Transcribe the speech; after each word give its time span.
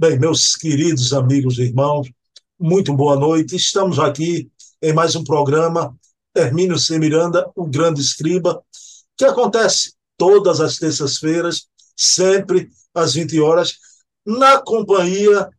Bem, 0.00 0.18
meus 0.18 0.56
queridos 0.56 1.12
amigos 1.12 1.58
e 1.58 1.64
irmãos, 1.64 2.10
muito 2.58 2.96
boa 2.96 3.16
noite. 3.16 3.54
Estamos 3.54 3.98
aqui 3.98 4.50
em 4.80 4.94
mais 4.94 5.14
um 5.14 5.22
programa 5.22 5.94
Hermínio 6.34 6.78
C. 6.78 6.98
Miranda, 6.98 7.52
o 7.54 7.66
grande 7.66 8.00
escriba, 8.00 8.64
que 9.14 9.26
acontece 9.26 9.92
todas 10.16 10.58
as 10.58 10.78
terças-feiras, 10.78 11.68
sempre 11.94 12.70
às 12.94 13.12
20 13.12 13.38
horas, 13.42 13.76
na 14.24 14.58
companhia 14.62 15.50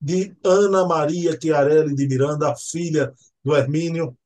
de 0.00 0.36
Ana 0.44 0.84
Maria 0.84 1.38
Chiarelli 1.40 1.94
de 1.94 2.08
Miranda, 2.08 2.52
filha 2.56 3.14
do 3.44 3.54
Hermínio, 3.54 4.18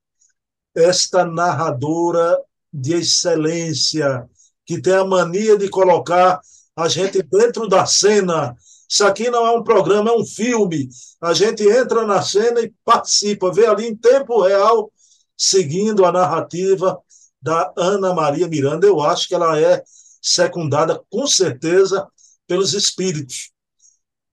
esta 0.75 1.27
narradora 1.27 2.41
de 2.73 2.95
excelência, 2.95 4.27
que 4.65 4.81
tem 4.81 4.95
a 4.95 5.05
mania 5.05 5.59
de 5.59 5.69
colocar 5.69 6.41
a 6.75 6.89
gente 6.89 7.23
dentro 7.23 7.69
da 7.69 7.85
cena. 7.85 8.57
Isso 8.89 9.05
aqui 9.05 9.29
não 9.31 9.47
é 9.47 9.51
um 9.51 9.63
programa, 9.63 10.11
é 10.11 10.15
um 10.15 10.25
filme. 10.25 10.89
A 11.21 11.35
gente 11.35 11.63
entra 11.63 12.07
na 12.07 12.23
cena 12.23 12.61
e 12.61 12.73
participa, 12.85 13.53
vê 13.53 13.67
ali 13.67 13.87
em 13.87 13.95
tempo 13.95 14.41
real, 14.41 14.91
seguindo 15.37 16.07
a 16.07 16.13
narrativa 16.13 16.99
da 17.41 17.71
Ana 17.77 18.15
Maria 18.15 18.49
Miranda. 18.49 18.87
Eu 18.87 19.03
acho 19.03 19.29
que 19.29 19.35
ela 19.35 19.61
é 19.61 19.83
secundada, 20.23 21.03
com 21.11 21.27
certeza, 21.27 22.09
pelos 22.47 22.73
espíritos 22.73 23.51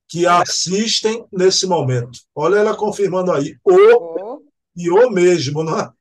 que 0.08 0.26
a 0.26 0.42
assistem 0.42 1.26
nesse 1.32 1.68
momento. 1.68 2.20
Olha 2.34 2.58
ela 2.58 2.76
confirmando 2.76 3.32
aí. 3.32 3.58
O 3.64 3.74
oh. 3.74 4.42
e 4.76 4.90
o 4.90 5.10
mesmo, 5.10 5.64
não 5.64 5.78
é? 5.78 5.92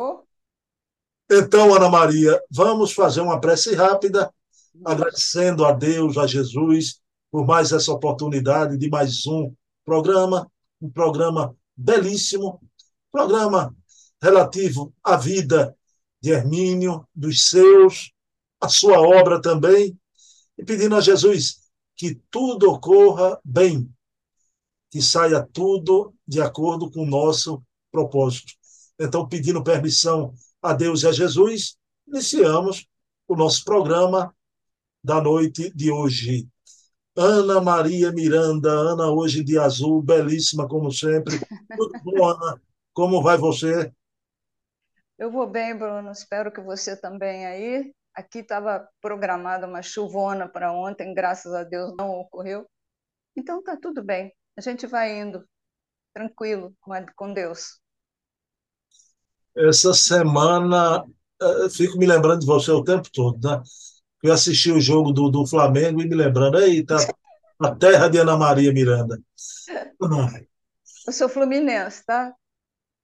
Oh. 0.00 0.20
Então, 1.30 1.74
Ana 1.74 1.88
Maria, 1.88 2.40
vamos 2.50 2.92
fazer 2.92 3.20
uma 3.20 3.40
prece 3.40 3.74
rápida, 3.74 4.32
agradecendo 4.84 5.64
a 5.64 5.72
Deus, 5.72 6.16
a 6.16 6.26
Jesus, 6.26 7.00
por 7.30 7.46
mais 7.46 7.72
essa 7.72 7.92
oportunidade 7.92 8.76
de 8.76 8.88
mais 8.88 9.26
um 9.26 9.54
programa, 9.84 10.50
um 10.80 10.90
programa 10.90 11.56
belíssimo, 11.76 12.60
programa 13.10 13.74
relativo 14.22 14.92
à 15.02 15.16
vida 15.16 15.76
de 16.20 16.30
Hermínio, 16.30 17.06
dos 17.14 17.48
seus, 17.48 18.12
a 18.60 18.68
sua 18.68 19.00
obra 19.00 19.40
também, 19.40 19.98
e 20.58 20.64
pedindo 20.64 20.94
a 20.94 21.00
Jesus 21.00 21.60
que 21.96 22.20
tudo 22.30 22.70
ocorra 22.70 23.38
bem, 23.44 23.90
que 24.90 25.00
saia 25.00 25.46
tudo 25.52 26.14
de 26.26 26.40
acordo 26.40 26.90
com 26.90 27.02
o 27.02 27.06
nosso 27.06 27.62
propósito. 27.90 28.52
Então, 28.98 29.26
pedindo 29.26 29.62
permissão 29.62 30.34
a 30.62 30.74
Deus 30.74 31.02
e 31.02 31.06
a 31.06 31.12
Jesus, 31.12 31.76
iniciamos 32.06 32.86
o 33.26 33.36
nosso 33.36 33.64
programa 33.64 34.34
da 35.02 35.20
noite 35.20 35.70
de 35.74 35.90
hoje. 35.90 36.48
Ana 37.16 37.60
Maria 37.60 38.12
Miranda, 38.12 38.70
Ana 38.70 39.10
hoje 39.10 39.44
de 39.44 39.58
azul, 39.58 40.02
belíssima 40.02 40.68
como 40.68 40.90
sempre. 40.92 41.38
Tudo 41.76 41.94
bom, 42.02 42.24
Ana? 42.28 42.60
Como 42.92 43.22
vai 43.22 43.36
você? 43.36 43.92
Eu 45.18 45.30
vou 45.30 45.46
bem, 45.46 45.76
Bruno. 45.76 46.10
Espero 46.10 46.52
que 46.52 46.60
você 46.60 46.96
também 46.96 47.46
aí. 47.46 47.92
Aqui 48.14 48.38
estava 48.40 48.88
programada 49.00 49.66
uma 49.66 49.82
chuvona 49.82 50.48
para 50.48 50.72
ontem, 50.72 51.14
graças 51.14 51.52
a 51.52 51.62
Deus 51.62 51.94
não 51.96 52.10
ocorreu. 52.10 52.66
Então 53.36 53.62
tá 53.62 53.76
tudo 53.76 54.02
bem. 54.02 54.32
A 54.56 54.60
gente 54.60 54.86
vai 54.86 55.18
indo 55.18 55.44
tranquilo 56.14 56.74
com 57.16 57.32
Deus. 57.32 57.80
Essa 59.56 59.92
semana, 59.92 61.04
eh, 61.40 61.68
fico 61.70 61.98
me 61.98 62.06
lembrando 62.06 62.40
de 62.40 62.46
você 62.46 62.70
o 62.70 62.84
tempo 62.84 63.08
todo, 63.12 63.38
né? 63.46 63.62
Eu 64.22 64.32
assisti 64.32 64.70
o 64.70 64.80
jogo 64.80 65.12
do, 65.12 65.30
do 65.30 65.46
Flamengo 65.46 66.00
e 66.00 66.08
me 66.08 66.14
lembrando, 66.14 66.58
eita, 66.60 66.96
a 67.58 67.74
terra 67.74 68.08
de 68.08 68.18
Ana 68.18 68.36
Maria 68.36 68.72
Miranda. 68.72 69.20
Eu 71.06 71.12
sou 71.12 71.28
fluminense, 71.28 72.04
tá? 72.04 72.34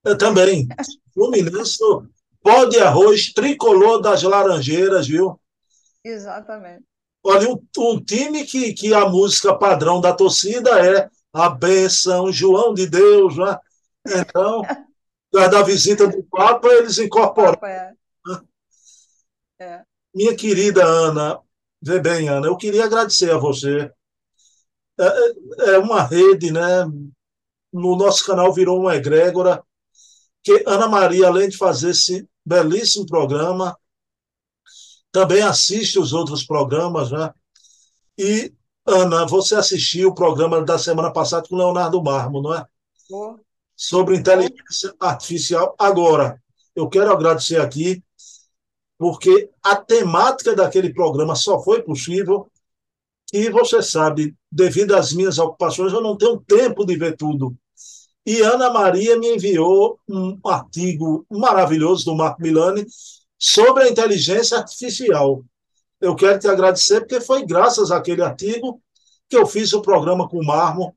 Eu 0.04 0.16
também. 0.16 0.68
Fluminense, 1.14 1.78
pó 2.42 2.64
de 2.66 2.78
arroz, 2.78 3.32
tricolor 3.32 4.00
das 4.00 4.22
Laranjeiras, 4.22 5.08
viu? 5.08 5.40
Exatamente. 6.04 6.84
Olha, 7.24 7.50
um, 7.50 7.60
um, 7.78 8.00
time 8.00 8.44
que, 8.44 8.72
que 8.72 8.94
a 8.94 9.08
música 9.08 9.52
padrão 9.56 10.00
da 10.00 10.12
torcida 10.12 10.70
é 10.78 11.10
a 11.32 11.48
benção, 11.48 12.30
João 12.30 12.72
de 12.72 12.86
Deus, 12.86 13.36
né? 13.36 13.58
Então, 14.06 14.62
da 15.32 15.62
visita 15.62 16.06
do 16.06 16.22
Papa, 16.24 16.68
eles 16.68 16.98
incorporaram. 16.98 17.54
Papa, 17.54 17.68
é. 17.68 17.92
É. 19.58 19.82
Minha 20.16 20.34
querida 20.34 20.82
Ana, 20.82 21.38
vê 21.82 22.00
bem, 22.00 22.26
Ana, 22.26 22.46
eu 22.46 22.56
queria 22.56 22.86
agradecer 22.86 23.30
a 23.30 23.36
você. 23.36 23.92
É, 24.98 25.04
é, 25.04 25.70
é 25.74 25.78
uma 25.78 26.02
rede, 26.02 26.50
né? 26.50 26.86
No 27.70 27.94
nosso 27.96 28.24
canal 28.24 28.50
virou 28.50 28.80
uma 28.80 28.96
egrégora, 28.96 29.62
que 30.42 30.64
Ana 30.66 30.88
Maria, 30.88 31.26
além 31.26 31.50
de 31.50 31.58
fazer 31.58 31.90
esse 31.90 32.26
belíssimo 32.42 33.04
programa, 33.04 33.78
também 35.12 35.42
assiste 35.42 35.98
os 35.98 36.14
outros 36.14 36.46
programas, 36.46 37.10
né? 37.10 37.30
E, 38.16 38.54
Ana, 38.86 39.26
você 39.26 39.54
assistiu 39.54 40.08
o 40.08 40.14
programa 40.14 40.64
da 40.64 40.78
semana 40.78 41.12
passada 41.12 41.46
com 41.46 41.56
Leonardo 41.56 42.02
Marmo, 42.02 42.40
não 42.40 42.54
é? 42.54 42.64
Sobre 43.76 44.16
inteligência 44.16 44.94
artificial. 44.98 45.74
Agora, 45.78 46.42
eu 46.74 46.88
quero 46.88 47.12
agradecer 47.12 47.60
aqui, 47.60 48.02
porque 48.98 49.50
a 49.62 49.76
temática 49.76 50.54
daquele 50.54 50.92
programa 50.92 51.34
só 51.34 51.62
foi 51.62 51.82
possível 51.82 52.50
e 53.32 53.50
você 53.50 53.82
sabe, 53.82 54.34
devido 54.50 54.94
às 54.94 55.12
minhas 55.12 55.38
ocupações, 55.38 55.92
eu 55.92 56.00
não 56.00 56.16
tenho 56.16 56.38
tempo 56.38 56.84
de 56.84 56.96
ver 56.96 57.16
tudo. 57.16 57.56
E 58.24 58.40
Ana 58.40 58.70
Maria 58.70 59.18
me 59.18 59.34
enviou 59.34 60.00
um 60.08 60.38
artigo 60.44 61.24
maravilhoso 61.30 62.04
do 62.04 62.14
Marco 62.14 62.42
Milani 62.42 62.86
sobre 63.38 63.84
a 63.84 63.88
inteligência 63.88 64.58
artificial. 64.58 65.44
Eu 66.00 66.14
quero 66.14 66.38
te 66.38 66.48
agradecer, 66.48 67.00
porque 67.00 67.20
foi 67.20 67.44
graças 67.44 67.90
àquele 67.90 68.22
artigo 68.22 68.80
que 69.28 69.36
eu 69.36 69.46
fiz 69.46 69.72
o 69.72 69.82
programa 69.82 70.28
com 70.28 70.38
o 70.38 70.44
Marmo. 70.44 70.96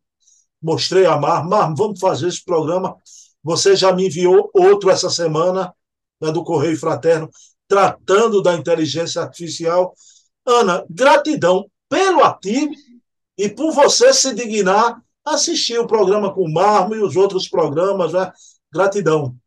Mostrei 0.62 1.06
a 1.06 1.18
Marmo, 1.18 1.50
Marmo, 1.50 1.76
vamos 1.76 2.00
fazer 2.00 2.28
esse 2.28 2.44
programa. 2.44 2.96
Você 3.44 3.76
já 3.76 3.94
me 3.94 4.08
enviou 4.08 4.50
outro 4.54 4.90
essa 4.90 5.10
semana, 5.10 5.74
né, 6.22 6.32
do 6.32 6.44
Correio 6.44 6.78
Fraterno, 6.78 7.30
tratando 7.70 8.42
da 8.42 8.56
inteligência 8.56 9.22
artificial. 9.22 9.94
Ana, 10.46 10.84
gratidão 10.90 11.70
pelo 11.88 12.24
artigo 12.24 12.74
e 13.38 13.48
por 13.48 13.72
você 13.72 14.12
se 14.12 14.34
dignar 14.34 15.02
assistir 15.24 15.78
o 15.78 15.88
programa 15.88 16.34
com 16.34 16.42
o 16.42 16.52
Marmo 16.52 16.96
e 16.96 17.04
os 17.04 17.16
outros 17.16 17.48
programas, 17.48 18.14
né? 18.14 18.34
Gratidão. 18.74 19.38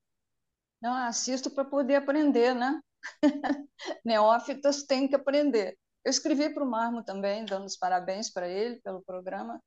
Não, 0.81 0.94
assisto 0.94 1.50
para 1.50 1.65
poder 1.65 1.97
aprender, 1.97 2.55
né? 2.55 2.81
Neófitas 4.05 4.84
têm 4.84 5.09
que 5.09 5.16
aprender. 5.16 5.77
Eu 6.04 6.10
escrevi 6.10 6.53
para 6.54 6.65
o 6.65 6.71
Marmo 6.71 7.03
também, 7.03 7.44
dando 7.44 7.66
os 7.66 7.77
parabéns 7.77 8.31
para 8.31 8.49
ele 8.49 8.81
pelo 8.81 9.03
programa, 9.03 9.60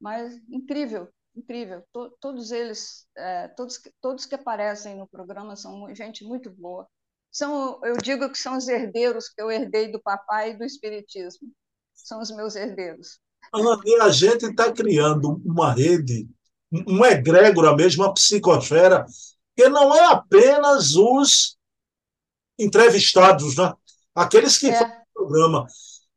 mas 0.00 0.34
incrível, 0.48 1.08
incrível. 1.34 1.82
todos 2.20 2.50
eles, 2.50 3.06
é, 3.16 3.48
todos, 3.48 3.80
todos 4.00 4.26
que 4.26 4.34
aparecem 4.34 4.96
no 4.96 5.06
programa 5.06 5.56
são 5.56 5.94
gente 5.94 6.24
muito 6.24 6.50
boa. 6.50 6.88
São, 7.30 7.80
eu 7.84 7.96
digo 7.96 8.28
que 8.30 8.38
são 8.38 8.56
os 8.56 8.66
herdeiros 8.66 9.28
que 9.28 9.40
eu 9.40 9.50
herdei 9.50 9.90
do 9.90 10.00
papai 10.00 10.50
e 10.50 10.58
do 10.58 10.64
espiritismo. 10.64 11.48
São 11.94 12.20
os 12.20 12.30
meus 12.30 12.56
herdeiros. 12.56 13.20
E 13.84 14.00
a 14.00 14.08
gente 14.10 14.46
está 14.46 14.72
criando 14.72 15.40
uma 15.44 15.72
rede, 15.72 16.28
uma 16.70 17.08
egrégora 17.08 17.74
mesmo, 17.74 18.04
uma 18.04 18.14
psicosfera, 18.14 19.06
que 19.56 19.68
não 19.68 19.94
é 19.94 20.06
apenas 20.06 20.94
os 20.94 21.56
entrevistados, 22.58 23.56
né? 23.56 23.72
aqueles 24.14 24.58
que 24.58 24.68
é. 24.68 24.78
fazem 24.78 24.96
o 25.14 25.14
programa. 25.14 25.66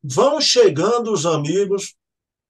Vão 0.04 0.42
chegando 0.42 1.12
os 1.12 1.26
amigos. 1.26 1.96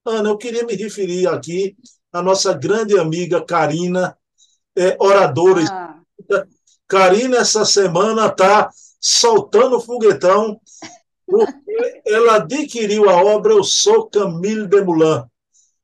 Ana, 0.06 0.30
eu 0.30 0.38
queria 0.38 0.66
me 0.66 0.76
referir 0.76 1.28
aqui 1.28 1.78
à 2.12 2.22
nossa 2.22 2.54
grande 2.54 2.98
amiga 2.98 3.44
Karina, 3.44 4.18
é, 4.76 4.98
oradora. 5.00 5.62
Ah. 5.70 6.02
Karina, 6.88 7.38
essa 7.38 7.66
semana, 7.66 8.28
está 8.28 8.70
soltando 9.00 9.82
foguetão 9.82 10.60
porque 11.26 12.02
ela 12.06 12.36
adquiriu 12.36 13.10
a 13.10 13.16
obra 13.24 13.54
Eu 13.54 13.64
Sou 13.64 14.10
Camille 14.10 14.68
Moulin. 14.84 15.24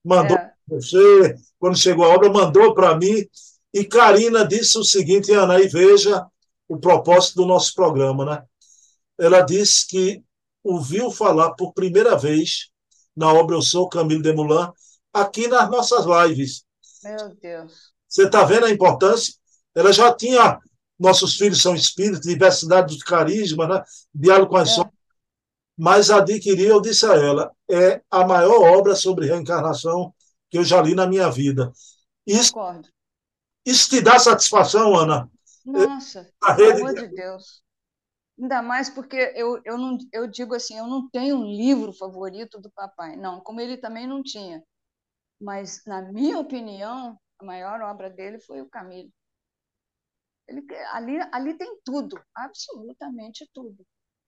Mandou 0.04 0.38
é. 0.38 0.54
você, 0.68 1.36
quando 1.58 1.78
chegou 1.78 2.06
a 2.06 2.10
obra, 2.10 2.30
mandou 2.30 2.74
para 2.74 2.96
mim. 2.96 3.28
E 3.74 3.84
Karina 3.84 4.48
disse 4.48 4.78
o 4.78 4.84
seguinte, 4.84 5.32
Ana, 5.32 5.56
aí 5.56 5.68
veja 5.68 6.26
o 6.68 6.78
propósito 6.78 7.38
do 7.38 7.46
nosso 7.46 7.74
programa, 7.74 8.26
né? 8.26 8.44
Ela 9.18 9.42
disse 9.42 9.88
que 9.88 10.24
ouviu 10.64 11.12
falar 11.12 11.54
por 11.54 11.74
primeira 11.74 12.18
vez 12.18 12.70
na 13.16 13.34
obra 13.34 13.56
Eu 13.56 13.62
Sou 13.62 13.90
Camille 13.90 14.34
Moulin 14.34 14.70
aqui 15.14 15.48
nas 15.48 15.70
nossas 15.70 16.06
lives. 16.06 16.64
Meu 17.04 17.36
Deus. 17.42 17.74
Você 18.08 18.26
está 18.26 18.44
vendo 18.44 18.66
a 18.66 18.72
importância? 18.72 19.34
Ela 19.76 19.92
já 19.92 20.14
tinha 20.14 20.60
Nossos 21.00 21.36
Filhos 21.38 21.62
São 21.62 21.76
Espíritos, 21.76 22.22
Diversidade 22.22 22.98
de 22.98 23.04
Carisma, 23.04 23.68
né? 23.68 23.84
Diálogo 24.14 24.52
com 24.52 24.58
as 24.58 24.78
é 24.78 24.90
mas 25.78 26.10
adquiri, 26.12 26.66
eu 26.66 26.82
disse 26.82 27.06
a 27.06 27.14
ela, 27.16 27.52
é 27.70 28.02
a 28.12 28.26
maior 28.28 28.62
obra 28.78 28.96
sobre 28.96 29.28
reencarnação 29.28 30.14
que 30.50 30.58
eu 30.58 30.64
já 30.64 30.82
li 30.82 30.94
na 30.94 31.08
minha 31.08 31.30
vida. 31.30 31.72
Isso, 32.28 32.52
Concordo. 32.52 32.90
isso 33.66 33.90
te 33.90 34.02
dá 34.02 34.18
satisfação, 34.20 34.96
Ana? 34.96 35.30
Nossa, 35.66 36.32
A 36.42 36.54
pelo 36.54 36.72
rede- 36.74 36.84
amor 36.84 36.94
de 36.96 37.08
Deus. 37.08 37.64
Ainda 38.40 38.62
mais 38.64 38.90
porque 38.90 39.18
eu, 39.36 39.62
eu, 39.66 39.78
não, 39.78 39.98
eu 40.14 40.28
digo 40.28 40.56
assim, 40.56 40.78
eu 40.78 40.88
não 40.88 41.10
tenho 41.10 41.38
um 41.38 41.46
livro 41.46 41.94
favorito 41.94 42.60
do 42.60 42.72
papai. 42.72 43.16
Não, 43.18 43.42
como 43.42 43.62
ele 43.62 43.78
também 43.78 44.08
não 44.08 44.24
tinha. 44.24 44.64
Mas, 45.42 45.84
na 45.88 46.02
minha 46.04 46.40
opinião, 46.40 47.20
a 47.40 47.46
maior 47.46 47.82
obra 47.82 48.10
dele 48.10 48.40
foi 48.42 48.62
o 48.62 48.70
Camilo. 48.70 49.12
Ele, 50.50 50.66
ali, 50.94 51.20
ali 51.32 51.58
tem 51.58 51.80
tudo, 51.86 52.22
absolutamente 52.36 53.50
tudo. 53.54 53.86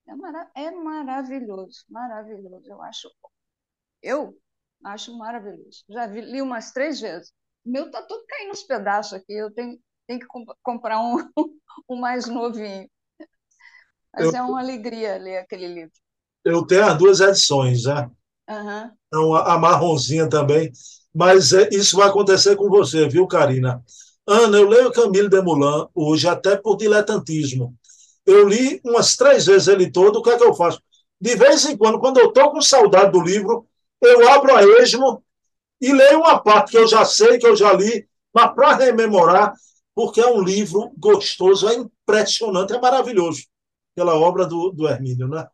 É, 0.08 0.16
mara, 0.16 0.52
é 0.56 0.72
maravilhoso, 0.72 1.86
maravilhoso. 1.90 2.64
Eu 2.68 2.82
acho, 2.84 3.10
eu 4.02 4.38
acho 4.84 5.18
maravilhoso. 5.18 5.84
Já 5.90 6.08
vi, 6.08 6.22
li 6.22 6.42
umas 6.42 6.72
três 6.72 7.00
vezes. 7.02 7.30
O 7.66 7.72
meu 7.72 7.86
está 7.88 8.02
tudo 8.04 8.26
caindo 8.28 8.50
nos 8.50 8.64
pedaços 8.64 9.14
aqui. 9.14 9.34
Eu 9.34 9.54
tenho, 9.54 9.80
tenho 10.08 10.20
que 10.20 10.28
comp 10.28 10.50
comprar 10.64 11.00
um, 11.02 11.18
um 11.90 11.98
mais 12.00 12.28
novinho. 12.28 12.90
Mas 14.14 14.32
Eu- 14.32 14.34
é 14.34 14.42
uma 14.42 14.60
alegria 14.62 15.18
ler 15.18 15.38
aquele 15.40 15.68
livro. 15.68 16.00
Eu 16.46 16.66
tenho 16.66 16.86
as 16.86 16.98
duas 16.98 17.20
edições, 17.20 17.86
né? 17.86 18.10
Aham. 18.48 18.98
Então, 19.08 19.34
a 19.36 19.56
a 19.56 19.60
marronzinha 19.60 20.30
também. 20.30 20.72
Mas 21.14 21.52
é, 21.54 21.70
isso 21.74 21.98
vai 21.98 22.08
acontecer 22.10 22.56
com 22.56 22.70
você, 22.70 23.08
viu, 23.10 23.28
Karina? 23.28 23.84
Ana, 24.32 24.58
eu 24.58 24.68
leio 24.68 24.92
Camille 24.92 25.30
Desmoulins 25.30 25.88
hoje 25.94 26.28
até 26.28 26.56
por 26.56 26.78
diletantismo. 26.78 27.76
Eu 28.26 28.48
li 28.48 28.80
umas 28.86 29.16
três 29.16 29.46
vezes 29.46 29.68
ele 29.68 29.92
todo, 29.92 30.20
o 30.20 30.24
que 30.24 30.30
é 30.30 30.38
que 30.38 30.44
eu 30.44 30.54
faço? 30.54 30.82
De 31.20 31.36
vez 31.36 31.66
em 31.66 31.78
quando, 31.78 32.00
quando 32.00 32.20
eu 32.20 32.28
estou 32.28 32.52
com 32.52 32.62
saudade 32.62 33.12
do 33.12 33.22
livro, 33.22 33.68
eu 34.02 34.28
abro 34.30 34.56
a 34.56 34.64
esmo 34.82 35.24
e 35.80 35.92
leio 35.92 36.20
uma 36.20 36.40
parte 36.40 36.72
que 36.72 36.78
eu 36.78 36.88
já 36.88 37.04
sei, 37.04 37.38
que 37.38 37.46
eu 37.46 37.56
já 37.56 37.74
li, 37.74 38.08
mas 38.34 38.54
para 38.54 38.76
rememorar, 38.76 39.54
porque 39.94 40.22
é 40.22 40.28
um 40.28 40.42
livro 40.42 40.92
gostoso, 40.98 41.68
é 41.68 41.76
impressionante, 41.76 42.74
é 42.74 42.80
maravilhoso. 42.80 43.46
Pela 43.94 44.16
obra 44.16 44.46
do, 44.46 44.72
do 44.72 44.88
Hermínio, 44.88 45.28
né? 45.28 45.48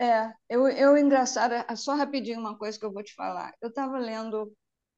É, 0.00 0.30
eu, 0.48 0.68
eu 0.68 0.96
engraçado, 0.96 1.52
é 1.52 1.74
só 1.74 1.94
rapidinho 1.94 2.38
uma 2.38 2.56
coisa 2.56 2.78
que 2.78 2.84
eu 2.84 2.92
vou 2.92 3.02
te 3.02 3.14
falar. 3.14 3.54
Eu 3.60 3.70
estava 3.70 3.98
lendo 3.98 4.52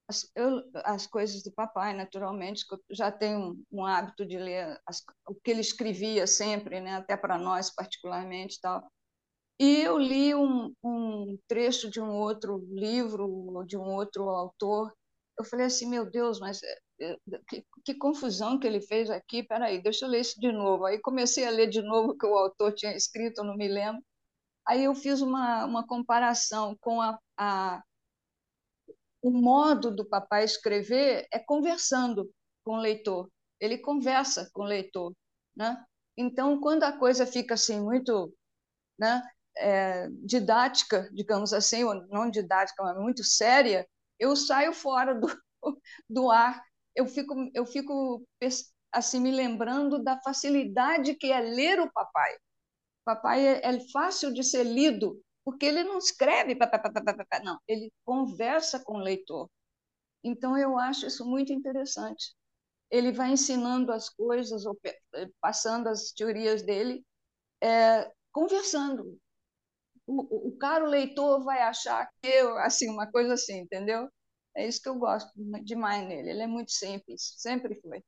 as, 0.09 0.31
eu, 0.35 0.63
as 0.85 1.07
coisas 1.07 1.43
do 1.43 1.53
papai, 1.53 1.95
naturalmente, 1.95 2.67
que 2.67 2.75
eu 2.75 2.81
já 2.91 3.13
tenho 3.13 3.63
um, 3.71 3.85
hábito 3.85 4.25
de 4.25 4.39
ler 4.39 4.81
as, 4.87 5.05
o 5.27 5.35
que 5.35 5.51
ele 5.51 5.61
escrevia 5.61 6.27
sempre, 6.27 6.81
né, 6.81 6.97
até 6.97 7.17
para 7.17 7.39
nós 7.39 7.71
particularmente 7.71 8.59
tal. 8.61 8.91
E 9.61 9.83
eu 9.83 9.99
li 9.99 10.35
um, 10.35 10.73
um 10.83 11.39
trecho 11.49 11.91
de 11.91 12.01
um 12.01 12.11
outro 12.11 12.65
livro, 12.71 13.65
de 13.67 13.77
um 13.77 13.95
outro 13.95 14.29
autor. 14.31 14.93
Eu 15.39 15.45
falei 15.45 15.67
assim, 15.67 15.89
meu 15.89 16.09
Deus, 16.09 16.41
mas 16.41 16.61
é, 16.63 17.17
que, 17.49 17.65
que 17.85 17.95
confusão 17.95 18.59
que 18.59 18.67
ele 18.67 18.81
fez 18.81 19.11
aqui. 19.11 19.43
Peraí, 19.43 19.83
deixa 19.83 20.05
eu 20.07 20.11
ler 20.11 20.21
isso 20.21 20.41
de 20.41 20.53
novo. 20.53 20.85
Aí 20.85 21.01
comecei 21.01 21.45
a 21.45 21.51
ler 21.51 21.69
de 21.69 21.83
novo 21.83 22.13
o 22.13 22.17
que 22.17 22.27
o 22.27 22.37
autor 22.37 22.73
tinha 22.73 22.97
escrito, 22.97 23.45
não 23.45 23.57
me 23.57 23.69
lembro. 23.69 24.03
Aí 24.67 24.85
eu 24.85 24.95
fiz 24.95 25.21
uma, 25.23 25.65
uma 25.65 25.87
comparação 25.87 26.77
com 26.81 27.01
a, 27.01 27.19
a, 27.37 27.83
o 29.29 29.31
modo 29.31 29.95
do 29.95 30.09
papai 30.09 30.43
escrever 30.45 31.29
é 31.31 31.39
conversando 31.39 32.31
com 32.65 32.77
o 32.77 32.81
leitor. 32.81 33.31
Ele 33.61 33.77
conversa 33.77 34.49
com 34.55 34.63
o 34.63 34.67
leitor, 34.67 35.13
né? 35.55 35.85
Então, 36.17 36.59
quando 36.61 36.85
a 36.85 36.93
coisa 36.99 37.27
fica 37.27 37.55
assim 37.55 37.81
muito, 37.81 38.35
né, 38.99 39.23
é, 39.57 40.09
didática, 40.25 41.11
digamos 41.13 41.53
assim, 41.53 41.85
ou 41.85 41.95
não 42.09 42.31
didática, 42.31 42.83
mas 42.83 42.97
muito 42.97 43.23
séria, 43.23 43.87
eu 44.19 44.35
saio 44.35 44.73
fora 44.73 45.15
do, 45.15 45.27
do 46.09 46.31
ar. 46.31 46.63
Eu 46.97 47.07
fico, 47.07 47.35
eu 47.55 47.67
fico 47.67 48.25
assim 48.91 49.21
me 49.21 49.31
lembrando 49.31 50.03
da 50.03 50.19
facilidade 50.23 51.15
que 51.15 51.31
é 51.31 51.41
ler 51.41 51.81
o 51.81 51.93
papai. 51.93 52.35
O 52.35 53.05
papai 53.05 53.47
é, 53.47 53.67
é 53.67 53.91
fácil 53.91 54.33
de 54.33 54.43
ser 54.43 54.65
lido, 54.65 55.21
porque 55.49 55.65
ele 55.65 55.83
não 55.83 55.97
escreve, 55.97 56.55
não, 57.43 57.59
ele 57.67 57.91
conversa 58.05 58.79
com 58.81 58.99
o 58.99 59.03
leitor. 59.03 59.49
Então, 60.23 60.59
eu 60.59 60.79
acho 60.79 61.07
isso 61.07 61.25
muito 61.25 61.51
interessante. 61.55 62.35
Ele 62.91 63.13
vai 63.13 63.33
ensinando 63.33 63.91
as 63.91 64.11
coisas, 64.11 64.67
ou 64.67 64.79
passando 65.41 65.89
as 65.89 66.13
teorias 66.13 66.63
dele, 66.63 67.03
é, 67.63 68.13
conversando. 68.31 69.19
O, 70.07 70.49
o 70.49 70.59
caro 70.59 70.85
leitor 70.85 71.43
vai 71.43 71.63
achar 71.63 72.07
que 72.21 72.29
eu, 72.29 72.59
assim, 72.59 72.91
uma 72.91 73.11
coisa 73.11 73.33
assim, 73.33 73.61
entendeu? 73.61 74.07
É 74.55 74.69
isso 74.69 74.83
que 74.83 74.89
eu 74.91 74.97
gosto 74.97 75.33
demais 75.65 76.07
nele. 76.07 76.29
Ele 76.29 76.43
é 76.43 76.47
muito 76.47 76.73
simples, 76.73 77.33
sempre 77.39 77.81
foi. 77.81 78.05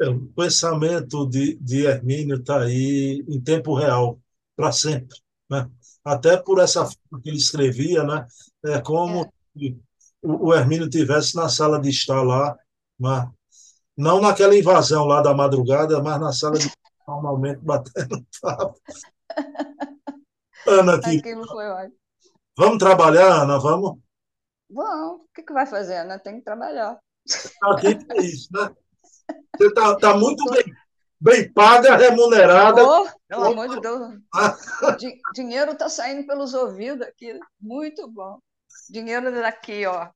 É, 0.00 0.08
o 0.08 0.28
pensamento 0.28 1.28
de, 1.28 1.56
de 1.56 1.86
Hermínio 1.86 2.36
está 2.36 2.62
aí 2.62 3.24
em 3.28 3.42
tempo 3.42 3.74
real, 3.74 4.20
para 4.54 4.70
sempre. 4.70 5.18
Né? 5.50 5.68
Até 6.04 6.36
por 6.36 6.58
essa 6.60 6.84
forma 6.84 7.22
que 7.22 7.28
ele 7.28 7.38
escrevia, 7.38 8.04
né? 8.04 8.26
é 8.64 8.80
como 8.80 9.22
é. 9.22 9.30
se 9.58 9.80
o, 10.22 10.48
o 10.48 10.54
Hermínio 10.54 10.88
tivesse 10.88 11.36
na 11.36 11.48
sala 11.48 11.80
de 11.80 11.90
estar 11.90 12.22
lá, 12.22 12.56
né? 12.98 13.30
não 13.96 14.20
naquela 14.20 14.56
invasão 14.56 15.04
lá 15.04 15.20
da 15.20 15.34
madrugada, 15.34 16.02
mas 16.02 16.20
na 16.20 16.32
sala 16.32 16.58
de 16.58 16.70
normalmente 17.06 17.60
batendo 17.60 18.26
papo. 18.40 18.80
Ana, 20.66 20.96
aqui. 20.96 21.18
Aquilo 21.18 21.46
foi 21.46 21.66
ótimo. 21.66 21.96
Vamos 22.56 22.78
trabalhar, 22.78 23.42
Ana? 23.42 23.58
Vamos? 23.58 23.98
Vamos. 24.68 25.20
O 25.20 25.28
que, 25.34 25.42
que 25.42 25.52
vai 25.52 25.66
fazer, 25.66 25.96
Ana? 25.96 26.18
Tem 26.18 26.36
que 26.36 26.44
trabalhar. 26.44 26.98
Aqui 27.64 27.98
é 28.10 28.22
isso, 28.22 28.48
né? 28.52 28.70
Você 29.56 29.66
está 29.66 29.96
tá 29.96 30.16
muito 30.16 30.44
bem, 30.50 30.64
bem 31.20 31.52
paga, 31.52 31.96
remunerada. 31.96 32.84
Oh, 32.84 33.08
pelo 33.26 33.44
amor 33.46 33.68
de 33.68 33.80
Deus. 33.80 34.18
Di 34.98 35.20
dinheiro 35.34 35.72
está 35.72 35.88
saindo 35.88 36.26
pelos 36.26 36.54
ouvidos 36.54 37.06
aqui. 37.06 37.38
Muito 37.60 38.08
bom. 38.08 38.38
Dinheiro 38.88 39.30
daqui, 39.32 39.86
ó. 39.86 40.08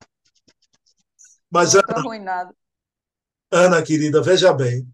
Mas, 1.50 1.74
Não 1.74 1.82
Ana, 1.88 1.98
arruinado. 1.98 2.56
Ana, 3.50 3.82
querida, 3.82 4.22
veja 4.22 4.52
bem. 4.52 4.88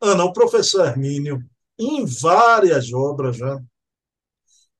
Ana, 0.00 0.24
o 0.24 0.32
professor 0.32 0.86
Hermínio, 0.86 1.44
em 1.78 2.04
várias 2.04 2.92
obras, 2.92 3.38
né? 3.38 3.62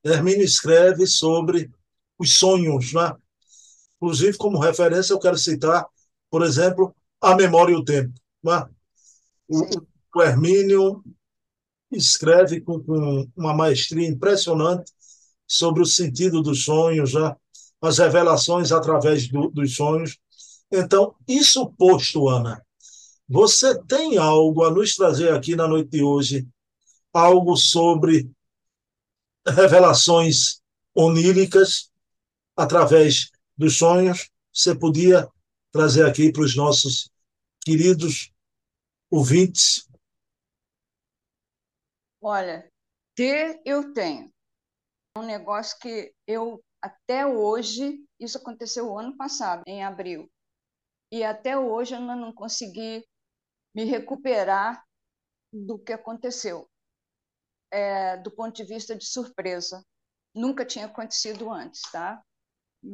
Hermínio 0.03 0.43
escreve 0.43 1.05
sobre 1.05 1.71
os 2.17 2.33
sonhos, 2.33 2.93
né? 2.93 3.15
Inclusive, 3.97 4.35
como 4.37 4.59
referência, 4.59 5.13
eu 5.13 5.19
quero 5.19 5.37
citar, 5.37 5.85
por 6.29 6.41
exemplo, 6.43 6.93
A 7.21 7.35
Memória 7.35 7.73
e 7.73 7.75
o 7.75 7.85
Tempo. 7.85 8.13
Né? 8.43 8.67
O, 9.47 9.63
o 10.19 10.23
Hermínio 10.23 11.03
escreve 11.91 12.61
com, 12.61 12.81
com, 12.81 13.27
uma 13.35 13.53
maestria 13.53 14.07
impressionante 14.07 14.91
sobre 15.47 15.81
o 15.81 15.85
sentido 15.85 16.41
dos 16.41 16.63
sonhos, 16.63 17.13
né? 17.13 17.35
as 17.81 17.97
revelações 17.97 18.71
através 18.71 19.27
do, 19.27 19.49
dos 19.49 19.75
sonhos. 19.75 20.17
Então, 20.71 21.15
isso 21.27 21.71
posto, 21.73 22.29
Ana, 22.29 22.63
você 23.27 23.81
tem 23.83 24.17
algo 24.17 24.63
a 24.63 24.71
nos 24.71 24.95
trazer 24.95 25.33
aqui 25.33 25.55
na 25.55 25.67
noite 25.67 25.89
de 25.89 26.03
hoje, 26.03 26.47
algo 27.13 27.57
sobre 27.57 28.29
revelações 29.45 30.61
oníricas 30.95 31.89
através 32.55 33.31
dos 33.57 33.77
sonhos? 33.77 34.29
Você 34.53 34.75
podia 34.75 35.27
trazer 35.71 36.05
aqui 36.05 36.31
para 36.31 36.43
os 36.43 36.55
nossos 36.55 37.09
queridos 37.63 38.31
ouvintes? 39.09 39.87
Olha, 42.21 42.69
ter 43.15 43.61
eu 43.65 43.93
tenho. 43.93 44.31
É 45.15 45.19
um 45.19 45.23
negócio 45.25 45.77
que 45.79 46.13
eu, 46.27 46.63
até 46.81 47.25
hoje, 47.25 48.03
isso 48.19 48.37
aconteceu 48.37 48.89
o 48.89 48.97
ano 48.99 49.17
passado, 49.17 49.63
em 49.67 49.83
abril, 49.83 50.29
e 51.11 51.23
até 51.23 51.57
hoje 51.57 51.95
eu 51.95 52.01
não 52.01 52.33
consegui 52.33 53.05
me 53.75 53.85
recuperar 53.85 54.83
do 55.53 55.79
que 55.79 55.93
aconteceu, 55.93 56.69
é, 57.71 58.17
do 58.17 58.31
ponto 58.31 58.55
de 58.55 58.63
vista 58.63 58.95
de 58.95 59.05
surpresa. 59.05 59.83
Nunca 60.33 60.65
tinha 60.65 60.85
acontecido 60.85 61.49
antes, 61.51 61.81
tá? 61.91 62.21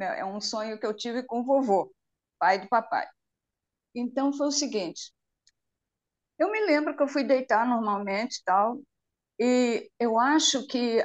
É 0.00 0.24
um 0.24 0.40
sonho 0.40 0.78
que 0.78 0.86
eu 0.86 0.94
tive 0.96 1.22
com 1.22 1.40
o 1.40 1.44
vovô, 1.44 1.92
pai 2.38 2.58
do 2.60 2.68
papai. 2.68 3.06
Então 3.94 4.32
foi 4.32 4.48
o 4.48 4.52
seguinte: 4.52 5.12
eu 6.38 6.50
me 6.50 6.60
lembro 6.66 6.96
que 6.96 7.02
eu 7.02 7.08
fui 7.08 7.24
deitar 7.24 7.66
normalmente, 7.66 8.42
tal, 8.44 8.80
e 9.38 9.90
eu 9.98 10.18
acho 10.18 10.66
que 10.66 11.04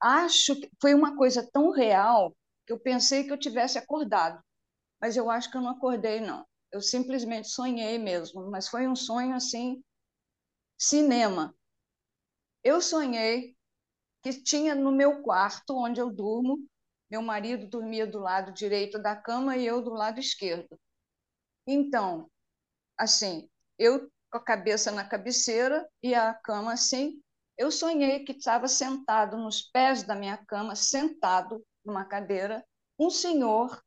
acho 0.00 0.56
que 0.60 0.70
foi 0.80 0.94
uma 0.94 1.16
coisa 1.16 1.48
tão 1.52 1.70
real 1.70 2.36
que 2.66 2.72
eu 2.72 2.78
pensei 2.80 3.24
que 3.24 3.32
eu 3.32 3.38
tivesse 3.38 3.78
acordado, 3.78 4.42
mas 5.00 5.16
eu 5.16 5.30
acho 5.30 5.50
que 5.50 5.56
eu 5.56 5.62
não 5.62 5.70
acordei 5.70 6.20
não. 6.20 6.46
Eu 6.72 6.80
simplesmente 6.80 7.48
sonhei 7.48 7.98
mesmo, 7.98 8.50
mas 8.50 8.68
foi 8.68 8.88
um 8.88 8.96
sonho 8.96 9.34
assim 9.34 9.82
cinema. 10.78 11.54
Eu 12.62 12.80
sonhei 12.80 13.56
que 14.22 14.32
tinha 14.42 14.74
no 14.74 14.92
meu 14.92 15.22
quarto, 15.22 15.76
onde 15.76 16.00
eu 16.00 16.10
durmo. 16.10 16.66
Meu 17.10 17.22
marido 17.22 17.68
dormia 17.68 18.06
do 18.06 18.18
lado 18.18 18.52
direito 18.52 18.98
da 18.98 19.14
cama 19.16 19.56
e 19.56 19.66
eu 19.66 19.82
do 19.82 19.90
lado 19.90 20.18
esquerdo. 20.18 20.78
Então, 21.66 22.30
assim, 22.98 23.48
eu 23.78 24.10
com 24.30 24.38
a 24.38 24.44
cabeça 24.44 24.90
na 24.90 25.08
cabeceira 25.08 25.88
e 26.02 26.14
a 26.14 26.34
cama 26.34 26.72
assim, 26.72 27.22
eu 27.56 27.70
sonhei 27.70 28.24
que 28.24 28.32
estava 28.32 28.66
sentado 28.66 29.36
nos 29.36 29.62
pés 29.62 30.02
da 30.02 30.14
minha 30.14 30.36
cama, 30.36 30.74
sentado 30.74 31.64
numa 31.84 32.04
cadeira, 32.04 32.64
um 32.98 33.10
senhor 33.10 33.82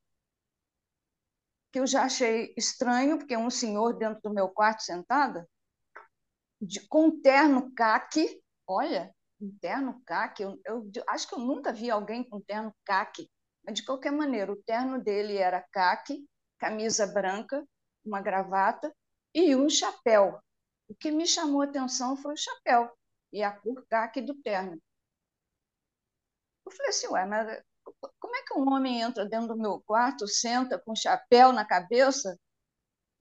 que 1.71 1.79
eu 1.79 1.87
já 1.87 2.03
achei 2.03 2.53
estranho, 2.57 3.17
porque 3.17 3.33
é 3.33 3.37
um 3.37 3.49
senhor 3.49 3.93
dentro 3.93 4.21
do 4.21 4.33
meu 4.33 4.49
quarto 4.49 4.83
sentada, 4.83 5.47
de, 6.61 6.87
com 6.87 7.07
um 7.07 7.21
terno 7.21 7.73
caque, 7.75 8.41
olha, 8.65 9.13
um 9.39 9.55
terno 9.59 10.01
caque, 10.05 10.43
eu, 10.43 10.59
eu, 10.65 10.83
acho 11.09 11.27
que 11.27 11.35
eu 11.35 11.39
nunca 11.39 11.73
vi 11.73 11.91
alguém 11.91 12.23
com 12.23 12.39
terno 12.39 12.73
caque, 12.85 13.29
mas 13.63 13.75
de 13.75 13.85
qualquer 13.85 14.11
maneira, 14.11 14.51
o 14.51 14.63
terno 14.63 15.03
dele 15.03 15.37
era 15.37 15.61
caque, 15.71 16.25
camisa 16.57 17.05
branca, 17.05 17.63
uma 18.03 18.21
gravata 18.21 18.91
e 19.33 19.55
um 19.55 19.69
chapéu. 19.69 20.39
O 20.87 20.95
que 20.95 21.11
me 21.11 21.27
chamou 21.27 21.61
a 21.61 21.65
atenção 21.65 22.15
foi 22.15 22.33
o 22.33 22.37
chapéu 22.37 22.96
e 23.31 23.43
a 23.43 23.51
cor 23.51 23.85
caque 23.89 24.21
do 24.21 24.35
terno. 24.35 24.81
Eu 26.65 26.71
falei 26.71 26.89
assim, 26.89 27.07
ué, 27.07 27.25
mas 27.25 27.63
como 28.19 28.35
é 28.35 28.43
que 28.43 28.53
um 28.53 28.69
homem 28.73 29.01
entra 29.01 29.25
dentro 29.25 29.49
do 29.49 29.57
meu 29.57 29.81
quarto, 29.81 30.27
senta 30.27 30.77
com 30.79 30.95
chapéu 30.95 31.51
na 31.53 31.65
cabeça 31.65 32.37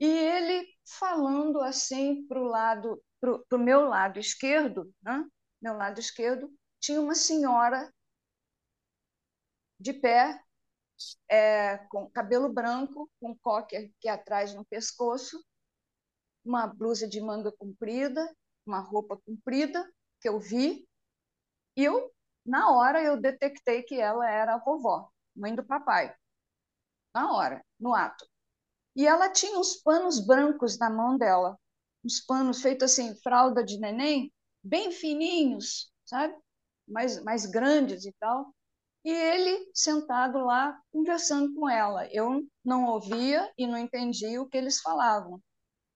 e 0.00 0.06
ele 0.06 0.68
falando 0.84 1.60
assim 1.60 2.26
para 2.26 2.40
o 2.40 2.44
lado, 2.44 3.02
para 3.20 3.56
o 3.56 3.58
meu 3.58 3.88
lado 3.88 4.18
esquerdo, 4.18 4.92
né? 5.02 5.24
meu 5.60 5.74
lado 5.74 5.98
esquerdo, 6.00 6.52
tinha 6.80 7.00
uma 7.00 7.14
senhora 7.14 7.92
de 9.78 9.92
pé, 9.92 10.40
é, 11.28 11.78
com 11.88 12.10
cabelo 12.10 12.52
branco, 12.52 13.10
com 13.20 13.36
coque 13.38 13.76
aqui 13.76 14.08
atrás 14.08 14.54
no 14.54 14.64
pescoço, 14.64 15.42
uma 16.44 16.66
blusa 16.66 17.08
de 17.08 17.20
manga 17.20 17.52
comprida, 17.52 18.34
uma 18.66 18.80
roupa 18.80 19.16
comprida 19.18 19.88
que 20.20 20.28
eu 20.28 20.38
vi, 20.38 20.86
e 21.76 21.84
eu 21.84 22.12
na 22.44 22.70
hora 22.70 23.02
eu 23.02 23.20
detectei 23.20 23.82
que 23.82 24.00
ela 24.00 24.30
era 24.30 24.54
a 24.54 24.58
vovó, 24.58 25.10
mãe 25.34 25.54
do 25.54 25.64
papai. 25.64 26.14
Na 27.12 27.32
hora, 27.32 27.64
no 27.78 27.94
ato. 27.94 28.26
E 28.94 29.06
ela 29.06 29.28
tinha 29.28 29.58
uns 29.58 29.76
panos 29.76 30.20
brancos 30.24 30.78
na 30.78 30.88
mão 30.88 31.18
dela, 31.18 31.58
uns 32.04 32.20
panos 32.20 32.62
feitos 32.62 32.92
assim, 32.92 33.14
fralda 33.16 33.64
de 33.64 33.78
neném, 33.78 34.32
bem 34.62 34.92
fininhos, 34.92 35.92
sabe? 36.04 36.36
Mais, 36.86 37.22
mais 37.24 37.46
grandes 37.46 38.04
e 38.04 38.12
tal. 38.20 38.54
E 39.04 39.10
ele 39.10 39.70
sentado 39.74 40.38
lá 40.38 40.80
conversando 40.92 41.54
com 41.54 41.68
ela. 41.68 42.06
Eu 42.12 42.46
não 42.64 42.86
ouvia 42.86 43.52
e 43.58 43.66
não 43.66 43.78
entendia 43.78 44.40
o 44.40 44.48
que 44.48 44.56
eles 44.56 44.80
falavam. 44.80 45.42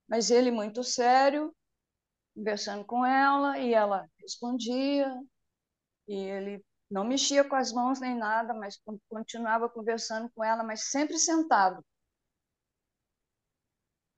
Mas 0.08 0.30
ele 0.30 0.50
muito 0.50 0.82
sério, 0.82 1.54
conversando 2.34 2.84
com 2.84 3.04
ela, 3.04 3.58
e 3.58 3.74
ela 3.74 4.08
respondia, 4.20 5.12
e 6.08 6.14
ele 6.14 6.64
não 6.90 7.04
mexia 7.04 7.44
com 7.44 7.54
as 7.54 7.72
mãos 7.72 8.00
nem 8.00 8.16
nada, 8.16 8.52
mas 8.52 8.80
continuava 9.08 9.68
conversando 9.68 10.30
com 10.34 10.42
ela, 10.42 10.64
mas 10.64 10.90
sempre 10.90 11.18
sentado. 11.18 11.84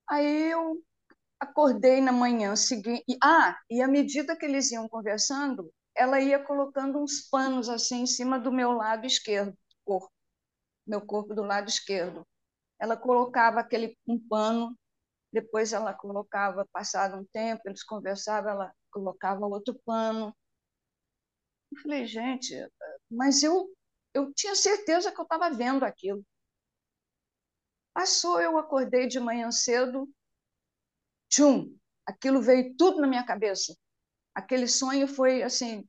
Aí 0.09 0.51
eu 0.51 0.83
acordei 1.41 2.01
na 2.01 2.13
manhã 2.13 2.55
seguinte. 2.57 3.05
Ah, 3.23 3.59
e 3.71 3.83
à 3.83 3.89
medida 3.89 4.37
que 4.37 4.47
eles 4.47 4.71
iam 4.71 4.89
conversando, 4.89 5.73
ela 5.95 6.21
ia 6.21 6.39
colocando 6.43 6.99
uns 6.99 7.29
panos 7.29 7.69
assim 7.69 8.03
em 8.03 8.07
cima 8.07 8.39
do 8.39 8.53
meu 8.53 8.73
lado 8.73 9.07
esquerdo, 9.07 9.57
corpo, 9.85 10.11
meu 10.87 11.01
corpo 11.05 11.35
do 11.35 11.43
lado 11.43 11.69
esquerdo. 11.69 12.27
Ela 12.79 12.97
colocava 12.97 13.61
aquele 13.61 13.97
um 14.07 14.19
pano, 14.19 14.77
depois 15.33 15.73
ela 15.73 15.95
colocava, 15.95 16.69
passado 16.73 17.17
um 17.19 17.25
tempo, 17.25 17.63
eles 17.67 17.83
conversavam, 17.83 18.51
ela 18.51 18.73
colocava 18.91 19.47
outro 19.47 19.75
pano, 19.85 20.35
eu 21.73 21.81
falei, 21.83 22.07
gente, 22.07 22.55
mas 23.11 23.43
eu, 23.43 23.69
eu 24.15 24.33
tinha 24.35 24.55
certeza 24.55 25.11
que 25.11 25.19
eu 25.19 25.25
estava 25.25 25.51
vendo 25.51 25.85
aquilo. 25.85 26.25
Passou, 27.95 28.41
eu 28.41 28.59
acordei 28.59 29.07
de 29.07 29.19
manhã 29.21 29.51
cedo, 29.51 30.09
tchum, 31.29 31.77
aquilo 32.07 32.43
veio 32.43 32.75
tudo 32.77 33.01
na 33.01 33.07
minha 33.07 33.25
cabeça. 33.25 33.75
Aquele 34.35 34.69
sonho 34.69 35.09
foi 35.09 35.43
assim, 35.43 35.87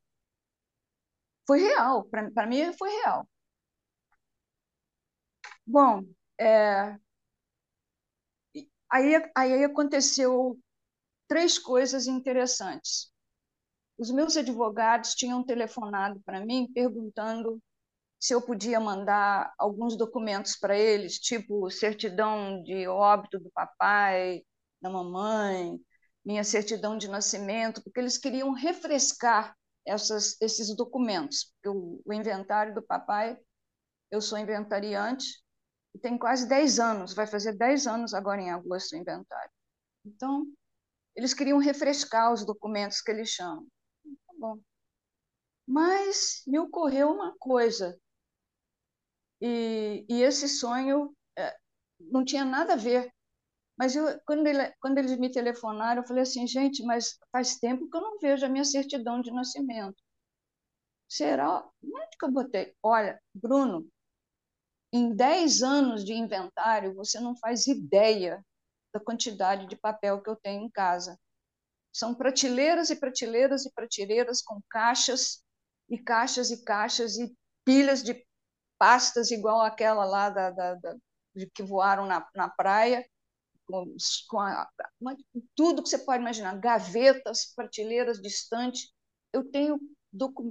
foi 1.47 1.61
real, 1.61 2.05
para 2.05 2.45
mim 2.47 2.73
foi 2.73 2.89
real. 2.89 3.27
Bom, 5.65 6.03
é, 6.39 6.97
aí, 8.93 9.31
aí 9.35 9.63
aconteceu 9.63 10.59
três 11.27 11.59
coisas 11.59 12.07
interessantes 12.07 13.13
os 13.97 14.11
meus 14.11 14.35
advogados 14.35 15.13
tinham 15.15 15.43
telefonado 15.43 16.19
para 16.25 16.45
mim 16.45 16.71
perguntando 16.73 17.61
se 18.19 18.33
eu 18.33 18.41
podia 18.41 18.79
mandar 18.79 19.53
alguns 19.57 19.97
documentos 19.97 20.55
para 20.55 20.77
eles, 20.77 21.19
tipo 21.19 21.69
certidão 21.69 22.63
de 22.63 22.87
óbito 22.87 23.37
do 23.39 23.51
papai, 23.51 24.41
da 24.81 24.89
mamãe, 24.89 25.77
minha 26.25 26.43
certidão 26.43 26.97
de 26.97 27.09
nascimento, 27.09 27.83
porque 27.83 27.99
eles 27.99 28.17
queriam 28.17 28.53
refrescar 28.53 29.55
essas, 29.85 30.39
esses 30.41 30.73
documentos. 30.75 31.53
O, 31.65 32.01
o 32.05 32.13
inventário 32.13 32.73
do 32.73 32.81
papai, 32.81 33.37
eu 34.09 34.21
sou 34.21 34.37
inventariante, 34.37 35.42
tem 35.99 36.17
quase 36.17 36.47
10 36.47 36.79
anos, 36.79 37.13
vai 37.13 37.27
fazer 37.27 37.53
10 37.53 37.87
anos 37.87 38.13
agora 38.13 38.41
em 38.41 38.51
agosto 38.51 38.93
o 38.93 38.97
inventário. 38.97 39.51
Então, 40.05 40.45
eles 41.15 41.33
queriam 41.33 41.59
refrescar 41.59 42.33
os 42.33 42.45
documentos 42.45 43.01
que 43.01 43.11
eles 43.11 43.29
chamam 43.29 43.67
bom. 44.39 44.59
Mas 45.65 46.43
me 46.45 46.59
ocorreu 46.59 47.09
uma 47.11 47.33
coisa, 47.39 47.97
e, 49.41 50.05
e 50.09 50.21
esse 50.21 50.47
sonho 50.47 51.13
é, 51.37 51.55
não 51.99 52.23
tinha 52.25 52.45
nada 52.45 52.73
a 52.73 52.77
ver. 52.77 53.11
Mas 53.77 53.95
eu, 53.95 54.19
quando, 54.25 54.47
ele, 54.47 54.71
quando 54.79 54.97
eles 54.99 55.17
me 55.17 55.31
telefonaram, 55.31 56.01
eu 56.01 56.07
falei 56.07 56.23
assim, 56.23 56.47
gente, 56.47 56.83
mas 56.83 57.17
faz 57.31 57.57
tempo 57.57 57.89
que 57.89 57.97
eu 57.97 58.01
não 58.01 58.19
vejo 58.19 58.45
a 58.45 58.49
minha 58.49 58.63
certidão 58.65 59.21
de 59.21 59.31
nascimento. 59.31 60.01
Será? 61.07 61.63
Onde 61.83 62.17
que 62.17 62.25
eu 62.25 62.31
botei? 62.31 62.75
Olha, 62.81 63.21
Bruno, 63.33 63.87
em 64.93 65.15
10 65.15 65.63
anos 65.63 66.05
de 66.05 66.13
inventário, 66.13 66.93
você 66.93 67.19
não 67.19 67.35
faz 67.35 67.65
ideia 67.65 68.45
da 68.93 68.99
quantidade 68.99 69.65
de 69.65 69.75
papel 69.75 70.21
que 70.21 70.29
eu 70.29 70.35
tenho 70.35 70.61
em 70.61 70.69
casa. 70.69 71.19
São 71.91 72.13
prateleiras 72.13 72.91
e 72.91 72.95
prateleiras 72.95 73.65
e 73.65 73.73
prateleiras 73.73 74.43
com 74.43 74.61
caixas 74.69 75.43
e 75.89 75.97
caixas 75.97 76.51
e 76.51 76.63
caixas 76.63 77.17
e 77.17 77.35
pilhas 77.65 78.03
de 78.03 78.23
pastas 78.77 79.31
igual 79.31 79.61
aquela 79.61 80.05
lá 80.05 80.29
da, 80.29 80.51
da, 80.51 80.75
da 80.75 80.95
que 81.55 81.63
voaram 81.63 82.05
na, 82.05 82.27
na 82.35 82.47
praia, 82.47 83.03
com, 83.65 83.95
com 84.27 84.39
a, 84.39 84.69
tudo 85.55 85.81
que 85.81 85.89
você 85.89 85.97
pode 85.97 86.21
imaginar, 86.21 86.59
gavetas, 86.59 87.51
prateleiras 87.55 88.21
distantes. 88.21 88.93
Eu 89.31 89.49
tenho, 89.49 89.79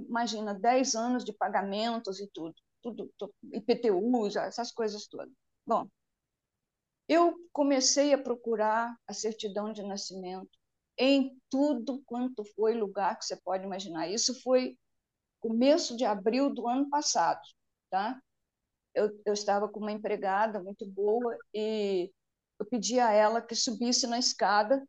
imagina, 0.09 0.53
10 0.53 0.95
anos 0.95 1.23
de 1.23 1.31
pagamentos 1.31 2.19
e 2.19 2.27
tudo, 2.33 2.55
tudo, 2.83 3.11
IPTUs, 3.51 4.35
essas 4.35 4.71
coisas 4.71 5.07
todas. 5.07 5.33
Bom, 5.65 5.87
eu 7.07 7.35
comecei 7.51 8.13
a 8.13 8.17
procurar 8.17 8.95
a 9.07 9.13
certidão 9.13 9.71
de 9.71 9.81
nascimento 9.83 10.59
em 10.97 11.39
tudo 11.49 12.03
quanto 12.05 12.43
foi 12.55 12.73
lugar 12.73 13.17
que 13.17 13.25
você 13.25 13.35
pode 13.37 13.63
imaginar. 13.63 14.07
Isso 14.07 14.39
foi 14.41 14.77
começo 15.39 15.97
de 15.97 16.05
abril 16.05 16.53
do 16.53 16.67
ano 16.67 16.89
passado, 16.89 17.41
tá? 17.89 18.21
Eu, 18.93 19.09
eu 19.25 19.33
estava 19.33 19.67
com 19.67 19.79
uma 19.79 19.91
empregada 19.91 20.61
muito 20.61 20.85
boa 20.85 21.37
e 21.53 22.11
eu 22.59 22.65
pedi 22.65 22.99
a 22.99 23.11
ela 23.11 23.41
que 23.41 23.55
subisse 23.55 24.05
na 24.07 24.19
escada 24.19 24.85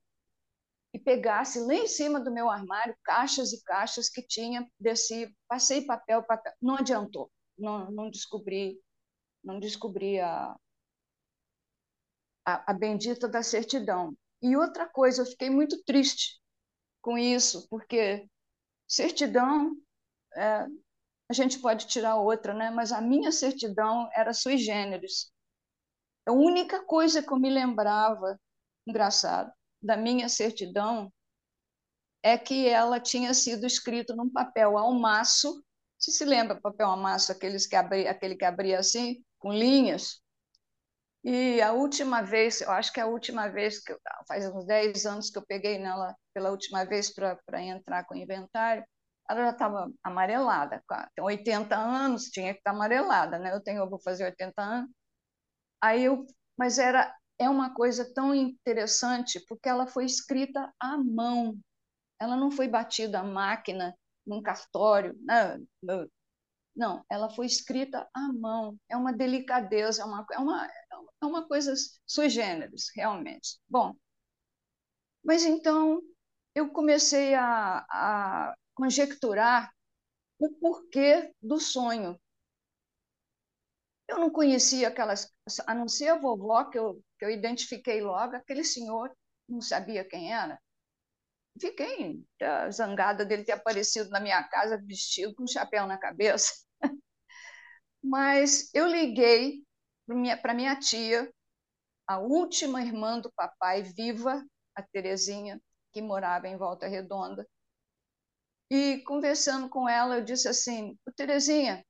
e 0.93 0.99
pegasse 0.99 1.59
lá 1.59 1.75
em 1.75 1.89
cima 1.89 2.21
do 2.21 2.31
meu 2.31 2.49
armário 2.49 2.97
caixas 3.03 3.53
e 3.53 3.63
caixas 3.65 4.09
que 4.09 4.23
tinha, 4.23 4.69
desci, 4.79 5.35
passei 5.49 5.85
papel, 5.85 6.23
papel, 6.23 6.53
não 6.63 6.77
adiantou, 6.77 7.31
não, 7.59 7.91
não 7.91 8.11
descobri, 8.11 8.81
não 9.43 9.61
descobri 9.61 10.21
a, 10.21 10.57
a, 12.45 12.73
a 12.73 12.75
bendita 12.75 13.29
da 13.29 13.43
certidão. 13.43 14.17
E 14.43 14.57
outra 14.57 14.87
coisa, 14.87 15.23
eu 15.23 15.27
fiquei 15.27 15.51
muito 15.51 15.83
triste 15.85 16.41
com 17.01 17.19
isso, 17.19 17.67
porque 17.69 18.29
certidão, 18.89 19.77
é, 20.37 20.67
a 21.29 21.33
gente 21.33 21.59
pode 21.59 21.87
tirar 21.87 22.17
outra, 22.17 22.55
né? 22.55 22.71
mas 22.71 22.93
a 22.93 23.01
minha 23.01 23.33
certidão 23.33 24.09
era 24.15 24.33
sui 24.33 24.59
generis. 24.59 25.33
A 26.27 26.33
única 26.33 26.85
coisa 26.85 27.23
que 27.23 27.33
eu 27.33 27.39
me 27.39 27.51
lembrava, 27.51 28.39
engraçado, 28.87 29.53
da 29.83 29.97
minha 29.97 30.29
certidão 30.29 31.13
é 32.23 32.39
que 32.39 32.67
ela 32.67 32.99
tinha 32.99 33.35
sido 33.35 33.67
escrito 33.67 34.17
num 34.17 34.31
papel 34.31 34.79
almaço. 34.79 35.63
Você 36.05 36.11
se 36.13 36.25
lembra 36.27 36.61
papel 36.61 36.87
almaço, 36.87 37.33
aqueles 37.33 37.67
que 37.67 37.75
abri, 37.75 38.07
aquele 38.07 38.37
que 38.37 38.45
abria 38.45 38.79
assim, 38.79 39.25
com 39.39 39.51
linhas? 39.51 40.21
E 41.25 41.63
a 41.63 41.73
última 41.73 42.21
vez, 42.21 42.61
eu 42.61 42.71
acho 42.71 42.93
que 42.93 43.01
é 43.01 43.05
a 43.05 43.07
última 43.07 43.49
vez, 43.49 43.83
que 43.83 43.91
eu, 43.91 43.99
faz 44.29 44.45
uns 44.47 44.67
10 44.67 45.07
anos 45.07 45.31
que 45.31 45.39
eu 45.39 45.47
peguei 45.47 45.79
nela 45.79 46.15
pela 46.35 46.51
última 46.51 46.85
vez 46.85 47.11
para 47.11 47.63
entrar 47.63 48.05
com 48.05 48.15
o 48.15 48.19
inventário, 48.19 48.85
ela 49.31 49.45
já 49.45 49.51
estava 49.53 49.91
amarelada. 50.03 50.85
Tem 51.15 51.25
80 51.25 51.75
anos, 51.75 52.25
tinha 52.25 52.53
que 52.53 52.59
estar 52.59 52.73
tá 52.73 52.77
amarelada, 52.77 53.39
né? 53.39 53.55
Eu 53.55 53.63
tenho, 53.63 53.79
eu 53.79 53.89
vou 53.89 53.99
fazer 53.99 54.27
80 54.27 54.61
anos. 54.61 54.91
Aí 55.81 56.05
eu, 56.05 56.27
mas 56.55 56.79
era 56.79 57.17
é 57.39 57.49
uma 57.49 57.73
coisa 57.75 58.13
tão 58.13 58.35
interessante 58.35 59.41
porque 59.49 59.71
ela 59.71 59.87
foi 59.87 60.05
escrita 60.05 60.71
à 60.79 60.99
mão. 60.99 61.59
Ela 62.21 62.37
não 62.37 62.51
foi 62.51 62.69
batida 62.69 63.21
à 63.21 63.25
máquina 63.25 63.97
num 64.27 64.43
cartório, 64.43 65.17
né? 65.25 65.59
Não, 66.77 67.05
ela 67.11 67.31
foi 67.31 67.47
escrita 67.47 68.09
à 68.15 68.33
mão. 68.33 68.79
É 68.89 68.97
uma 68.97 69.13
delicadeza, 69.13 70.03
é 70.03 70.05
uma, 70.05 70.27
é 70.33 70.39
uma, 70.39 70.67
é 71.23 71.27
uma 71.27 71.47
coisa 71.47 71.75
sui 72.07 72.29
generis, 72.29 72.91
realmente. 72.95 73.59
Bom, 73.69 73.95
mas 75.23 75.45
então 75.45 76.01
eu 76.55 76.71
comecei 76.71 77.35
a, 77.35 77.85
a 77.91 78.55
conjecturar 78.75 79.73
o 80.39 80.51
porquê 80.55 81.33
do 81.43 81.61
sonho. 81.61 82.19
Eu 84.09 84.19
não 84.19 84.31
conhecia 84.31 84.89
aquelas, 84.89 85.31
a 85.67 85.75
não 85.75 85.89
ser 85.89 86.09
a 86.09 86.19
vovó, 86.19 86.65
que 86.65 86.79
eu, 86.79 87.03
que 87.19 87.25
eu 87.25 87.31
identifiquei 87.31 88.01
logo, 88.03 88.35
aquele 88.37 88.65
senhor, 88.65 89.15
não 89.49 89.61
sabia 89.61 90.05
quem 90.05 90.33
era. 90.33 90.59
Fiquei 91.61 92.25
zangada 92.71 93.25
dele 93.25 93.45
ter 93.45 93.53
aparecido 93.53 94.11
na 94.11 94.21
minha 94.21 94.43
casa 94.45 94.77
vestido 94.79 95.35
com 95.35 95.45
um 95.45 95.49
chapéu 95.49 95.87
na 95.87 95.97
cabeça. 95.99 96.53
Mas 98.03 98.71
eu 98.75 98.87
liguei 98.87 99.65
para 100.07 100.15
minha, 100.17 100.41
minha 100.55 100.77
tia, 100.79 101.31
a 102.07 102.19
última 102.21 102.83
irmã 102.83 103.21
do 103.21 103.33
papai 103.33 103.83
viva, 103.83 104.45
a 104.77 104.83
Terezinha, 104.83 105.61
que 105.93 106.03
morava 106.03 106.49
em 106.49 106.57
Volta 106.59 106.89
Redonda. 106.89 107.47
E 108.71 108.99
conversando 109.07 109.69
com 109.71 109.89
ela, 109.89 110.17
eu 110.17 110.25
disse 110.25 110.49
assim: 110.49 110.99
Terezinha, 111.17 111.83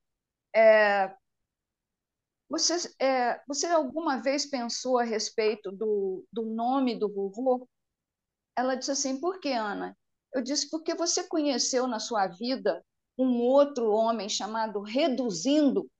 é, 0.54 1.14
você, 2.48 2.74
é, 3.00 3.40
você 3.46 3.66
alguma 3.66 4.22
vez 4.22 4.46
pensou 4.46 4.98
a 4.98 5.04
respeito 5.04 5.70
do, 5.72 6.24
do 6.32 6.44
nome 6.44 6.98
do 6.98 7.08
vovô? 7.12 7.68
Ela 8.56 8.74
disse 8.74 8.90
assim: 8.90 9.20
por 9.20 9.40
que, 9.40 9.52
Ana? 9.52 9.96
Eu 10.32 10.42
disse: 10.42 10.70
porque 10.70 10.94
você 10.94 11.24
conheceu 11.24 11.86
na 11.86 11.98
sua 11.98 12.26
vida 12.26 12.84
um 13.18 13.40
outro 13.40 13.90
homem 13.90 14.28
chamado 14.28 14.80
Reduzindo? 14.80 15.90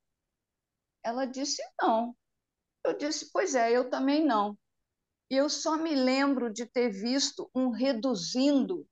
Ela 1.03 1.25
disse: 1.25 1.63
não. 1.81 2.17
Eu 2.85 2.97
disse: 2.97 3.31
pois 3.33 3.55
é, 3.55 3.73
eu 3.73 3.91
também 3.91 4.25
não. 4.25 4.59
E 5.31 5.37
eu 5.37 5.49
só 5.49 5.77
me 5.77 5.95
lembro 5.95 6.53
de 6.53 6.67
ter 6.67 6.91
visto 6.91 7.51
um 7.55 7.71
Reduzindo 7.71 8.87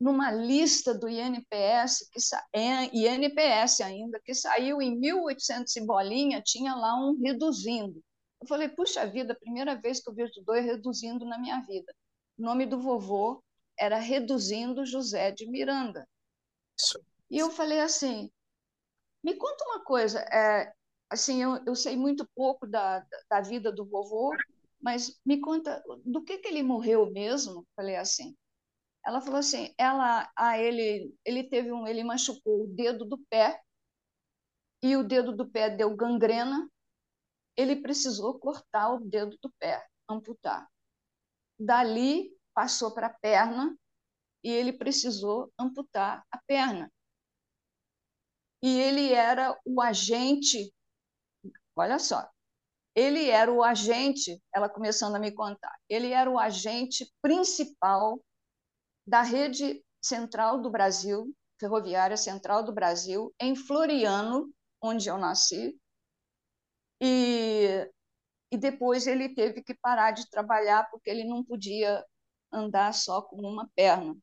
numa 0.00 0.30
lista 0.30 0.94
do 0.94 1.08
INPS, 1.08 2.08
que 2.10 2.18
é, 2.54 2.86
INPS 2.86 3.82
ainda, 3.82 4.18
que 4.24 4.32
saiu 4.32 4.80
em 4.80 4.98
1800 4.98 5.76
e 5.76 5.84
bolinha, 5.84 6.40
tinha 6.42 6.74
lá 6.74 6.96
um 6.96 7.20
reduzindo. 7.20 8.02
Eu 8.40 8.48
falei, 8.48 8.70
puxa 8.70 9.06
vida, 9.06 9.34
primeira 9.38 9.74
vez 9.78 10.02
que 10.02 10.08
eu 10.08 10.14
vejo 10.14 10.42
dois 10.42 10.64
reduzindo 10.64 11.26
na 11.26 11.38
minha 11.38 11.60
vida. 11.60 11.94
O 12.40 12.42
nome 12.42 12.64
do 12.64 12.80
vovô 12.80 13.44
era 13.78 13.98
Reduzindo 13.98 14.86
José 14.86 15.30
de 15.30 15.46
Miranda. 15.46 16.08
E 17.30 17.38
eu 17.38 17.50
falei 17.50 17.80
assim, 17.80 18.30
me 19.22 19.36
conta 19.36 19.62
uma 19.66 19.84
coisa, 19.84 20.20
é, 20.20 20.72
assim, 21.10 21.42
eu, 21.42 21.62
eu 21.66 21.76
sei 21.76 21.98
muito 21.98 22.26
pouco 22.34 22.66
da, 22.66 23.06
da 23.28 23.42
vida 23.42 23.70
do 23.70 23.84
vovô, 23.84 24.34
mas 24.80 25.20
me 25.22 25.38
conta 25.38 25.84
do 26.02 26.24
que, 26.24 26.38
que 26.38 26.48
ele 26.48 26.62
morreu 26.62 27.10
mesmo? 27.12 27.66
Falei 27.76 27.96
assim, 27.96 28.34
ela 29.04 29.20
falou 29.20 29.40
assim, 29.40 29.74
ela, 29.76 30.26
a 30.34 30.58
ele, 30.58 31.14
ele 31.26 31.44
teve 31.44 31.70
um, 31.70 31.86
ele 31.86 32.02
machucou 32.02 32.64
o 32.64 32.68
dedo 32.68 33.04
do 33.04 33.18
pé 33.28 33.60
e 34.82 34.96
o 34.96 35.04
dedo 35.04 35.36
do 35.36 35.46
pé 35.46 35.68
deu 35.68 35.94
gangrena. 35.94 36.66
Ele 37.54 37.76
precisou 37.76 38.38
cortar 38.38 38.94
o 38.94 39.00
dedo 39.00 39.36
do 39.42 39.52
pé, 39.58 39.86
amputar. 40.08 40.66
Dali 41.58 42.39
passou 42.54 42.92
para 42.92 43.08
a 43.08 43.14
perna 43.14 43.76
e 44.42 44.50
ele 44.50 44.72
precisou 44.72 45.52
amputar 45.58 46.24
a 46.30 46.38
perna. 46.46 46.90
E 48.62 48.78
ele 48.78 49.12
era 49.12 49.58
o 49.64 49.80
agente, 49.80 50.72
olha 51.74 51.98
só, 51.98 52.28
ele 52.94 53.30
era 53.30 53.50
o 53.50 53.62
agente, 53.62 54.42
ela 54.54 54.68
começando 54.68 55.16
a 55.16 55.18
me 55.18 55.32
contar, 55.32 55.74
ele 55.88 56.12
era 56.12 56.30
o 56.30 56.38
agente 56.38 57.10
principal 57.22 58.22
da 59.06 59.22
rede 59.22 59.82
central 60.02 60.60
do 60.60 60.70
Brasil, 60.70 61.34
ferroviária 61.58 62.16
central 62.16 62.62
do 62.62 62.72
Brasil, 62.72 63.34
em 63.40 63.56
Floriano, 63.56 64.52
onde 64.82 65.08
eu 65.08 65.18
nasci, 65.18 65.78
e, 67.00 67.90
e 68.52 68.56
depois 68.58 69.06
ele 69.06 69.34
teve 69.34 69.62
que 69.62 69.74
parar 69.74 70.10
de 70.12 70.28
trabalhar 70.28 70.88
porque 70.90 71.08
ele 71.10 71.24
não 71.24 71.42
podia 71.42 72.04
andar 72.52 72.92
só 72.94 73.22
com 73.22 73.36
uma 73.36 73.68
perna. 73.74 74.16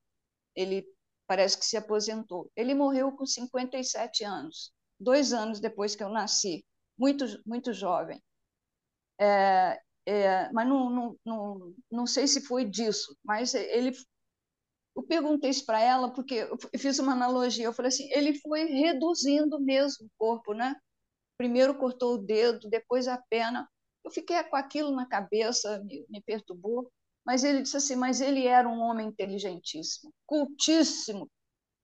Ele 0.55 0.85
parece 1.27 1.57
que 1.57 1.65
se 1.65 1.77
aposentou. 1.77 2.51
Ele 2.55 2.73
morreu 2.73 3.11
com 3.11 3.25
57 3.25 4.23
anos, 4.23 4.73
dois 4.99 5.33
anos 5.33 5.59
depois 5.59 5.95
que 5.95 6.03
eu 6.03 6.09
nasci, 6.09 6.65
muito, 6.97 7.25
muito 7.45 7.73
jovem. 7.73 8.21
É, 9.19 9.81
é, 10.05 10.51
mas 10.51 10.67
não, 10.67 10.89
não, 10.89 11.17
não, 11.25 11.75
não 11.91 12.07
sei 12.07 12.27
se 12.27 12.41
foi 12.41 12.65
disso, 12.65 13.17
mas 13.23 13.53
ele 13.53 13.91
eu 14.95 15.03
perguntei 15.03 15.51
isso 15.51 15.63
para 15.65 15.79
ela 15.79 16.11
porque 16.11 16.33
eu 16.73 16.79
fiz 16.79 16.97
uma 16.97 17.11
analogia. 17.13 17.65
Eu 17.65 17.73
falei 17.73 17.89
assim: 17.89 18.09
ele 18.11 18.33
foi 18.39 18.65
reduzindo 18.65 19.59
mesmo 19.59 20.07
o 20.07 20.11
corpo, 20.17 20.53
né? 20.53 20.75
Primeiro 21.37 21.77
cortou 21.77 22.15
o 22.15 22.17
dedo, 22.17 22.69
depois 22.69 23.07
a 23.07 23.17
perna. 23.29 23.69
Eu 24.03 24.11
fiquei 24.11 24.41
com 24.45 24.55
aquilo 24.55 24.91
na 24.91 25.05
cabeça, 25.07 25.79
me, 25.83 26.05
me 26.09 26.21
perturbou. 26.21 26.91
Mas 27.27 27.43
ele 27.43 27.61
disse 27.61 27.75
assim: 27.75 27.97
mas 27.97 28.21
ele 28.21 28.47
era 28.47 28.69
um 28.69 28.79
homem 28.79 29.09
inteligentíssimo, 29.09 30.13
cultíssimo. 30.25 31.29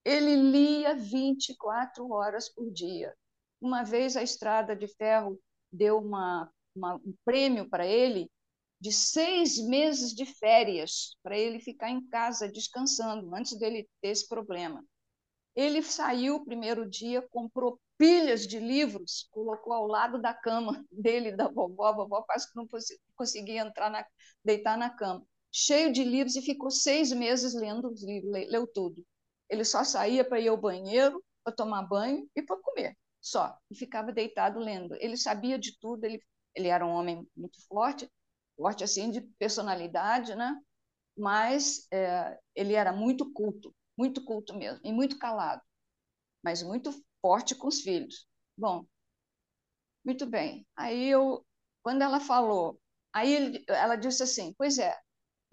Ele 0.06 0.38
lia 0.38 0.95
24 0.95 2.10
horas 2.10 2.47
por 2.47 2.71
dia. 2.71 3.13
Uma 3.60 3.84
vez 3.84 4.15
a 4.15 4.23
Estrada 4.23 4.73
de 4.73 4.88
Ferro 4.88 5.38
deu 5.69 5.97
uma, 5.99 6.49
uma 6.73 6.95
um 6.95 7.13
prêmio 7.25 7.69
para 7.69 7.86
ele 7.86 8.32
de 8.79 8.91
seis 8.93 9.58
meses 9.58 10.13
de 10.13 10.25
férias 10.25 11.17
para 11.21 11.38
ele 11.38 11.60
ficar 11.60 11.89
em 11.89 12.08
casa 12.08 12.47
descansando 12.47 13.36
antes 13.36 13.58
dele 13.58 13.89
ter 14.01 14.10
esse 14.10 14.27
problema. 14.27 14.82
Ele 15.56 15.84
saiu 15.84 16.38
o 16.38 16.45
primeiro 16.45 16.89
dia, 16.89 17.21
comprou 17.21 17.79
pilhas 17.97 18.47
de 18.47 18.60
livros, 18.60 19.27
colocou 19.32 19.73
ao 19.73 19.88
lado 19.88 20.21
da 20.21 20.34
cama 20.34 20.86
dele, 20.91 21.36
da 21.36 21.49
vovó. 21.49 21.86
A 21.86 21.91
vovó 21.91 22.21
quase 22.23 22.49
que 22.49 22.56
não 22.56 22.67
conseguia 23.15 23.62
entrar 23.62 23.89
na, 23.89 24.06
deitar 24.43 24.77
na 24.77 24.89
cama. 24.89 25.25
Cheio 25.53 25.93
de 25.93 26.03
livros 26.03 26.35
e 26.35 26.41
ficou 26.41 26.71
seis 26.71 27.11
meses 27.13 27.53
lendo 27.53 27.89
os 27.91 28.03
livros, 28.03 28.31
leu 28.31 28.67
tudo. 28.67 29.05
Ele 29.49 29.63
só 29.65 29.83
saía 29.83 30.25
para 30.25 30.39
ir 30.39 30.47
ao 30.49 30.57
banheiro, 30.57 31.23
para 31.43 31.53
tomar 31.55 31.83
banho 31.83 32.27
e 32.35 32.41
para 32.41 32.57
comer, 32.61 32.97
só. 33.21 33.57
E 33.69 33.75
ficava 33.75 34.11
deitado 34.11 34.59
lendo. 34.59 34.95
Ele 34.99 35.15
sabia 35.17 35.59
de 35.59 35.77
tudo, 35.79 36.03
ele, 36.05 36.21
ele 36.55 36.67
era 36.69 36.85
um 36.85 36.91
homem 36.91 37.27
muito 37.37 37.59
forte, 37.67 38.09
forte 38.57 38.83
assim 38.83 39.11
de 39.11 39.21
personalidade, 39.21 40.35
né? 40.35 40.59
Mas 41.17 41.87
é, 41.91 42.39
ele 42.55 42.73
era 42.75 42.93
muito 42.93 43.31
culto, 43.33 43.75
muito 43.97 44.23
culto 44.25 44.55
mesmo, 44.55 44.81
e 44.83 44.93
muito 44.93 45.19
calado, 45.19 45.61
mas 46.43 46.63
muito 46.63 46.91
forte 47.21 47.55
com 47.55 47.67
os 47.67 47.81
filhos. 47.81 48.27
Bom, 48.57 48.85
muito 50.03 50.25
bem. 50.25 50.65
Aí 50.75 51.07
eu, 51.09 51.45
quando 51.81 52.01
ela 52.01 52.19
falou, 52.19 52.79
aí 53.13 53.33
ele, 53.33 53.63
ela 53.67 53.95
disse 53.95 54.23
assim, 54.23 54.53
pois 54.57 54.77
é. 54.77 54.97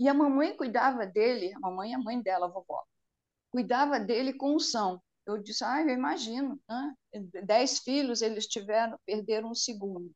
E 0.00 0.08
a 0.08 0.14
mamãe 0.14 0.56
cuidava 0.56 1.06
dele, 1.06 1.52
a 1.54 1.60
mamãe 1.60 1.92
e 1.92 1.94
a 1.94 1.98
mãe 1.98 2.20
dela, 2.20 2.46
a 2.46 2.48
vovó, 2.48 2.82
cuidava 3.52 4.00
dele 4.00 4.32
com 4.32 4.54
unção. 4.56 5.00
Eu 5.26 5.38
disse, 5.38 5.62
ah, 5.62 5.82
eu 5.82 5.90
imagino, 5.90 6.60
né? 6.68 6.94
Dez 7.44 7.78
filhos 7.80 8.22
eles 8.22 8.46
tiveram, 8.48 8.98
perderam 9.06 9.50
um 9.50 9.54
segundo 9.54 10.12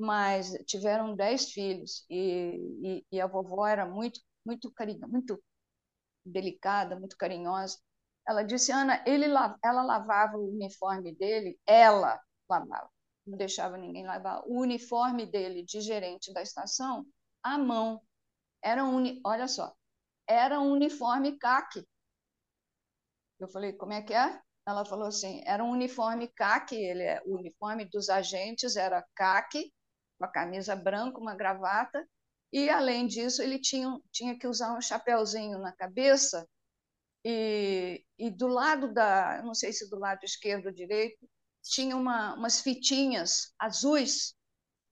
mas 0.00 0.52
tiveram 0.66 1.14
dez 1.14 1.52
filhos 1.52 2.06
e, 2.08 2.56
e, 2.82 3.06
e, 3.12 3.20
a 3.20 3.26
vovó 3.26 3.66
era 3.66 3.84
muito 3.86 4.18
muito 4.44 4.72
carinho, 4.72 5.06
muito 5.06 5.38
delicada, 6.24 6.98
muito 6.98 7.16
carinhosa. 7.16 7.78
Ela 8.26 8.42
disse, 8.42 8.72
Ana, 8.72 9.04
ele 9.06 9.26
ela 9.62 9.82
lavava 9.82 10.38
o 10.38 10.50
uniforme 10.50 11.14
dele, 11.14 11.58
ela 11.66 12.18
lavava, 12.48 12.90
não 13.26 13.36
deixava 13.36 13.76
ninguém 13.76 14.06
lavar 14.06 14.42
o 14.46 14.60
uniforme 14.60 15.26
dele 15.26 15.62
de 15.62 15.82
gerente 15.82 16.32
da 16.32 16.40
estação 16.40 17.06
à 17.42 17.58
mão. 17.58 18.00
Era 18.62 18.84
um, 18.84 19.20
olha 19.24 19.48
só, 19.48 19.74
era 20.26 20.60
um 20.60 20.72
uniforme 20.72 21.38
caque. 21.38 21.86
Eu 23.38 23.48
falei, 23.48 23.72
como 23.72 23.92
é 23.92 24.02
que 24.02 24.12
é? 24.14 24.40
Ela 24.66 24.84
falou 24.84 25.06
assim, 25.08 25.42
era 25.46 25.64
um 25.64 25.70
uniforme 25.70 26.28
caque, 26.28 26.76
ele 26.76 27.02
é, 27.02 27.22
o 27.24 27.36
uniforme 27.38 27.84
dos 27.86 28.08
agentes 28.10 28.76
era 28.76 29.04
caque, 29.14 29.72
com 30.18 30.24
a 30.26 30.28
camisa 30.28 30.76
branca, 30.76 31.18
uma 31.18 31.34
gravata, 31.34 32.06
e 32.52 32.68
além 32.68 33.06
disso 33.06 33.42
ele 33.42 33.58
tinha, 33.58 33.98
tinha 34.12 34.38
que 34.38 34.46
usar 34.46 34.76
um 34.76 34.80
chapéuzinho 34.80 35.58
na 35.58 35.72
cabeça 35.72 36.46
e, 37.24 38.04
e 38.18 38.30
do 38.30 38.46
lado 38.46 38.92
da, 38.92 39.42
não 39.42 39.54
sei 39.54 39.72
se 39.72 39.88
do 39.90 39.98
lado 39.98 40.24
esquerdo 40.24 40.66
ou 40.66 40.72
direito, 40.72 41.28
tinha 41.62 41.96
uma, 41.96 42.34
umas 42.34 42.60
fitinhas 42.60 43.52
azuis, 43.58 44.34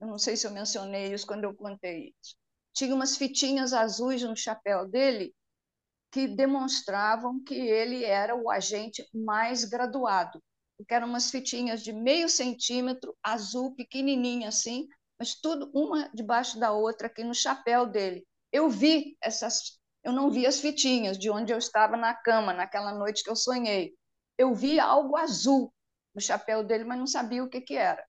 eu 0.01 0.07
não 0.07 0.17
sei 0.19 0.35
se 0.37 0.47
eu 0.47 0.51
mencionei 0.51 1.13
isso 1.13 1.27
quando 1.27 1.43
eu 1.43 1.55
contei 1.55 2.13
isso, 2.21 2.35
tinha 2.79 2.95
umas 2.95 3.17
fitinhas 3.17 3.73
azuis 3.73 4.23
no 4.23 4.37
chapéu 4.37 4.87
dele 4.87 5.35
que 6.13 6.29
demonstravam 6.29 7.43
que 7.43 7.53
ele 7.53 8.05
era 8.05 8.33
o 8.33 8.49
agente 8.49 9.05
mais 9.13 9.65
graduado, 9.65 10.41
porque 10.77 10.93
eram 10.93 11.09
umas 11.09 11.29
fitinhas 11.29 11.83
de 11.83 11.91
meio 11.91 12.29
centímetro, 12.29 13.13
azul, 13.21 13.75
pequenininha 13.75 14.47
assim, 14.47 14.87
mas 15.19 15.35
tudo 15.35 15.69
uma 15.73 16.09
debaixo 16.13 16.57
da 16.57 16.71
outra 16.71 17.07
aqui 17.07 17.21
no 17.21 17.35
chapéu 17.35 17.85
dele. 17.85 18.25
Eu 18.49 18.69
vi 18.69 19.17
essas, 19.21 19.77
eu 20.01 20.13
não 20.13 20.31
vi 20.31 20.47
as 20.47 20.61
fitinhas 20.61 21.17
de 21.17 21.29
onde 21.29 21.51
eu 21.51 21.57
estava 21.57 21.97
na 21.97 22.13
cama 22.13 22.53
naquela 22.53 22.93
noite 22.93 23.25
que 23.25 23.29
eu 23.29 23.35
sonhei. 23.35 23.93
Eu 24.37 24.55
vi 24.55 24.79
algo 24.79 25.17
azul 25.17 25.73
no 26.15 26.21
chapéu 26.21 26.63
dele, 26.63 26.85
mas 26.85 26.97
não 26.97 27.07
sabia 27.07 27.43
o 27.43 27.49
que 27.49 27.59
que 27.59 27.75
era. 27.75 28.07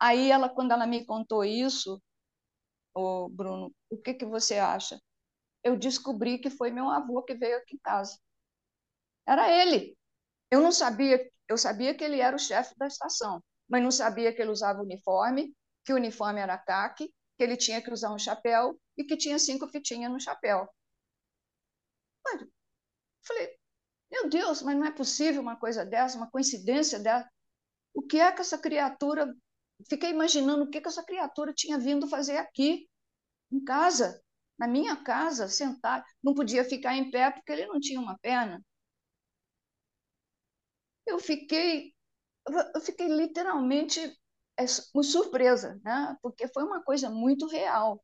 Aí 0.00 0.28
ela, 0.28 0.48
quando 0.48 0.72
ela 0.72 0.88
me 0.88 1.06
contou 1.06 1.44
isso, 1.44 2.02
o 2.96 3.28
Bruno, 3.28 3.72
o 3.90 3.98
que 3.98 4.14
que 4.14 4.24
você 4.26 4.56
acha? 4.58 5.00
eu 5.66 5.76
descobri 5.76 6.38
que 6.38 6.48
foi 6.48 6.70
meu 6.70 6.88
avô 6.88 7.22
que 7.24 7.34
veio 7.34 7.56
aqui 7.58 7.74
em 7.74 7.78
casa. 7.80 8.16
Era 9.26 9.50
ele. 9.50 9.98
Eu 10.50 10.60
não 10.60 10.70
sabia, 10.72 11.28
eu 11.48 11.58
sabia 11.58 11.94
que 11.94 12.04
ele 12.04 12.20
era 12.20 12.36
o 12.36 12.38
chefe 12.38 12.72
da 12.78 12.86
estação, 12.86 13.42
mas 13.68 13.82
não 13.82 13.90
sabia 13.90 14.32
que 14.32 14.40
ele 14.40 14.52
usava 14.52 14.82
uniforme, 14.82 15.52
que 15.84 15.92
o 15.92 15.96
uniforme 15.96 16.40
era 16.40 16.56
caque, 16.56 17.12
que 17.36 17.42
ele 17.44 17.56
tinha 17.56 17.82
que 17.82 17.92
usar 17.92 18.12
um 18.14 18.18
chapéu 18.18 18.80
e 18.96 19.04
que 19.04 19.16
tinha 19.16 19.38
cinco 19.40 19.66
fitinhas 19.68 20.12
no 20.12 20.20
chapéu. 20.20 20.68
Mas, 22.24 22.46
falei, 23.26 23.58
meu 24.10 24.28
Deus, 24.28 24.62
mas 24.62 24.76
não 24.76 24.86
é 24.86 24.92
possível 24.92 25.42
uma 25.42 25.56
coisa 25.56 25.84
dessa, 25.84 26.16
uma 26.16 26.30
coincidência 26.30 26.98
dessa. 27.00 27.28
O 27.94 28.02
que 28.02 28.20
é 28.20 28.32
que 28.32 28.40
essa 28.42 28.58
criatura. 28.58 29.34
Fiquei 29.88 30.10
imaginando 30.10 30.64
o 30.64 30.70
que, 30.70 30.80
que 30.80 30.88
essa 30.88 31.04
criatura 31.04 31.52
tinha 31.52 31.78
vindo 31.78 32.08
fazer 32.08 32.38
aqui, 32.38 32.88
em 33.52 33.62
casa 33.62 34.20
na 34.58 34.66
minha 34.66 34.96
casa, 34.96 35.48
sentado, 35.48 36.04
não 36.22 36.34
podia 36.34 36.64
ficar 36.64 36.94
em 36.96 37.10
pé 37.10 37.30
porque 37.30 37.52
ele 37.52 37.66
não 37.66 37.78
tinha 37.80 38.00
uma 38.00 38.18
perna. 38.18 38.62
Eu 41.06 41.18
fiquei, 41.18 41.92
eu 42.74 42.80
fiquei 42.80 43.08
literalmente 43.08 44.00
é, 44.56 44.66
surpresa, 44.66 45.80
né? 45.84 46.16
porque 46.22 46.48
foi 46.48 46.64
uma 46.64 46.82
coisa 46.82 47.10
muito 47.10 47.46
real. 47.46 48.02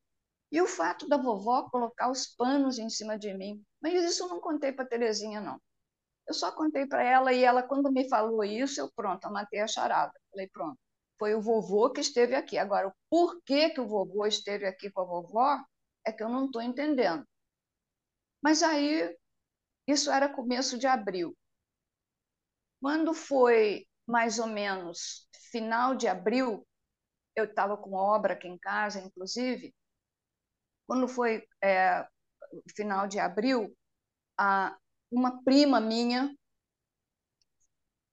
E 0.51 0.61
o 0.61 0.67
fato 0.67 1.07
da 1.07 1.17
vovó 1.17 1.69
colocar 1.69 2.11
os 2.11 2.27
panos 2.27 2.77
em 2.77 2.89
cima 2.89 3.17
de 3.17 3.33
mim, 3.33 3.63
mas 3.81 3.93
isso 4.03 4.23
eu 4.23 4.29
não 4.29 4.39
contei 4.39 4.71
para 4.71 4.85
Terezinha, 4.85 5.41
não. 5.41 5.59
Eu 6.27 6.33
só 6.33 6.51
contei 6.51 6.85
para 6.87 7.03
ela 7.03 7.33
e 7.33 7.43
ela, 7.43 7.63
quando 7.63 7.91
me 7.91 8.07
falou 8.09 8.43
isso, 8.43 8.79
eu 8.81 8.91
pronto, 8.95 9.25
eu 9.25 9.31
matei 9.31 9.61
a 9.61 9.67
charada. 9.67 10.13
Falei, 10.31 10.47
pronto, 10.49 10.79
foi 11.17 11.35
o 11.35 11.41
vovô 11.41 11.89
que 11.91 12.01
esteve 12.01 12.35
aqui. 12.35 12.57
Agora, 12.57 12.87
o 12.87 12.93
porquê 13.09 13.69
que 13.69 13.81
o 13.81 13.87
vovô 13.87 14.25
esteve 14.25 14.65
aqui 14.65 14.91
com 14.91 15.01
a 15.01 15.05
vovó, 15.05 15.57
é 16.05 16.11
que 16.11 16.23
eu 16.23 16.29
não 16.29 16.45
estou 16.45 16.61
entendendo. 16.61 17.25
Mas 18.41 18.61
aí, 18.61 19.15
isso 19.87 20.11
era 20.11 20.27
começo 20.29 20.77
de 20.77 20.87
abril. 20.87 21.35
Quando 22.81 23.13
foi 23.13 23.87
mais 24.05 24.39
ou 24.39 24.47
menos 24.47 25.27
final 25.51 25.95
de 25.95 26.07
abril, 26.07 26.67
eu 27.35 27.45
estava 27.45 27.77
com 27.77 27.93
obra 27.93 28.33
aqui 28.33 28.47
em 28.47 28.57
casa, 28.57 28.99
inclusive. 28.99 29.73
Quando 30.85 31.07
foi 31.07 31.47
é, 31.63 32.05
final 32.75 33.07
de 33.07 33.19
abril, 33.19 33.75
a, 34.37 34.77
uma 35.11 35.43
prima 35.43 35.79
minha, 35.79 36.35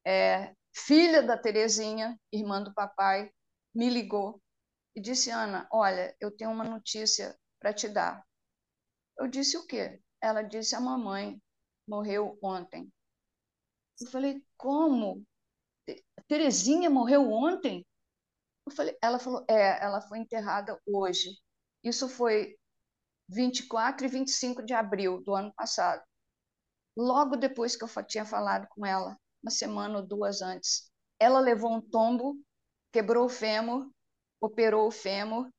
é, 0.05 0.55
filha 0.87 1.23
da 1.23 1.37
Terezinha, 1.37 2.19
irmã 2.33 2.63
do 2.63 2.75
papai, 2.75 3.31
me 3.75 3.89
ligou 3.89 4.41
e 4.95 5.01
disse: 5.01 5.31
Ana, 5.31 5.69
olha, 5.73 6.15
eu 6.21 6.31
tenho 6.31 6.51
uma 6.51 6.65
notícia 6.65 7.39
para 7.59 7.73
te 7.73 7.89
dar. 7.89 8.25
Eu 9.19 9.29
disse 9.29 9.57
o 9.57 9.67
quê? 9.67 10.01
Ela 10.21 10.43
disse: 10.43 10.75
a 10.75 10.81
mamãe 10.81 11.41
morreu 11.87 12.39
ontem. 12.43 12.93
Eu 14.01 14.07
falei: 14.09 14.45
como? 14.57 15.25
Terezinha 16.29 16.89
morreu 16.89 17.31
ontem? 17.31 17.87
Eu 18.67 18.73
falei, 18.73 18.97
ela 19.03 19.19
falou: 19.19 19.45
é, 19.49 19.83
ela 19.85 20.01
foi 20.01 20.19
enterrada 20.19 20.81
hoje. 20.87 21.39
Isso 21.83 22.09
foi 22.09 22.57
24 23.29 24.07
e 24.07 24.09
25 24.09 24.63
de 24.65 24.75
abril 24.75 25.23
do 25.23 25.35
ano 25.35 25.53
passado. 25.55 26.03
Logo 26.97 27.37
depois 27.37 27.77
que 27.77 27.85
eu 27.85 28.05
tinha 28.05 28.25
falado 28.25 28.67
com 28.69 28.85
ela, 28.85 29.17
uma 29.43 29.51
semana 29.51 29.99
ou 29.99 30.07
duas 30.07 30.43
antes, 30.43 30.91
ela 31.19 31.41
levou 31.41 31.73
um 31.73 31.81
tombo, 31.81 32.37
quebrou 32.93 33.27
o 33.27 33.29
fêmur, 33.29 33.91
operou 34.41 34.87
o 34.87 34.91
fêmur 34.91 35.51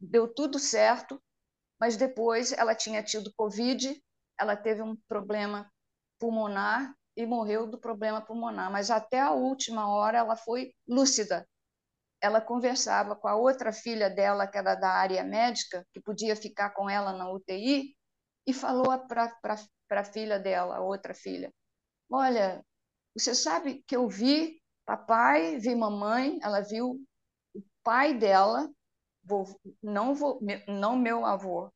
deu 0.00 0.32
tudo 0.32 0.58
certo, 0.58 1.20
mas 1.80 1.96
depois 1.96 2.52
ela 2.52 2.74
tinha 2.74 3.02
tido 3.02 3.32
Covid, 3.36 4.02
ela 4.38 4.56
teve 4.56 4.82
um 4.82 4.96
problema 5.08 5.70
pulmonar 6.18 6.94
e 7.16 7.26
morreu 7.26 7.66
do 7.66 7.78
problema 7.78 8.20
pulmonar. 8.20 8.70
Mas 8.70 8.90
até 8.90 9.20
a 9.20 9.32
última 9.32 9.88
hora 9.88 10.18
ela 10.18 10.36
foi 10.36 10.72
lúcida. 10.86 11.46
Ela 12.20 12.40
conversava 12.40 13.14
com 13.14 13.28
a 13.28 13.36
outra 13.36 13.72
filha 13.72 14.10
dela, 14.10 14.46
que 14.46 14.58
era 14.58 14.74
da 14.74 14.90
área 14.90 15.22
médica, 15.22 15.86
que 15.92 16.00
podia 16.00 16.34
ficar 16.34 16.70
com 16.70 16.90
ela 16.90 17.12
na 17.12 17.30
UTI, 17.30 17.94
e 18.46 18.52
falou 18.52 18.86
para 19.06 19.34
a 19.90 20.04
filha 20.04 20.38
dela, 20.38 20.76
a 20.76 20.80
outra 20.80 21.14
filha: 21.14 21.52
Olha, 22.10 22.62
você 23.14 23.34
sabe 23.34 23.82
que 23.86 23.96
eu 23.96 24.08
vi 24.08 24.62
papai, 24.86 25.58
vi 25.58 25.74
mamãe, 25.76 26.38
ela 26.42 26.60
viu 26.62 27.00
o 27.54 27.62
pai 27.84 28.14
dela 28.18 28.70
não, 29.82 30.14
vou, 30.14 30.40
não 30.68 30.96
meu 30.96 31.24
avô. 31.26 31.70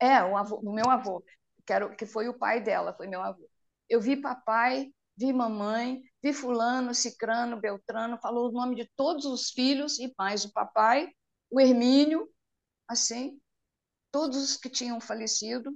É, 0.00 0.22
o, 0.22 0.36
avô, 0.36 0.56
o 0.56 0.72
meu 0.72 0.90
avô, 0.90 1.22
que, 1.66 1.96
que 1.96 2.06
foi 2.06 2.28
o 2.28 2.38
pai 2.38 2.60
dela, 2.62 2.94
foi 2.94 3.06
meu 3.06 3.20
avô. 3.22 3.48
Eu 3.88 4.00
vi 4.00 4.16
papai, 4.20 4.92
vi 5.16 5.32
mamãe, 5.32 6.02
vi 6.22 6.32
fulano, 6.32 6.94
cicrano, 6.94 7.60
beltrano, 7.60 8.18
falou 8.18 8.48
o 8.48 8.52
nome 8.52 8.76
de 8.76 8.90
todos 8.96 9.24
os 9.24 9.50
filhos 9.50 9.98
e 9.98 10.12
mais 10.18 10.44
o 10.44 10.52
papai, 10.52 11.08
o 11.50 11.60
Hermínio, 11.60 12.28
assim, 12.88 13.40
todos 14.12 14.38
os 14.38 14.56
que 14.58 14.70
tinham 14.70 15.00
falecido. 15.00 15.72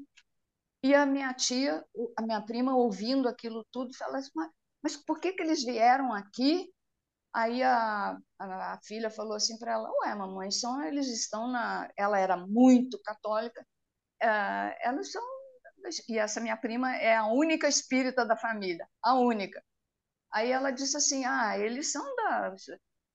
E 0.83 0.95
a 0.95 1.05
minha 1.05 1.33
tia, 1.35 1.85
a 2.17 2.23
minha 2.23 2.41
prima, 2.41 2.77
ouvindo 2.77 3.29
aquilo 3.29 3.67
tudo, 3.73 3.97
falou 3.97 4.17
assim, 4.17 4.31
mas, 4.35 4.51
mas 4.83 4.97
por 4.97 5.21
que, 5.21 5.33
que 5.33 5.43
eles 5.43 5.65
vieram 5.65 6.13
aqui 6.13 6.73
Aí 7.35 7.63
a, 7.63 8.19
a, 8.39 8.73
a 8.73 8.81
filha 8.83 9.11
falou 9.11 9.35
assim 9.35 9.59
para 9.59 9.73
ela: 9.73 9.91
Ué, 10.03 10.15
mamãe, 10.15 10.51
são, 10.51 10.83
eles 10.83 11.09
estão 11.09 11.49
na. 11.49 11.91
Ela 11.97 12.19
era 12.19 12.37
muito 12.37 13.01
católica, 13.03 13.61
uh, 14.23 14.75
elas 14.83 15.13
são. 15.13 15.23
E 16.09 16.19
essa 16.19 16.41
minha 16.41 16.57
prima 16.57 16.97
é 16.97 17.17
a 17.17 17.27
única 17.27 17.69
espírita 17.69 18.27
da 18.27 18.37
família, 18.37 18.89
a 19.03 19.15
única. 19.15 19.63
Aí 20.33 20.51
ela 20.53 20.71
disse 20.73 20.97
assim: 20.97 21.25
Ah, 21.25 21.59
eles 21.59 21.93
são 21.93 22.05
da. 22.17 22.55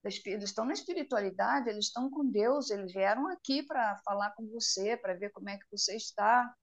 Eles 0.03 0.43
estão 0.43 0.65
na 0.65 0.73
espiritualidade, 0.73 1.69
eles 1.69 1.85
estão 1.85 2.09
com 2.09 2.29
Deus, 2.29 2.69
eles 2.69 2.93
vieram 2.93 3.27
aqui 3.27 3.63
para 3.63 3.97
falar 4.05 4.31
com 4.35 4.45
você, 4.47 4.97
para 4.97 5.13
ver 5.15 5.31
como 5.31 5.49
é 5.49 5.57
que 5.57 5.65
você 5.71 5.95
está 5.95 6.53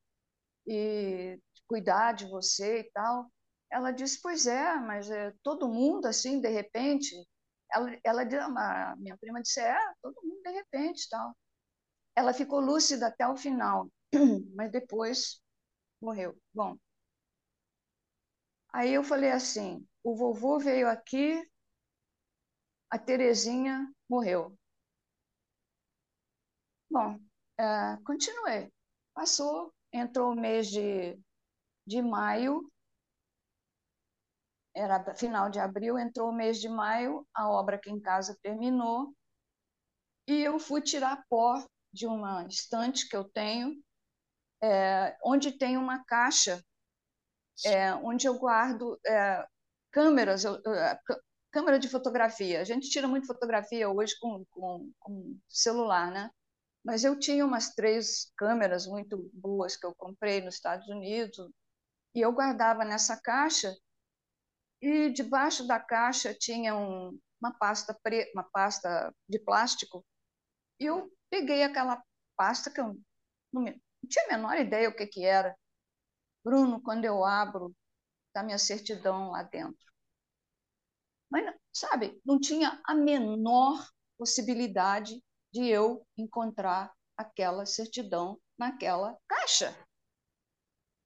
e 0.70 1.40
cuidar 1.68 2.12
de 2.12 2.26
você 2.26 2.80
e 2.80 2.90
tal. 2.92 3.30
Ela 3.70 3.90
disse: 3.92 4.20
Pois 4.22 4.46
é, 4.46 4.76
mas 4.76 5.10
é, 5.10 5.32
todo 5.42 5.68
mundo, 5.68 6.06
assim, 6.06 6.40
de 6.40 6.48
repente, 6.48 7.14
ela, 7.72 7.90
ela 8.04 8.24
minha 8.98 9.16
prima 9.18 9.42
disse, 9.42 9.60
é, 9.60 9.76
todo 10.02 10.14
mundo 10.24 10.42
de 10.42 10.50
repente, 10.52 11.08
tal. 11.10 11.36
Ela 12.16 12.32
ficou 12.34 12.60
lúcida 12.60 13.08
até 13.08 13.26
o 13.28 13.36
final, 13.36 13.90
mas 14.56 14.70
depois 14.72 15.40
morreu. 16.02 16.36
Bom, 16.54 16.76
aí 18.72 18.92
eu 18.94 19.02
falei 19.04 19.30
assim, 19.30 19.86
o 20.02 20.14
vovô 20.16 20.58
veio 20.58 20.88
aqui, 20.88 21.40
a 22.88 22.98
Terezinha 22.98 23.92
morreu. 24.08 24.56
Bom, 26.90 27.18
é, 27.58 27.96
continuei. 28.04 28.72
Passou, 29.14 29.72
entrou 29.92 30.32
o 30.32 30.36
mês 30.36 30.68
de, 30.68 31.18
de 31.86 32.02
maio, 32.02 32.70
era 34.74 35.14
final 35.14 35.50
de 35.50 35.58
abril, 35.58 35.98
entrou 35.98 36.30
o 36.30 36.34
mês 36.34 36.60
de 36.60 36.68
maio, 36.68 37.26
a 37.34 37.50
obra 37.50 37.76
aqui 37.76 37.90
em 37.90 38.00
casa 38.00 38.38
terminou, 38.42 39.14
e 40.26 40.42
eu 40.42 40.58
fui 40.58 40.80
tirar 40.80 41.24
pó 41.28 41.64
de 41.92 42.06
uma 42.06 42.46
estante 42.46 43.08
que 43.08 43.16
eu 43.16 43.24
tenho, 43.24 43.82
é, 44.62 45.16
onde 45.24 45.52
tem 45.52 45.76
uma 45.76 46.04
caixa 46.04 46.62
é, 47.64 47.94
onde 47.94 48.26
eu 48.26 48.38
guardo 48.38 48.98
é, 49.06 49.46
câmeras, 49.90 50.44
eu, 50.44 50.54
é, 50.74 50.98
câmera 51.50 51.78
de 51.78 51.88
fotografia. 51.88 52.60
A 52.60 52.64
gente 52.64 52.88
tira 52.88 53.08
muito 53.08 53.26
fotografia 53.26 53.88
hoje 53.88 54.14
com, 54.18 54.44
com, 54.50 54.92
com 54.98 55.38
celular, 55.48 56.10
né? 56.10 56.30
Mas 56.84 57.04
eu 57.04 57.18
tinha 57.18 57.44
umas 57.44 57.74
três 57.74 58.32
câmeras 58.36 58.86
muito 58.86 59.30
boas 59.34 59.76
que 59.76 59.86
eu 59.86 59.94
comprei 59.94 60.40
nos 60.40 60.54
Estados 60.54 60.88
Unidos 60.88 61.36
e 62.14 62.20
eu 62.20 62.32
guardava 62.32 62.84
nessa 62.84 63.20
caixa 63.20 63.74
e 64.80 65.10
debaixo 65.10 65.66
da 65.66 65.78
caixa 65.78 66.34
tinha 66.34 66.74
um, 66.74 67.18
uma 67.40 67.52
pasta 67.52 67.94
pre, 68.02 68.30
uma 68.34 68.42
pasta 68.44 69.14
de 69.28 69.38
plástico 69.38 70.04
e 70.80 70.86
eu 70.86 71.12
peguei 71.28 71.62
aquela 71.62 72.02
pasta 72.36 72.70
que 72.70 72.80
eu 72.80 72.98
não, 73.52 73.62
me, 73.62 73.72
não 73.72 74.08
tinha 74.08 74.24
a 74.26 74.28
menor 74.36 74.56
ideia 74.56 74.88
o 74.88 74.96
que 74.96 75.06
que 75.06 75.24
era. 75.24 75.54
Bruno, 76.42 76.80
quando 76.82 77.04
eu 77.04 77.24
abro, 77.24 77.74
está 78.28 78.42
minha 78.42 78.58
certidão 78.58 79.30
lá 79.30 79.42
dentro. 79.42 79.84
Mas, 81.30 81.54
sabe, 81.72 82.20
não 82.24 82.40
tinha 82.40 82.80
a 82.84 82.94
menor 82.94 83.86
possibilidade 84.18 85.22
de 85.52 85.66
eu 85.66 86.06
encontrar 86.16 86.92
aquela 87.16 87.66
certidão 87.66 88.40
naquela 88.58 89.16
caixa. 89.28 89.76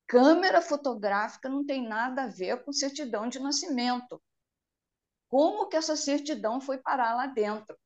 Câmera 0.07 0.61
fotográfica 0.61 1.49
não 1.49 1.65
tem 1.65 1.87
nada 1.87 2.25
a 2.25 2.29
ver 2.29 2.63
com 2.65 2.73
certidão 2.73 3.29
de 3.29 3.39
nascimento. 3.39 4.23
Como 5.29 5.69
que 5.69 5.77
essa 5.77 5.97
certidão 5.97 6.61
foi 6.61 6.79
parar 6.79 7.15
lá 7.15 7.27
dentro? 7.27 7.77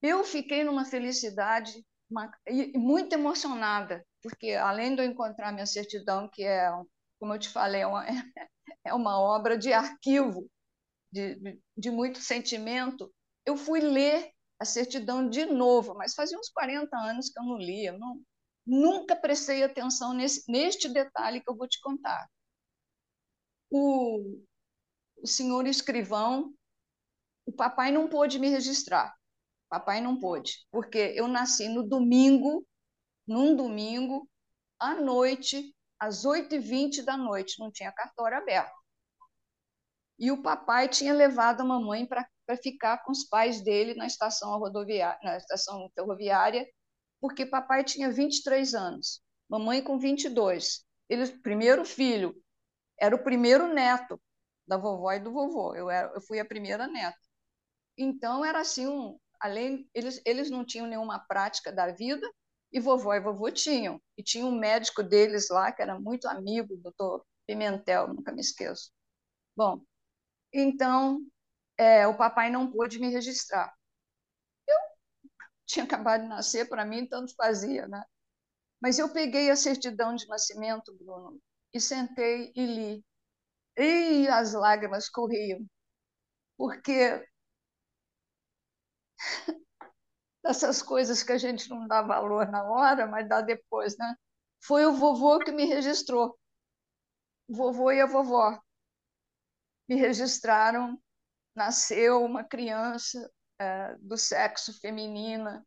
Eu 0.00 0.24
fiquei 0.24 0.64
numa 0.64 0.84
felicidade 0.84 1.84
uma, 2.10 2.30
muito 2.74 3.12
emocionada, 3.12 4.04
porque 4.22 4.52
além 4.52 4.94
de 4.94 5.02
eu 5.02 5.06
encontrar 5.06 5.52
minha 5.52 5.66
certidão, 5.66 6.28
que 6.28 6.42
é, 6.42 6.70
como 7.18 7.34
eu 7.34 7.38
te 7.38 7.48
falei, 7.48 7.82
é 7.82 7.86
uma, 7.86 8.04
é 8.84 8.94
uma 8.94 9.20
obra 9.20 9.56
de 9.58 9.72
arquivo, 9.72 10.50
de, 11.12 11.60
de, 11.76 11.90
muito 11.90 12.20
sentimento, 12.20 13.12
eu 13.44 13.56
fui 13.56 13.80
ler 13.80 14.30
a 14.58 14.64
certidão 14.64 15.28
de 15.28 15.46
novo, 15.46 15.94
mas 15.94 16.14
fazia 16.14 16.38
uns 16.38 16.50
40 16.50 16.96
anos 16.96 17.30
que 17.30 17.38
eu 17.38 17.44
não 17.44 17.56
lia, 17.56 17.92
não, 17.92 18.20
nunca 18.66 19.16
prestei 19.16 19.62
atenção 19.62 20.12
nesse, 20.12 20.44
neste 20.50 20.88
detalhe 20.88 21.40
que 21.40 21.50
eu 21.50 21.56
vou 21.56 21.66
te 21.66 21.80
contar. 21.80 22.28
O, 23.70 24.38
o 25.22 25.26
senhor 25.26 25.66
escrivão, 25.66 26.52
o 27.46 27.52
papai 27.52 27.90
não 27.90 28.08
pôde 28.08 28.38
me 28.38 28.48
registrar, 28.48 29.14
papai 29.68 30.00
não 30.00 30.18
pôde, 30.18 30.66
porque 30.70 30.98
eu 31.16 31.26
nasci 31.26 31.68
no 31.68 31.82
domingo, 31.82 32.66
num 33.26 33.54
domingo, 33.56 34.28
à 34.78 34.94
noite, 34.94 35.74
às 35.98 36.24
8h20 36.24 37.02
da 37.02 37.16
noite, 37.16 37.58
não 37.58 37.70
tinha 37.70 37.92
cartório 37.92 38.38
aberto. 38.38 38.79
E 40.20 40.30
o 40.30 40.42
papai 40.42 40.86
tinha 40.86 41.14
levado 41.14 41.62
a 41.62 41.64
mamãe 41.64 42.06
para 42.06 42.28
ficar 42.62 42.98
com 42.98 43.10
os 43.10 43.24
pais 43.24 43.62
dele 43.62 43.94
na 43.94 44.06
estação 44.06 44.58
rodoviária, 44.58 45.18
na 45.24 45.38
estação 45.38 45.90
ferroviária, 45.94 46.68
porque 47.18 47.46
papai 47.46 47.82
tinha 47.82 48.12
23 48.12 48.74
anos, 48.74 49.22
mamãe 49.48 49.82
com 49.82 49.98
22. 49.98 50.84
Ele, 51.08 51.26
primeiro 51.38 51.86
filho, 51.86 52.36
era 52.98 53.16
o 53.16 53.24
primeiro 53.24 53.72
neto 53.72 54.20
da 54.66 54.76
vovó 54.76 55.10
e 55.12 55.20
do 55.20 55.32
vovô. 55.32 55.74
Eu, 55.74 55.88
era, 55.88 56.12
eu 56.14 56.20
fui 56.20 56.38
a 56.38 56.44
primeira 56.44 56.86
neta. 56.86 57.18
Então 57.96 58.44
era 58.44 58.60
assim 58.60 58.86
um, 58.86 59.18
além 59.40 59.88
eles 59.94 60.20
eles 60.26 60.50
não 60.50 60.64
tinham 60.66 60.86
nenhuma 60.86 61.18
prática 61.18 61.72
da 61.72 61.90
vida 61.92 62.30
e 62.70 62.78
vovó 62.78 63.14
e 63.14 63.20
vovô 63.20 63.50
tinham. 63.50 64.00
E 64.18 64.22
tinha 64.22 64.44
um 64.44 64.58
médico 64.58 65.02
deles 65.02 65.48
lá 65.48 65.72
que 65.72 65.80
era 65.80 65.98
muito 65.98 66.28
amigo, 66.28 66.76
doutor 66.76 67.24
Pimentel, 67.46 68.08
nunca 68.08 68.32
me 68.32 68.40
esqueço. 68.42 68.92
Bom, 69.56 69.82
então, 70.52 71.20
é, 71.78 72.06
o 72.06 72.16
papai 72.16 72.50
não 72.50 72.70
pôde 72.70 72.98
me 72.98 73.10
registrar. 73.10 73.74
Eu 74.66 74.76
tinha 75.66 75.84
acabado 75.84 76.22
de 76.22 76.28
nascer, 76.28 76.68
para 76.68 76.84
mim, 76.84 77.06
tanto 77.06 77.34
fazia, 77.36 77.86
né? 77.88 78.04
Mas 78.80 78.98
eu 78.98 79.12
peguei 79.12 79.50
a 79.50 79.56
certidão 79.56 80.14
de 80.14 80.26
nascimento, 80.28 80.94
Bruno, 80.98 81.40
e 81.74 81.80
sentei 81.80 82.52
e 82.56 82.66
li. 82.66 83.04
E 83.78 84.28
as 84.28 84.54
lágrimas 84.54 85.08
corriam, 85.08 85.66
porque 86.56 87.24
dessas 90.44 90.82
coisas 90.82 91.22
que 91.22 91.32
a 91.32 91.38
gente 91.38 91.68
não 91.70 91.86
dá 91.86 92.02
valor 92.02 92.48
na 92.50 92.62
hora, 92.64 93.06
mas 93.06 93.28
dá 93.28 93.40
depois, 93.40 93.96
né? 93.98 94.14
Foi 94.62 94.84
o 94.86 94.92
vovô 94.94 95.38
que 95.38 95.52
me 95.52 95.64
registrou. 95.64 96.38
O 97.48 97.54
vovô 97.54 97.90
e 97.92 98.00
a 98.00 98.06
vovó 98.06 98.58
me 99.90 99.96
registraram, 99.96 100.96
nasceu 101.52 102.24
uma 102.24 102.44
criança 102.44 103.28
é, 103.58 103.96
do 103.96 104.16
sexo 104.16 104.72
feminina, 104.80 105.66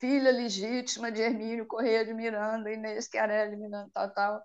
filha 0.00 0.30
legítima 0.30 1.12
de 1.12 1.20
Hermínio 1.20 1.66
Correia 1.66 2.02
de 2.02 2.14
Miranda, 2.14 2.72
Inês 2.72 3.10
Chiarelli 3.12 3.56
Miranda, 3.56 3.90
tal, 3.92 4.14
tal. 4.14 4.42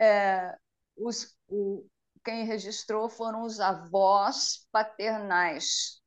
É, 0.00 0.56
os, 0.96 1.36
o, 1.46 1.86
quem 2.24 2.46
registrou 2.46 3.10
foram 3.10 3.42
os 3.42 3.60
avós 3.60 4.66
paternais. 4.72 6.00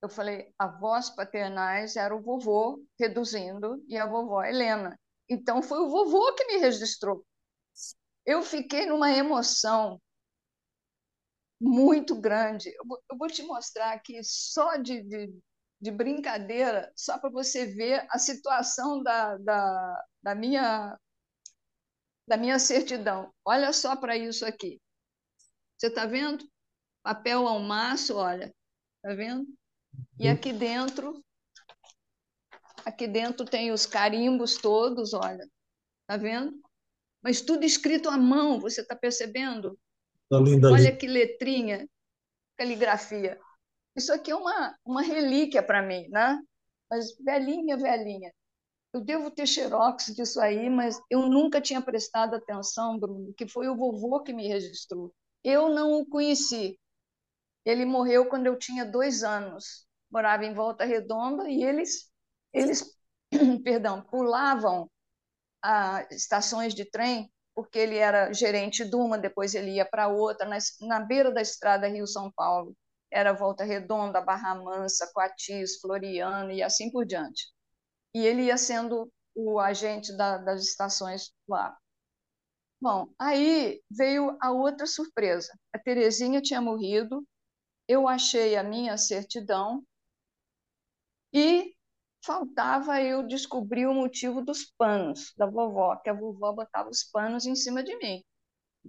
Eu 0.00 0.08
falei, 0.08 0.54
avós 0.58 1.10
paternais 1.10 1.96
era 1.96 2.16
o 2.16 2.22
vovô 2.22 2.82
reduzindo 2.98 3.84
e 3.86 3.98
a 3.98 4.06
vovó 4.06 4.42
Helena. 4.42 4.98
Então 5.28 5.62
foi 5.62 5.80
o 5.80 5.90
vovô 5.90 6.34
que 6.34 6.46
me 6.46 6.56
registrou. 6.56 7.26
Eu 8.24 8.42
fiquei 8.42 8.86
numa 8.86 9.12
emoção 9.12 10.00
muito 11.60 12.14
grande. 12.14 12.68
Eu 12.70 12.84
vou, 12.86 13.02
eu 13.10 13.16
vou 13.16 13.28
te 13.28 13.42
mostrar 13.42 13.92
aqui 13.92 14.22
só 14.22 14.76
de, 14.76 15.02
de, 15.02 15.34
de 15.80 15.90
brincadeira, 15.90 16.92
só 16.94 17.18
para 17.18 17.30
você 17.30 17.66
ver 17.66 18.06
a 18.10 18.18
situação 18.18 19.02
da, 19.02 19.36
da, 19.38 20.04
da, 20.22 20.34
minha, 20.34 20.98
da 22.26 22.36
minha 22.36 22.58
certidão. 22.58 23.32
Olha 23.44 23.72
só 23.72 23.96
para 23.96 24.16
isso 24.16 24.46
aqui. 24.46 24.80
Você 25.76 25.88
está 25.88 26.06
vendo? 26.06 26.48
Papel 27.02 27.46
ao 27.46 27.60
maço, 27.60 28.16
olha. 28.16 28.54
Está 28.96 29.14
vendo? 29.14 29.46
E 30.18 30.26
uhum. 30.26 30.34
aqui 30.34 30.52
dentro, 30.52 31.24
aqui 32.84 33.06
dentro 33.06 33.44
tem 33.44 33.72
os 33.72 33.86
carimbos 33.86 34.56
todos, 34.56 35.12
olha. 35.12 35.48
Está 36.02 36.16
vendo? 36.16 36.60
Mas 37.22 37.40
tudo 37.40 37.64
escrito 37.64 38.08
à 38.08 38.16
mão, 38.16 38.60
você 38.60 38.80
está 38.80 38.96
percebendo? 38.96 39.78
Tá 40.28 40.38
linda 40.38 40.70
Olha 40.70 40.94
que 40.94 41.06
letrinha, 41.06 41.88
caligrafia. 42.56 43.40
Isso 43.96 44.12
aqui 44.12 44.30
é 44.30 44.36
uma, 44.36 44.76
uma 44.84 45.02
relíquia 45.02 45.62
para 45.62 45.82
mim, 45.82 46.08
né? 46.08 46.40
Mas 46.90 47.16
velhinha, 47.18 47.76
velhinha. 47.76 48.32
Eu 48.92 49.00
devo 49.02 49.30
ter 49.30 49.46
xerox 49.46 50.06
disso 50.14 50.40
aí, 50.40 50.70
mas 50.70 51.00
eu 51.10 51.28
nunca 51.28 51.60
tinha 51.60 51.80
prestado 51.80 52.34
atenção, 52.34 52.98
Bruno, 52.98 53.34
que 53.34 53.46
foi 53.46 53.68
o 53.68 53.76
vovô 53.76 54.22
que 54.22 54.32
me 54.32 54.48
registrou. 54.48 55.12
Eu 55.44 55.68
não 55.68 56.00
o 56.00 56.06
conheci. 56.06 56.78
Ele 57.64 57.84
morreu 57.84 58.26
quando 58.28 58.46
eu 58.46 58.58
tinha 58.58 58.84
dois 58.84 59.22
anos. 59.22 59.86
Morava 60.10 60.44
em 60.44 60.54
Volta 60.54 60.84
Redonda 60.84 61.48
e 61.50 61.62
eles, 61.62 62.10
eles 62.52 62.96
perdão, 63.62 64.02
pulavam 64.02 64.90
as 65.62 66.10
estações 66.12 66.74
de 66.74 66.84
trem 66.84 67.30
porque 67.58 67.76
ele 67.76 67.96
era 67.96 68.32
gerente 68.32 68.84
de 68.88 68.94
uma, 68.94 69.18
depois 69.18 69.52
ele 69.52 69.72
ia 69.72 69.84
para 69.84 70.06
outra, 70.06 70.46
na, 70.46 70.58
na 70.82 71.00
beira 71.00 71.32
da 71.32 71.42
estrada 71.42 71.88
Rio-São 71.88 72.30
Paulo. 72.30 72.72
Era 73.10 73.32
Volta 73.32 73.64
Redonda, 73.64 74.20
Barra 74.20 74.54
Mansa, 74.54 75.10
Coatis, 75.12 75.80
Floriano 75.80 76.52
e 76.52 76.62
assim 76.62 76.88
por 76.88 77.04
diante. 77.04 77.48
E 78.14 78.24
ele 78.24 78.42
ia 78.44 78.56
sendo 78.56 79.12
o 79.34 79.58
agente 79.58 80.16
da, 80.16 80.38
das 80.38 80.62
estações 80.62 81.32
lá. 81.48 81.76
Bom, 82.80 83.08
aí 83.18 83.82
veio 83.90 84.38
a 84.40 84.52
outra 84.52 84.86
surpresa. 84.86 85.52
A 85.72 85.80
Terezinha 85.80 86.40
tinha 86.40 86.60
morrido, 86.60 87.26
eu 87.88 88.06
achei 88.06 88.54
a 88.56 88.62
minha 88.62 88.96
certidão 88.96 89.82
e 91.32 91.74
faltava 92.24 93.00
eu 93.00 93.26
descobrir 93.26 93.86
o 93.86 93.94
motivo 93.94 94.42
dos 94.42 94.64
panos 94.76 95.32
da 95.36 95.46
vovó, 95.46 95.96
que 95.96 96.10
a 96.10 96.14
vovó 96.14 96.52
botava 96.52 96.88
os 96.88 97.04
panos 97.04 97.46
em 97.46 97.54
cima 97.54 97.82
de 97.82 97.96
mim. 97.96 98.22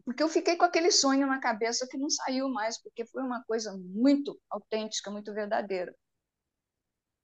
Porque 0.06 0.24
eu 0.24 0.30
fiquei 0.30 0.56
com 0.56 0.66
aquele 0.66 0.92
sonho 0.92 1.28
na 1.28 1.40
cabeça 1.40 1.88
que 1.88 1.98
não 1.98 2.10
saiu 2.10 2.50
mais, 2.50 2.82
porque 2.82 3.06
foi 3.06 3.24
uma 3.24 3.44
coisa 3.44 3.76
muito 3.78 4.40
autêntica, 4.50 5.12
muito 5.12 5.34
verdadeira. 5.34 5.94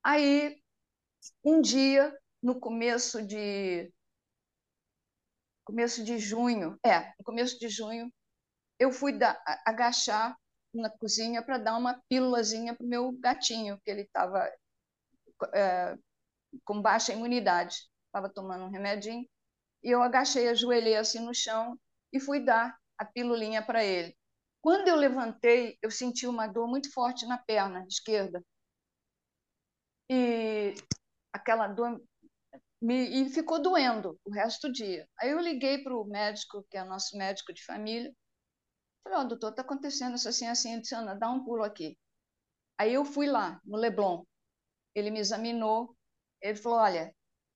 Aí, 0.04 0.62
um 1.44 1.62
dia, 1.62 2.16
no 2.42 2.60
começo 2.60 3.26
de 3.26 3.92
começo 5.64 6.04
de 6.04 6.20
junho, 6.20 6.78
é, 6.86 7.12
no 7.18 7.24
começo 7.24 7.58
de 7.58 7.70
junho, 7.70 8.14
eu 8.78 8.92
fui 8.92 9.18
da, 9.18 9.42
agachar 9.66 10.38
na 10.72 10.90
cozinha 10.90 11.42
para 11.42 11.58
dar 11.58 11.78
uma 11.78 12.00
pílulazinha 12.08 12.76
para 12.76 12.86
o 12.86 12.90
meu 12.90 13.12
gatinho, 13.14 13.80
que 13.84 13.90
ele 13.90 14.02
estava 14.02 14.48
é, 15.54 15.98
com 16.64 16.82
baixa 16.82 17.14
imunidade. 17.14 17.76
Estava 18.08 18.30
tomando 18.30 18.66
um 18.66 18.70
remedinho 18.70 19.28
e 19.84 19.92
eu 19.92 20.02
agachei, 20.02 20.48
ajoelhei 20.50 20.96
assim 20.96 21.20
no 21.20 21.34
chão 21.34 21.80
e 22.12 22.20
fui 22.20 22.40
dar 22.40 22.78
a 22.98 23.06
pilulinha 23.06 23.64
para 23.64 23.84
ele. 23.84 24.16
Quando 24.62 24.88
eu 24.88 24.96
levantei, 24.96 25.78
eu 25.82 25.92
senti 25.92 26.26
uma 26.26 26.48
dor 26.48 26.68
muito 26.68 26.92
forte 26.92 27.26
na 27.28 27.38
perna 27.38 27.86
esquerda. 27.88 28.44
E 30.10 30.74
aquela 31.32 31.68
dor 31.68 32.02
me, 32.82 33.22
e 33.22 33.30
ficou 33.30 33.62
doendo 33.62 34.20
o 34.24 34.32
resto 34.32 34.68
do 34.68 34.74
dia. 34.74 35.08
Aí 35.20 35.30
eu 35.32 35.40
liguei 35.40 35.84
para 35.84 35.96
o 35.96 36.06
médico, 36.06 36.66
que 36.70 36.78
é 36.78 36.84
nosso 36.84 37.18
médico 37.18 37.54
de 37.54 37.64
família. 37.64 38.12
Falei, 39.04 39.20
ó, 39.20 39.22
oh, 39.22 39.28
doutor, 39.28 39.52
está 39.52 39.62
acontecendo 39.62 40.16
isso 40.16 40.28
assim, 40.30 40.48
assim. 40.48 40.74
Ele 40.74 40.82
disse, 40.82 40.96
Ana, 40.96 41.16
dá 41.16 41.30
um 41.30 41.44
pulo 41.44 41.64
aqui. 41.64 41.98
Aí 42.78 42.94
eu 42.94 43.06
fui 43.06 43.28
lá, 43.28 43.62
no 43.64 43.78
Leblon. 43.78 44.24
Ele 44.96 45.12
me 45.12 45.20
examinou. 45.20 45.96
Ele 46.42 46.56
falou, 46.58 46.80
olha, 46.80 47.14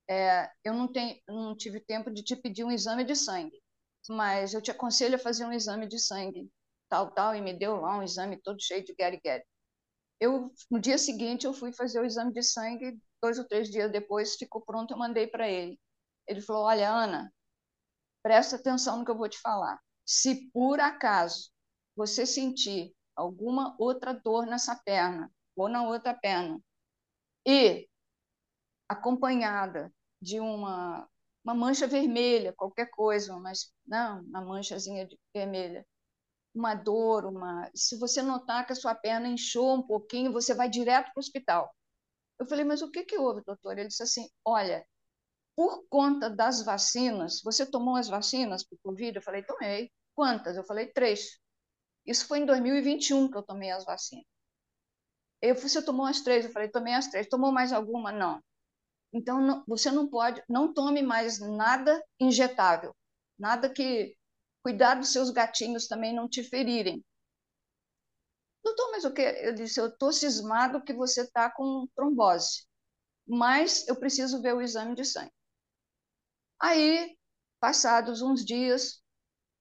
é, 0.10 0.50
eu 0.64 0.74
não, 0.74 0.92
tenho, 0.92 1.20
não 1.28 1.56
tive 1.56 1.80
tempo 1.80 2.12
de 2.12 2.24
te 2.24 2.36
pedir 2.36 2.64
um 2.64 2.72
exame 2.72 3.04
de 3.04 3.16
sangue, 3.16 3.62
mas 4.10 4.54
eu 4.54 4.62
te 4.62 4.72
aconselho 4.72 5.16
a 5.16 5.20
fazer 5.20 5.46
um 5.46 5.54
exame 5.54 5.88
de 5.88 6.00
sangue, 6.00 6.52
tal, 6.90 7.12
tal, 7.12 7.36
e 7.36 7.42
me 7.42 7.54
deu 7.54 7.78
lá 7.82 7.98
um 7.98 8.04
exame 8.04 8.38
todo 8.42 8.62
cheio 8.62 8.84
de 8.84 8.94
gary-gary. 8.96 9.44
Eu, 10.20 10.52
no 10.70 10.80
dia 10.80 10.98
seguinte, 10.98 11.46
eu 11.46 11.54
fui 11.54 11.72
fazer 11.74 12.00
o 12.02 12.06
exame 12.06 12.34
de 12.34 12.44
sangue, 12.44 13.00
dois 13.22 13.40
ou 13.40 13.48
três 13.48 13.70
dias 13.70 13.92
depois 13.92 14.36
ficou 14.36 14.62
pronto, 14.62 14.94
eu 14.94 14.98
mandei 14.98 15.28
para 15.28 15.48
ele. 15.50 15.80
Ele 16.28 16.42
falou, 16.42 16.64
olha, 16.66 16.90
Ana, 16.90 17.32
presta 18.24 18.56
atenção 18.56 18.98
no 18.98 19.06
que 19.06 19.12
eu 19.12 19.18
vou 19.18 19.30
te 19.30 19.40
falar. 19.40 19.80
Se 20.06 20.50
por 20.52 20.80
acaso 20.80 21.52
você 21.96 22.26
sentir 22.26 22.94
alguma 23.16 23.76
outra 23.80 24.14
dor 24.14 24.46
nessa 24.46 24.76
perna 24.76 25.32
ou 25.56 25.70
na 25.70 25.84
outra 25.84 26.14
perna 26.14 26.60
e 27.46 27.88
acompanhada 28.88 29.94
de 30.22 30.40
uma, 30.40 31.08
uma 31.44 31.54
mancha 31.54 31.88
vermelha, 31.88 32.54
qualquer 32.54 32.90
coisa, 32.90 33.38
mas 33.40 33.72
não, 33.86 34.22
uma 34.24 34.42
manchazinha 34.42 35.08
de 35.08 35.18
vermelha, 35.34 35.86
uma 36.54 36.76
dor, 36.76 37.26
uma. 37.26 37.70
Se 37.76 37.98
você 37.98 38.22
notar 38.22 38.66
que 38.66 38.74
a 38.74 38.76
sua 38.76 38.96
perna 38.96 39.28
inchou 39.28 39.76
um 39.76 39.82
pouquinho, 39.86 40.32
você 40.34 40.54
vai 40.54 40.70
direto 40.70 41.06
para 41.14 41.20
o 41.20 41.20
hospital. 41.20 41.74
Eu 42.40 42.48
falei, 42.48 42.66
mas 42.66 42.82
o 42.82 42.92
que, 42.92 43.04
que 43.04 43.18
houve, 43.18 43.44
doutor? 43.46 43.78
Ele 43.78 43.88
disse 43.90 44.04
assim: 44.04 44.30
olha, 44.46 44.86
por 45.56 45.86
conta 45.90 46.30
das 46.30 46.64
vacinas, 46.64 47.42
você 47.44 47.66
tomou 47.66 47.96
as 47.96 48.08
vacinas 48.08 48.64
para 48.64 48.76
o 48.76 48.80
Covid? 48.84 49.18
Eu 49.18 49.22
falei, 49.22 49.44
tomei. 49.44 49.92
Quantas? 50.16 50.58
Eu 50.58 50.64
falei, 50.66 50.88
três. 50.88 51.40
Isso 52.06 52.28
foi 52.28 52.40
em 52.40 52.46
2021 52.46 53.30
que 53.30 53.38
eu 53.38 53.44
tomei 53.44 53.72
as 53.72 53.86
vacinas. 53.86 54.26
Eu, 55.42 55.56
você 55.56 55.82
tomou 55.82 56.06
as 56.06 56.22
três? 56.22 56.46
Eu 56.46 56.52
falei, 56.52 56.70
tomei 56.70 56.94
as 56.94 57.08
três. 57.08 57.28
Tomou 57.28 57.52
mais 57.52 57.72
alguma? 57.74 58.12
Não. 58.12 58.42
Então, 59.14 59.42
não, 59.42 59.64
você 59.68 59.92
não 59.92 60.08
pode, 60.08 60.44
não 60.48 60.74
tome 60.74 61.02
mais 61.02 61.40
nada 61.40 62.04
injetável, 62.20 62.96
nada 63.38 63.70
que 63.72 64.16
cuidar 64.64 64.96
dos 64.96 65.12
seus 65.12 65.32
gatinhos 65.32 65.88
também 65.88 66.14
não 66.14 66.30
te 66.30 66.44
ferirem. 66.44 67.04
Doutor, 68.64 68.92
mas 68.92 69.04
o 69.06 69.12
que? 69.14 69.22
Eu 69.22 69.54
disse, 69.54 69.80
eu 69.82 69.88
estou 69.88 70.12
cismado 70.14 70.82
que 70.84 70.94
você 70.94 71.22
está 71.24 71.52
com 71.52 71.88
trombose, 71.96 72.66
mas 73.28 73.88
eu 73.88 73.96
preciso 73.98 74.42
ver 74.42 74.56
o 74.56 74.62
exame 74.62 74.96
de 74.96 75.06
sangue. 75.06 75.32
Aí, 76.62 77.18
passados 77.60 78.22
uns 78.22 78.44
dias, 78.46 79.02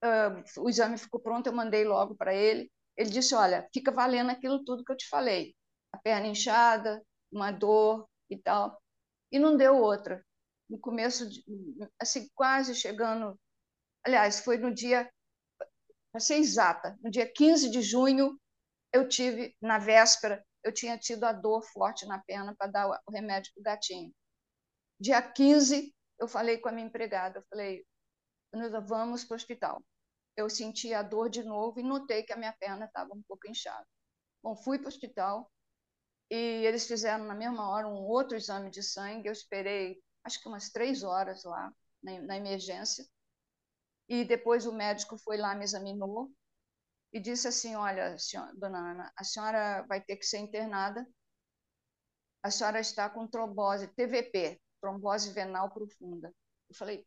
uh, 0.04 0.62
o 0.62 0.68
exame 0.70 0.98
ficou 0.98 1.20
pronto, 1.20 1.46
eu 1.48 1.52
mandei 1.54 1.84
logo 1.84 2.14
para 2.16 2.34
ele. 2.34 2.70
Ele 2.96 3.10
disse, 3.10 3.34
olha, 3.34 3.68
fica 3.74 3.92
valendo 3.92 4.30
aquilo 4.30 4.64
tudo 4.64 4.84
que 4.84 4.92
eu 4.92 4.96
te 4.96 5.08
falei. 5.08 5.54
Perna 6.02 6.28
inchada, 6.28 7.02
uma 7.30 7.50
dor 7.50 8.08
e 8.30 8.36
tal 8.36 8.80
e 9.30 9.38
não 9.38 9.56
deu 9.56 9.76
outra. 9.76 10.24
No 10.68 10.78
começo, 10.78 11.28
de, 11.28 11.42
assim, 12.00 12.28
quase 12.34 12.74
chegando. 12.74 13.38
Aliás, 14.04 14.40
foi 14.40 14.58
no 14.58 14.72
dia, 14.72 15.10
para 16.10 16.20
ser 16.20 16.36
exata, 16.36 16.98
no 17.02 17.10
dia 17.10 17.30
15 17.30 17.70
de 17.70 17.82
junho, 17.82 18.38
eu 18.92 19.08
tive, 19.08 19.54
na 19.60 19.78
véspera, 19.78 20.44
eu 20.62 20.72
tinha 20.72 20.98
tido 20.98 21.24
a 21.24 21.32
dor 21.32 21.62
forte 21.62 22.06
na 22.06 22.18
perna 22.18 22.54
para 22.56 22.70
dar 22.70 22.88
o 22.88 23.10
remédio 23.10 23.52
para 23.54 23.60
o 23.60 23.64
gatinho. 23.64 24.12
Dia 25.00 25.20
15, 25.22 25.94
eu 26.18 26.26
falei 26.26 26.58
com 26.58 26.68
a 26.68 26.72
minha 26.72 26.86
empregada, 26.86 27.38
eu 27.38 27.44
falei, 27.48 27.84
vamos 28.86 29.24
para 29.24 29.34
o 29.34 29.36
hospital. 29.36 29.82
Eu 30.36 30.48
senti 30.48 30.94
a 30.94 31.02
dor 31.02 31.28
de 31.28 31.42
novo 31.42 31.80
e 31.80 31.82
notei 31.82 32.22
que 32.22 32.32
a 32.32 32.36
minha 32.36 32.52
perna 32.52 32.86
estava 32.86 33.12
um 33.12 33.22
pouco 33.22 33.48
inchada. 33.48 33.86
Bom, 34.42 34.56
fui 34.56 34.78
para 34.78 34.86
o 34.86 34.88
hospital, 34.88 35.50
e 36.30 36.36
eles 36.66 36.86
fizeram 36.86 37.24
na 37.24 37.34
mesma 37.34 37.70
hora 37.70 37.88
um 37.88 38.04
outro 38.06 38.36
exame 38.36 38.70
de 38.70 38.82
sangue. 38.82 39.28
Eu 39.28 39.32
esperei, 39.32 40.02
acho 40.24 40.40
que 40.40 40.48
umas 40.48 40.70
três 40.70 41.02
horas 41.02 41.44
lá 41.44 41.72
na, 42.02 42.20
na 42.20 42.36
emergência. 42.36 43.06
E 44.08 44.24
depois 44.24 44.66
o 44.66 44.72
médico 44.72 45.16
foi 45.18 45.36
lá, 45.36 45.54
me 45.54 45.64
examinou 45.64 46.30
e 47.12 47.20
disse 47.20 47.48
assim: 47.48 47.76
Olha, 47.76 48.18
senhora, 48.18 48.54
dona 48.56 48.92
Ana, 48.92 49.12
a 49.16 49.24
senhora 49.24 49.82
vai 49.88 50.00
ter 50.00 50.16
que 50.16 50.26
ser 50.26 50.38
internada. 50.38 51.06
A 52.42 52.50
senhora 52.50 52.80
está 52.80 53.08
com 53.10 53.26
trombose, 53.26 53.88
TVP, 53.88 54.60
trombose 54.80 55.32
venal 55.32 55.70
profunda. 55.70 56.32
Eu 56.68 56.74
falei: 56.74 57.06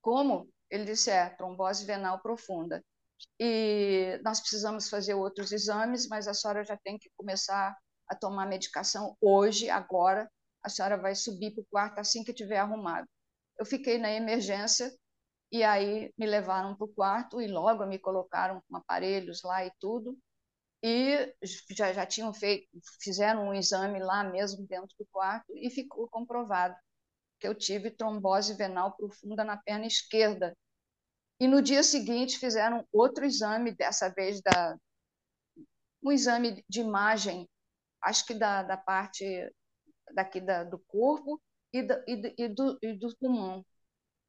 Como? 0.00 0.52
Ele 0.68 0.84
disse: 0.84 1.10
É, 1.10 1.30
trombose 1.30 1.84
venal 1.84 2.20
profunda 2.20 2.84
e 3.38 4.20
nós 4.24 4.40
precisamos 4.40 4.88
fazer 4.88 5.14
outros 5.14 5.52
exames, 5.52 6.08
mas 6.08 6.28
a 6.28 6.34
senhora 6.34 6.64
já 6.64 6.76
tem 6.76 6.98
que 6.98 7.10
começar 7.16 7.76
a 8.08 8.14
tomar 8.14 8.46
medicação 8.46 9.16
hoje, 9.20 9.70
agora. 9.70 10.30
A 10.62 10.68
senhora 10.68 10.96
vai 10.98 11.14
subir 11.14 11.52
para 11.52 11.62
o 11.62 11.66
quarto 11.70 11.98
assim 12.00 12.22
que 12.24 12.34
tiver 12.34 12.58
arrumado. 12.58 13.08
Eu 13.58 13.64
fiquei 13.64 13.98
na 13.98 14.10
emergência 14.12 14.92
e 15.52 15.62
aí 15.64 16.12
me 16.18 16.26
levaram 16.26 16.74
para 16.76 16.84
o 16.84 16.94
quarto 16.94 17.40
e 17.40 17.46
logo 17.46 17.86
me 17.86 17.98
colocaram 17.98 18.62
com 18.68 18.76
aparelhos 18.76 19.42
lá 19.42 19.64
e 19.64 19.72
tudo. 19.80 20.18
E 20.82 21.34
já, 21.76 21.92
já 21.92 22.06
tinham 22.06 22.32
feito, 22.32 22.66
fizeram 23.02 23.48
um 23.48 23.54
exame 23.54 23.98
lá 24.00 24.24
mesmo 24.24 24.66
dentro 24.66 24.94
do 24.98 25.06
quarto 25.12 25.52
e 25.56 25.70
ficou 25.70 26.08
comprovado 26.08 26.74
que 27.38 27.46
eu 27.46 27.54
tive 27.54 27.90
trombose 27.90 28.54
venal 28.54 28.96
profunda 28.96 29.44
na 29.44 29.56
perna 29.56 29.86
esquerda, 29.86 30.56
e 31.40 31.48
no 31.48 31.62
dia 31.62 31.82
seguinte 31.82 32.38
fizeram 32.38 32.86
outro 32.92 33.24
exame, 33.24 33.74
dessa 33.74 34.10
vez 34.10 34.42
da, 34.42 34.76
um 36.02 36.12
exame 36.12 36.64
de 36.68 36.80
imagem, 36.80 37.48
acho 38.02 38.26
que 38.26 38.34
da, 38.34 38.62
da 38.62 38.76
parte 38.76 39.24
daqui 40.14 40.40
da, 40.40 40.64
do 40.64 40.78
corpo 40.78 41.40
e, 41.72 41.80
e, 41.80 42.34
e, 42.38 42.48
do, 42.48 42.78
e 42.82 42.98
do 42.98 43.16
pulmão. 43.16 43.64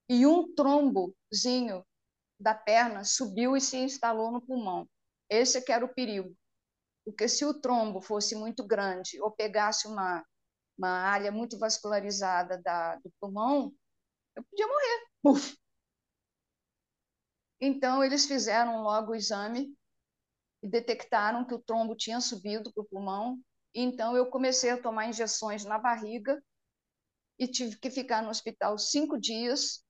E 0.10 0.26
um 0.26 0.54
trombozinho 0.54 1.86
da 2.39 2.54
perna 2.54 3.04
subiu 3.04 3.56
e 3.56 3.62
se 3.62 3.78
instalou 3.78 4.32
no 4.32 4.41
pulmão. 4.41 4.88
Esse 5.30 5.58
é 5.58 5.62
que 5.62 5.71
era 5.71 5.86
o 5.86 5.93
perigo. 5.93 6.36
Porque 7.06 7.28
se 7.28 7.45
o 7.45 7.54
trombo 7.54 8.02
fosse 8.02 8.36
muito 8.36 8.65
grande 8.65 9.21
ou 9.21 9.32
pegasse 9.32 9.88
uma, 9.88 10.26
uma 10.78 10.89
área 10.89 11.32
muito 11.32 11.58
vascularizada 11.58 12.62
da, 12.62 12.95
do 12.97 13.12
pulmão, 13.19 13.74
eu 14.36 14.43
podia 14.43 14.67
morrer. 14.67 15.08
Puf! 15.24 15.61
Então, 17.62 18.04
eles 18.04 18.26
fizeram 18.26 18.82
logo 18.82 19.12
o 19.12 19.15
exame 19.15 19.78
e 20.63 20.67
detectaram 20.67 21.45
que 21.45 21.54
o 21.54 21.60
trombo 21.62 21.95
tinha 21.95 22.19
subido 22.19 22.74
para 22.74 22.82
o 22.82 22.88
pulmão. 22.88 23.39
Então, 23.74 24.17
eu 24.17 24.26
comecei 24.30 24.71
a 24.71 24.82
tomar 24.82 25.08
injeções 25.08 25.63
na 25.63 25.78
barriga 25.78 26.41
e 27.38 27.47
tive 27.47 27.78
que 27.78 27.91
ficar 27.91 28.24
no 28.24 28.30
hospital 28.30 28.78
cinco 28.78 29.19
dias. 29.19 29.84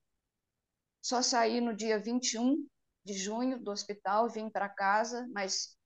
Só 1.00 1.22
saí 1.22 1.60
no 1.60 1.74
dia 1.74 1.98
21 1.98 2.66
de 3.04 3.14
junho 3.14 3.58
do 3.58 3.70
hospital, 3.70 4.28
vim 4.28 4.48
para 4.48 4.68
casa, 4.68 5.26
mas 5.32 5.76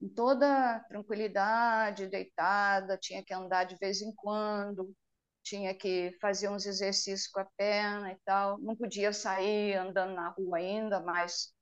em 0.00 0.08
toda 0.08 0.80
tranquilidade, 0.88 2.06
deitada, 2.06 2.96
tinha 2.96 3.24
que 3.24 3.34
andar 3.34 3.64
de 3.64 3.76
vez 3.76 4.00
em 4.00 4.14
quando, 4.14 4.94
tinha 5.48 5.74
que 5.74 6.12
fazer 6.20 6.48
uns 6.48 6.66
exercícios 6.66 7.28
com 7.28 7.40
a 7.40 7.44
perna 7.56 8.12
e 8.12 8.16
tal. 8.24 8.58
Não 8.58 8.76
podia 8.76 9.12
sair 9.12 9.74
andando 9.74 10.14
na 10.14 10.28
rua 10.30 10.58
ainda, 10.58 11.00
mas 11.00 11.52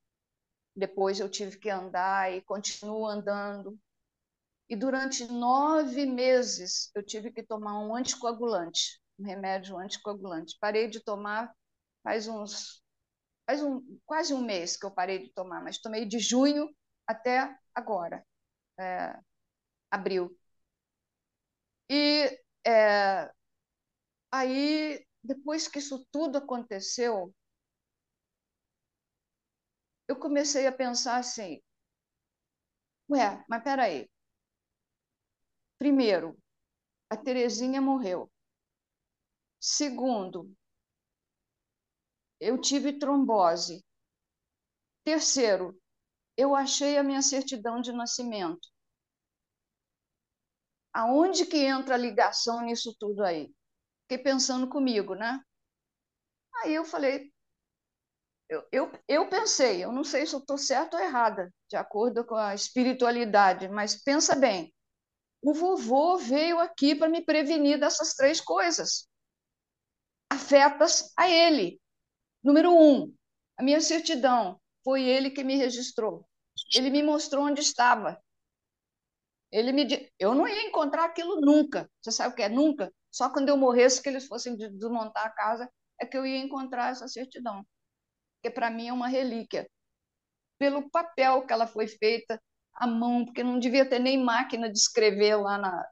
depois 0.75 1.21
eu 1.21 1.29
tive 1.31 1.59
que 1.59 1.71
andar 1.71 2.33
e 2.33 2.43
continuo 2.43 3.07
andando. 3.07 3.79
E 4.69 4.77
durante 4.77 5.27
nove 5.27 6.07
meses 6.07 6.91
eu 6.95 7.03
tive 7.03 7.31
que 7.31 7.43
tomar 7.43 7.79
um 7.79 7.95
anticoagulante, 7.95 9.01
um 9.19 9.25
remédio 9.25 9.79
anticoagulante. 9.79 10.57
Parei 10.61 10.89
de 10.89 11.01
tomar 11.01 11.53
faz 12.03 12.29
uns 12.29 12.83
faz 13.47 13.63
um, 13.63 13.81
quase 14.05 14.35
um 14.35 14.45
mês 14.45 14.77
que 14.77 14.85
eu 14.87 14.91
parei 14.91 15.21
de 15.21 15.33
tomar, 15.33 15.63
mas 15.63 15.79
tomei 15.79 16.05
de 16.05 16.19
junho 16.19 16.69
até 17.07 17.57
agora, 17.75 18.25
é, 18.79 19.17
abril. 19.91 20.37
E 21.91 22.39
é, 22.67 23.31
Aí, 24.39 25.03
depois 25.25 25.67
que 25.67 25.79
isso 25.79 26.07
tudo 26.13 26.37
aconteceu, 26.39 27.33
eu 30.09 30.17
comecei 30.17 30.67
a 30.67 30.73
pensar 30.73 31.19
assim: 31.19 31.61
ué, 33.09 33.45
mas 33.49 33.63
peraí. 33.65 34.09
Primeiro, 35.79 36.37
a 37.11 37.17
Terezinha 37.17 37.81
morreu. 37.81 38.31
Segundo, 39.61 40.41
eu 42.41 42.59
tive 42.59 42.95
trombose. 42.99 43.85
Terceiro, 45.05 45.81
eu 46.37 46.55
achei 46.55 46.99
a 46.99 47.05
minha 47.05 47.23
certidão 47.23 47.81
de 47.81 47.93
nascimento. 47.93 48.69
Aonde 50.93 51.47
que 51.47 51.59
entra 51.59 51.95
a 51.95 51.99
ligação 51.99 52.61
nisso 52.63 52.93
tudo 52.99 53.23
aí? 53.23 53.55
Fiquei 54.09 54.23
pensando 54.23 54.69
comigo, 54.69 55.15
né? 55.15 55.41
Aí 56.63 56.75
eu 56.75 56.85
falei, 56.85 57.33
eu, 58.49 58.65
eu, 58.71 58.93
eu 59.09 59.29
pensei, 59.29 59.83
eu 59.83 59.91
não 59.91 60.05
sei 60.05 60.25
se 60.25 60.35
eu 60.35 60.39
estou 60.39 60.57
certa 60.57 60.97
ou 60.97 61.03
errada, 61.03 61.53
de 61.69 61.77
acordo 61.77 62.25
com 62.25 62.37
a 62.37 62.55
espiritualidade, 62.55 63.69
mas 63.69 64.01
pensa 64.01 64.37
bem, 64.37 64.73
o 65.43 65.53
vovô 65.53 66.17
veio 66.17 66.61
aqui 66.61 66.95
para 66.95 67.09
me 67.09 67.25
prevenir 67.25 67.81
dessas 67.81 68.15
três 68.15 68.41
coisas, 68.41 69.09
afetas 70.31 71.13
a 71.17 71.29
ele. 71.29 71.81
Número 72.43 72.73
um, 72.73 73.13
a 73.59 73.63
minha 73.63 73.81
certidão, 73.81 74.61
foi 74.85 75.03
ele 75.03 75.31
que 75.31 75.43
me 75.43 75.57
registrou. 75.57 76.25
Ele 76.75 76.91
me 76.91 77.03
mostrou 77.03 77.45
onde 77.45 77.61
estava. 77.61 78.23
Ele 79.51 79.73
me 79.73 80.11
eu 80.19 80.35
não 80.35 80.47
ia 80.47 80.69
encontrar 80.69 81.05
aquilo 81.05 81.41
nunca. 81.41 81.91
Você 82.01 82.13
sabe 82.13 82.33
o 82.33 82.37
que 82.37 82.43
é 82.43 82.49
nunca? 82.49 82.93
Só 83.11 83.31
quando 83.31 83.49
eu 83.49 83.57
morresse, 83.57 84.03
que 84.03 84.09
eles 84.09 84.27
fossem 84.27 84.57
desmontar 84.57 85.27
a 85.27 85.31
casa, 85.31 85.71
é 86.01 86.07
que 86.07 86.17
eu 86.17 86.27
ia 86.27 86.39
encontrar 86.39 86.91
essa 86.91 87.09
certidão 87.09 87.65
que 88.47 88.51
para 88.51 88.71
mim 88.71 88.87
é 88.89 88.93
uma 88.93 89.09
relíquia, 89.09 89.69
pelo 90.59 90.89
papel 90.91 91.45
que 91.45 91.53
ela 91.53 91.67
foi 91.67 91.89
feita 91.89 92.41
à 92.73 92.87
mão, 92.87 93.25
porque 93.25 93.43
não 93.43 93.59
devia 93.59 93.89
ter 93.89 93.99
nem 93.99 94.23
máquina 94.23 94.71
de 94.71 94.79
escrever 94.79 95.37
lá 95.37 95.59
na, 95.59 95.89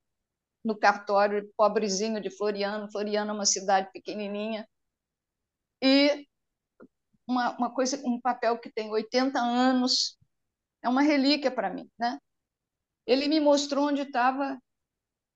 no 0.65 0.79
cartório 0.79 1.51
pobrezinho 1.57 2.21
de 2.21 2.31
Floriano. 2.31 2.91
Floriano 2.91 3.31
é 3.33 3.35
uma 3.35 3.45
cidade 3.45 3.91
pequenininha. 3.93 4.67
E 5.83 6.27
uma, 7.27 7.57
uma 7.57 7.75
coisa, 7.75 8.01
um 8.07 8.21
papel 8.21 8.59
que 8.59 8.71
tem 8.71 8.91
80 8.91 9.41
anos, 9.41 10.17
é 10.83 10.89
uma 10.89 11.03
relíquia 11.03 11.51
para 11.51 11.71
mim, 11.71 11.91
né? 11.99 12.19
Ele 13.07 13.27
me 13.27 13.41
mostrou 13.41 13.89
onde 13.89 14.03
estava, 14.03 14.59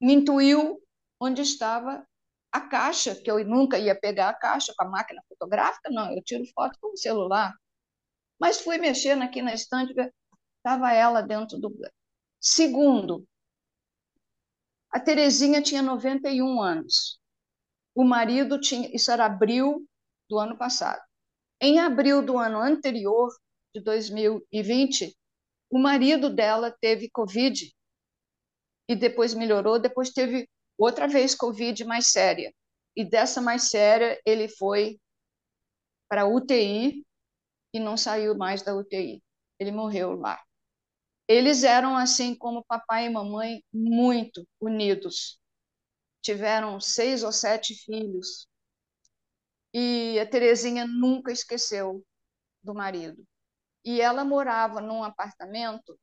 me 0.01 0.15
intuiu 0.15 0.81
onde 1.21 1.43
estava 1.43 2.07
a 2.53 2.61
caixa, 2.61 3.15
que 3.15 3.31
eu 3.31 3.45
nunca 3.45 3.79
ia 3.79 3.99
pegar 3.99 4.31
a 4.31 4.35
caixa 4.35 4.73
com 4.77 4.85
a 4.85 4.89
máquina 4.89 5.23
fotográfica, 5.29 5.91
não, 5.91 6.15
eu 6.15 6.23
tiro 6.23 6.45
foto 6.55 6.79
com 6.81 6.93
o 6.93 6.97
celular. 6.97 7.55
Mas 8.41 8.61
fui 8.61 8.79
mexendo 8.79 9.23
aqui 9.23 9.43
na 9.43 9.53
estante, 9.53 9.95
estava 10.57 10.93
ela 10.93 11.21
dentro 11.21 11.59
do. 11.59 11.75
Segundo, 12.41 13.27
a 14.91 15.01
Terezinha 15.01 15.61
tinha 15.61 15.83
91 15.83 16.63
anos. 16.63 17.21
O 17.95 18.05
marido 18.05 18.61
tinha. 18.61 18.89
Isso 18.95 19.11
era 19.11 19.27
abril 19.27 19.87
do 20.29 20.39
ano 20.39 20.57
passado. 20.57 21.03
Em 21.61 21.81
abril 21.81 22.25
do 22.25 22.39
ano 22.39 22.61
anterior, 22.61 23.29
de 23.75 23.83
2020, 23.83 25.17
o 25.71 25.79
marido 25.79 26.31
dela 26.31 26.75
teve 26.81 27.11
Covid 27.11 27.71
e 28.89 28.97
depois 28.97 29.35
melhorou, 29.35 29.79
depois 29.79 30.11
teve 30.11 30.49
outra 30.79 31.09
vez 31.09 31.35
Covid 31.35 31.85
mais 31.85 32.09
séria. 32.09 32.55
E 32.97 33.05
dessa 33.05 33.41
mais 33.41 33.69
séria, 33.71 34.21
ele 34.25 34.49
foi 34.49 34.99
para 36.09 36.27
UTI 36.27 37.05
e 37.75 37.81
não 37.81 37.97
saiu 37.97 38.37
mais 38.37 38.63
da 38.63 38.75
UTI. 38.75 39.23
Ele 39.59 39.73
morreu 39.73 40.13
lá. 40.13 40.43
Eles 41.29 41.63
eram, 41.63 41.97
assim 41.97 42.35
como 42.35 42.65
papai 42.65 43.07
e 43.07 43.11
mamãe, 43.11 43.63
muito 43.73 44.47
unidos. 44.61 45.39
Tiveram 46.23 46.81
seis 46.81 47.23
ou 47.23 47.33
sete 47.33 47.75
filhos. 47.75 48.49
E 49.75 50.19
a 50.19 50.27
Terezinha 50.27 50.87
nunca 50.87 51.31
esqueceu 51.31 52.03
do 52.63 52.75
marido. 52.75 53.23
E 53.85 54.01
ela 54.01 54.25
morava 54.25 54.81
num 54.81 55.05
apartamento, 55.05 55.99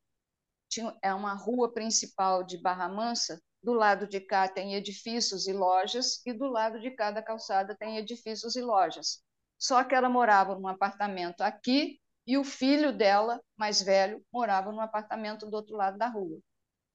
tinha, 0.68 0.96
é 1.02 1.12
uma 1.12 1.34
rua 1.34 1.72
principal 1.72 2.42
de 2.44 2.58
Barra 2.58 2.88
Mansa, 2.88 3.40
do 3.66 3.72
lado 3.72 4.06
de 4.06 4.20
cá 4.20 4.46
tem 4.46 4.76
edifícios 4.76 5.48
e 5.48 5.52
lojas, 5.52 6.24
e 6.24 6.32
do 6.32 6.46
lado 6.46 6.78
de 6.78 6.88
cá 6.92 7.10
da 7.10 7.20
calçada 7.20 7.74
tem 7.74 7.96
edifícios 7.96 8.54
e 8.54 8.62
lojas. 8.62 9.20
Só 9.58 9.82
que 9.82 9.92
ela 9.92 10.08
morava 10.08 10.56
num 10.56 10.68
apartamento 10.68 11.40
aqui 11.40 12.00
e 12.24 12.38
o 12.38 12.44
filho 12.44 12.96
dela, 12.96 13.42
mais 13.56 13.82
velho, 13.82 14.24
morava 14.32 14.70
num 14.70 14.80
apartamento 14.80 15.50
do 15.50 15.56
outro 15.56 15.74
lado 15.76 15.98
da 15.98 16.06
rua. 16.06 16.38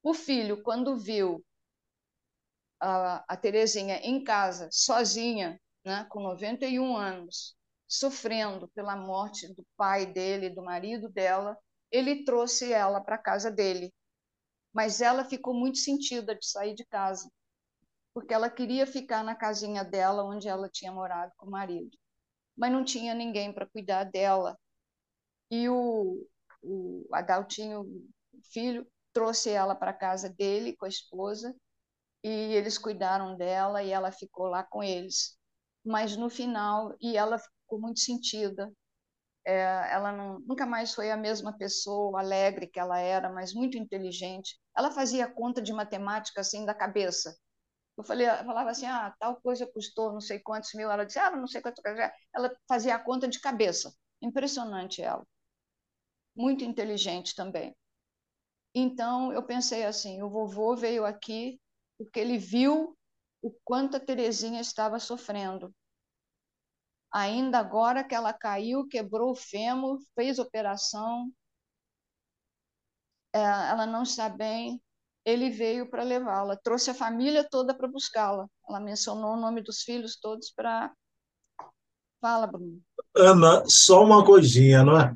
O 0.02 0.14
filho, 0.14 0.64
quando 0.64 0.98
viu 0.98 1.44
a, 2.80 3.22
a 3.28 3.36
Terezinha 3.36 3.98
em 3.98 4.24
casa, 4.24 4.70
sozinha, 4.72 5.60
né, 5.84 6.06
com 6.10 6.22
91 6.22 6.96
anos, 6.96 7.54
sofrendo 7.86 8.70
pela 8.70 8.96
morte 8.96 9.54
do 9.54 9.66
pai 9.76 10.06
dele, 10.06 10.50
do 10.50 10.64
marido 10.64 11.10
dela, 11.10 11.58
ele 11.92 12.24
trouxe 12.24 12.72
ela 12.72 13.02
para 13.02 13.16
a 13.16 13.22
casa 13.22 13.52
dele 13.52 13.94
mas 14.74 15.02
ela 15.02 15.26
ficou 15.26 15.54
muito 15.54 15.78
sentida 15.78 16.36
de 16.36 16.46
sair 16.46 16.74
de 16.74 16.86
casa, 16.86 17.30
porque 18.14 18.34
ela 18.34 18.50
queria 18.50 18.86
ficar 18.88 19.24
na 19.24 19.36
casinha 19.36 19.84
dela, 19.84 20.24
onde 20.24 20.48
ela 20.48 20.70
tinha 20.70 20.92
morado 20.92 21.32
com 21.38 21.48
o 21.48 21.52
marido, 21.52 21.98
mas 22.58 22.72
não 22.72 22.84
tinha 22.84 23.14
ninguém 23.14 23.54
para 23.54 23.70
cuidar 23.70 24.06
dela. 24.06 24.58
E 25.50 25.68
o, 25.70 26.28
o 26.62 27.08
Adaltinho, 27.12 27.86
filho, 28.52 28.88
trouxe 29.14 29.50
ela 29.50 29.76
para 29.76 29.94
casa 29.94 30.30
dele 30.30 30.76
com 30.76 30.86
a 30.86 30.90
esposa, 30.90 31.56
e 32.24 32.30
eles 32.30 32.78
cuidaram 32.78 33.36
dela 33.36 33.84
e 33.84 33.92
ela 33.92 34.12
ficou 34.12 34.48
lá 34.48 34.64
com 34.64 34.84
eles. 34.84 35.38
Mas 35.84 36.16
no 36.16 36.30
final, 36.30 36.96
e 37.02 37.18
ela 37.18 37.40
ficou 37.40 37.80
muito 37.80 38.00
sentida, 38.00 38.72
é, 39.46 39.54
ela 39.92 40.12
não, 40.12 40.40
nunca 40.40 40.66
mais 40.66 40.94
foi 40.94 41.12
a 41.12 41.18
mesma 41.18 41.58
pessoa 41.58 42.20
alegre 42.20 42.68
que 42.68 42.80
ela 42.80 43.00
era, 43.00 43.30
mas 43.32 43.54
muito 43.54 43.78
inteligente. 43.78 44.60
Ela 44.78 44.92
fazia 44.92 45.28
conta 45.30 45.62
de 45.62 45.74
matemática 45.74 46.42
assim 46.42 46.66
da 46.66 46.74
cabeça. 46.74 47.36
Eu 47.98 48.04
falei, 48.04 48.28
eu 48.30 48.46
falava 48.46 48.70
assim, 48.72 48.86
ah, 48.86 49.14
tal 49.20 49.40
coisa 49.42 49.68
custou 49.68 50.14
não 50.14 50.22
sei 50.22 50.40
quantos 50.40 50.74
mil. 50.74 50.90
Ela 50.90 51.06
disse, 51.06 51.20
ah, 51.20 51.32
não 51.32 51.48
sei 51.48 51.62
quanto. 51.62 51.82
Ela 52.34 52.56
fazia 52.68 52.96
a 52.96 53.00
conta 53.00 53.28
de 53.28 53.40
cabeça. 53.40 53.94
Impressionante 54.22 55.02
ela. 55.02 55.26
Muito 56.36 56.64
inteligente 56.64 57.36
também. 57.36 57.76
Então 58.74 59.34
eu 59.34 59.44
pensei 59.44 59.84
assim, 59.86 60.22
o 60.22 60.30
vovô 60.30 60.76
veio 60.76 61.06
aqui 61.06 61.60
porque 61.98 62.20
ele 62.20 62.38
viu 62.38 62.98
o 63.42 63.52
quanto 63.64 63.98
a 63.98 64.00
Terezinha 64.00 64.62
estava 64.62 65.00
sofrendo 65.00 65.74
ainda 67.12 67.60
agora 67.60 68.04
que 68.04 68.16
ela 68.16 68.34
caiu, 68.34 68.88
quebrou 68.88 69.32
o 69.32 69.36
fêmur, 69.36 70.00
fez 70.16 70.40
operação, 70.40 71.32
é, 73.34 73.40
ela 73.40 73.86
não 73.86 74.04
está 74.04 74.30
bem, 74.30 74.82
ele 75.26 75.50
veio 75.50 75.90
para 75.90 76.04
levá-la, 76.04 76.56
trouxe 76.56 76.90
a 76.90 76.96
família 76.96 77.48
toda 77.50 77.74
para 77.74 77.88
buscá-la. 77.88 78.48
Ela 78.68 78.80
mencionou 78.80 79.34
o 79.34 79.40
nome 79.40 79.62
dos 79.62 79.82
filhos 79.82 80.18
todos 80.20 80.52
para. 80.52 80.92
Fala, 82.20 82.48
Bruno. 82.48 82.80
Ana, 83.16 83.64
só 83.68 84.04
uma 84.04 84.24
coisinha, 84.24 84.84
não 84.84 85.00
é? 85.00 85.16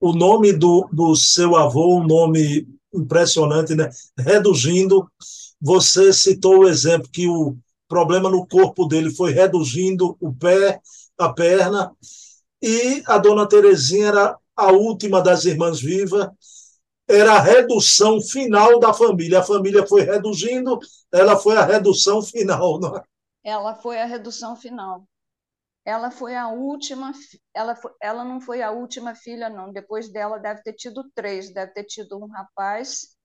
O 0.00 0.12
nome 0.12 0.52
do, 0.52 0.88
do 0.92 1.14
seu 1.16 1.56
avô, 1.56 1.98
um 1.98 2.06
nome 2.06 2.66
impressionante, 2.94 3.74
né? 3.74 3.90
Reduzindo, 4.16 5.10
você 5.60 6.12
citou 6.12 6.60
o 6.60 6.68
exemplo 6.68 7.08
que 7.10 7.28
o 7.28 7.56
problema 7.88 8.30
no 8.30 8.46
corpo 8.46 8.86
dele 8.86 9.10
foi 9.10 9.32
reduzindo 9.32 10.16
o 10.20 10.32
pé 10.32 10.80
a 11.18 11.32
perna, 11.32 11.92
e 12.62 13.02
a 13.06 13.18
dona 13.18 13.48
Terezinha 13.48 14.08
era 14.08 14.38
a 14.56 14.72
última 14.72 15.22
das 15.22 15.44
irmãs 15.44 15.80
vivas, 15.80 16.28
era 17.08 17.34
a 17.34 17.40
redução 17.40 18.20
final 18.20 18.78
da 18.78 18.92
família. 18.92 19.40
A 19.40 19.44
família 19.44 19.86
foi 19.86 20.02
reduzindo, 20.02 20.78
ela 21.12 21.36
foi 21.36 21.56
a 21.56 21.64
redução 21.64 22.22
final. 22.22 22.78
Não 22.78 22.96
é? 22.96 23.02
Ela 23.44 23.74
foi 23.74 23.98
a 23.98 24.04
redução 24.04 24.54
final. 24.54 25.04
Ela 25.84 26.10
foi 26.10 26.36
a 26.36 26.48
última, 26.48 27.12
ela, 27.54 27.74
foi, 27.74 27.90
ela 28.02 28.22
não 28.22 28.40
foi 28.40 28.60
a 28.60 28.70
última 28.70 29.14
filha, 29.14 29.48
não. 29.48 29.72
Depois 29.72 30.10
dela 30.10 30.36
deve 30.38 30.62
ter 30.62 30.74
tido 30.74 31.10
três, 31.14 31.50
deve 31.50 31.72
ter 31.72 31.84
tido 31.84 32.18
um 32.22 32.26
rapaz, 32.26 33.16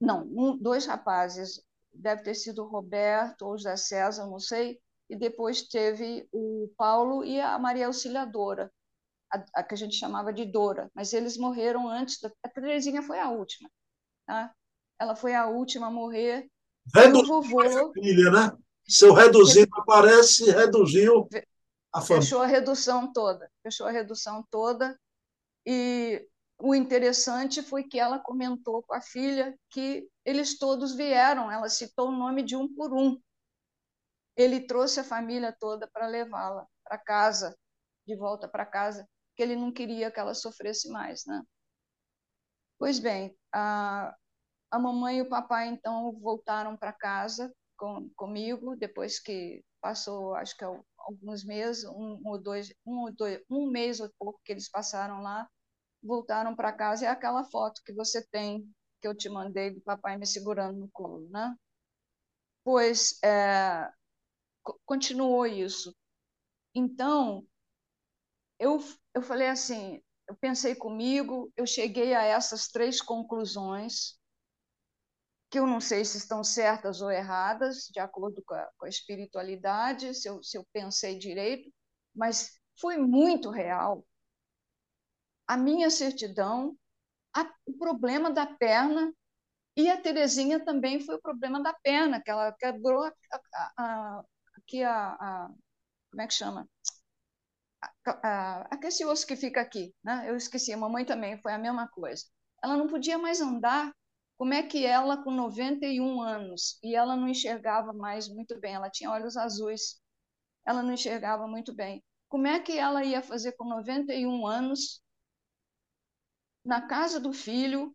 não, 0.00 0.22
um, 0.24 0.56
dois 0.56 0.86
rapazes, 0.86 1.62
deve 1.92 2.22
ter 2.22 2.34
sido 2.34 2.66
Roberto 2.66 3.42
ou 3.42 3.56
José 3.56 3.76
César, 3.76 4.26
não 4.26 4.40
sei, 4.40 4.80
e 5.10 5.16
depois 5.16 5.62
teve 5.62 6.28
o 6.32 6.72
Paulo 6.76 7.24
e 7.24 7.40
a 7.40 7.58
Maria 7.58 7.88
Auxiliadora, 7.88 8.72
a, 9.32 9.44
a 9.56 9.62
que 9.64 9.74
a 9.74 9.76
gente 9.76 9.96
chamava 9.96 10.32
de 10.32 10.44
Dora, 10.44 10.88
mas 10.94 11.12
eles 11.12 11.36
morreram 11.36 11.88
antes, 11.88 12.20
da, 12.20 12.30
a 12.44 12.48
Terezinha 12.48 13.02
foi 13.02 13.18
a 13.18 13.28
última, 13.28 13.68
tá? 14.24 14.54
Ela 15.00 15.16
foi 15.16 15.34
a 15.34 15.48
última 15.48 15.88
a 15.88 15.90
morrer. 15.90 16.48
Reduziu 16.94 17.42
vovô, 17.42 17.60
a 17.60 17.92
família, 17.92 18.30
né? 18.30 18.56
Seu 18.88 19.12
reduzindo 19.12 19.70
aparece, 19.76 20.48
reduziu 20.52 21.28
a 21.92 22.00
família. 22.00 22.22
Fechou 22.22 22.42
a 22.42 22.46
redução 22.46 23.12
toda, 23.12 23.50
fechou 23.64 23.86
a 23.88 23.90
redução 23.90 24.44
toda, 24.48 24.96
e 25.66 26.24
o 26.56 26.72
interessante 26.72 27.62
foi 27.62 27.82
que 27.82 27.98
ela 27.98 28.20
comentou 28.20 28.82
com 28.84 28.94
a 28.94 29.00
filha 29.00 29.58
que 29.70 30.08
eles 30.24 30.56
todos 30.56 30.94
vieram, 30.94 31.50
ela 31.50 31.68
citou 31.68 32.10
o 32.10 32.16
nome 32.16 32.44
de 32.44 32.54
um 32.54 32.72
por 32.72 32.92
um, 32.92 33.18
ele 34.42 34.60
trouxe 34.66 35.00
a 35.00 35.04
família 35.04 35.54
toda 35.58 35.88
para 35.88 36.06
levá-la 36.06 36.66
para 36.84 36.98
casa, 36.98 37.56
de 38.06 38.16
volta 38.16 38.48
para 38.48 38.66
casa, 38.66 39.08
que 39.36 39.42
ele 39.42 39.56
não 39.56 39.72
queria 39.72 40.10
que 40.10 40.20
ela 40.20 40.34
sofresse 40.34 40.88
mais, 40.90 41.24
né? 41.26 41.42
Pois 42.78 42.98
bem, 42.98 43.36
a, 43.52 44.14
a 44.70 44.78
mamãe 44.78 45.18
e 45.18 45.22
o 45.22 45.28
papai 45.28 45.68
então 45.68 46.18
voltaram 46.20 46.76
para 46.76 46.92
casa 46.92 47.52
com, 47.76 48.10
comigo 48.16 48.76
depois 48.76 49.20
que 49.20 49.64
passou, 49.80 50.34
acho 50.34 50.56
que 50.56 50.64
alguns 50.98 51.44
meses, 51.44 51.84
um 51.84 52.20
ou 52.24 52.38
dois, 52.38 52.72
um 52.86 53.00
ou 53.00 53.12
dois, 53.12 53.42
um 53.50 53.70
mês 53.70 54.00
ou 54.00 54.10
pouco 54.18 54.40
que 54.44 54.52
eles 54.52 54.68
passaram 54.70 55.22
lá, 55.22 55.48
voltaram 56.02 56.54
para 56.56 56.72
casa 56.72 57.04
e 57.04 57.06
é 57.08 57.10
aquela 57.10 57.44
foto 57.44 57.82
que 57.84 57.92
você 57.92 58.26
tem 58.28 58.68
que 59.00 59.08
eu 59.08 59.16
te 59.16 59.28
mandei 59.28 59.70
do 59.70 59.80
papai 59.80 60.16
me 60.18 60.26
segurando 60.26 60.78
no 60.78 60.90
colo, 60.90 61.28
né? 61.30 61.54
Pois 62.64 63.18
é, 63.22 63.90
continuou 64.86 65.46
isso. 65.46 65.94
Então 66.74 67.46
eu 68.58 68.78
eu 69.14 69.22
falei 69.22 69.48
assim, 69.48 70.00
eu 70.28 70.36
pensei 70.36 70.74
comigo, 70.74 71.52
eu 71.56 71.66
cheguei 71.66 72.14
a 72.14 72.22
essas 72.24 72.68
três 72.68 73.00
conclusões 73.00 74.18
que 75.50 75.58
eu 75.58 75.66
não 75.66 75.80
sei 75.80 76.04
se 76.04 76.16
estão 76.18 76.44
certas 76.44 77.00
ou 77.02 77.10
erradas, 77.10 77.88
de 77.92 77.98
acordo 77.98 78.42
com 78.46 78.54
a, 78.54 78.68
com 78.78 78.86
a 78.86 78.88
espiritualidade, 78.88 80.14
se 80.14 80.28
eu, 80.28 80.42
se 80.42 80.56
eu 80.56 80.64
pensei 80.72 81.18
direito, 81.18 81.72
mas 82.14 82.58
foi 82.80 82.96
muito 82.98 83.50
real. 83.50 84.06
A 85.46 85.56
minha 85.56 85.90
certidão, 85.90 86.76
a, 87.36 87.42
o 87.66 87.74
problema 87.78 88.30
da 88.30 88.46
perna, 88.46 89.12
e 89.76 89.90
a 89.90 90.00
Terezinha 90.00 90.64
também 90.64 91.00
foi 91.00 91.16
o 91.16 91.22
problema 91.22 91.62
da 91.62 91.74
perna, 91.74 92.20
que 92.22 92.30
ela 92.30 92.52
quebrou 92.52 93.04
a, 93.04 93.12
a, 93.78 94.24
aqui 94.70 94.82
a, 94.84 95.48
Como 96.10 96.22
é 96.22 96.26
que 96.28 96.34
chama? 96.34 96.68
aquele 98.70 99.04
osso 99.06 99.26
que 99.26 99.36
fica 99.36 99.60
aqui, 99.60 99.94
né? 100.02 100.24
Eu 100.28 100.36
esqueci, 100.36 100.72
a 100.72 100.76
mamãe 100.76 101.04
também 101.04 101.40
foi 101.40 101.52
a 101.52 101.58
mesma 101.58 101.88
coisa. 101.88 102.24
Ela 102.62 102.76
não 102.76 102.86
podia 102.88 103.18
mais 103.18 103.40
andar 103.40 103.92
como 104.36 104.54
é 104.54 104.62
que 104.62 104.84
ela, 104.86 105.22
com 105.22 105.30
91 105.30 106.20
anos, 106.22 106.78
e 106.82 106.94
ela 106.96 107.16
não 107.16 107.28
enxergava 107.28 107.92
mais 107.92 108.28
muito 108.28 108.58
bem, 108.58 108.74
ela 108.74 108.88
tinha 108.90 109.10
olhos 109.10 109.36
azuis, 109.36 110.00
ela 110.66 110.82
não 110.82 110.94
enxergava 110.94 111.46
muito 111.48 111.74
bem. 111.74 112.02
Como 112.28 112.46
é 112.46 112.60
que 112.60 112.78
ela 112.78 113.04
ia 113.04 113.22
fazer 113.22 113.52
com 113.52 113.64
91 113.68 114.46
anos, 114.46 115.02
na 116.64 116.86
casa 116.86 117.20
do 117.20 117.32
filho, 117.34 117.94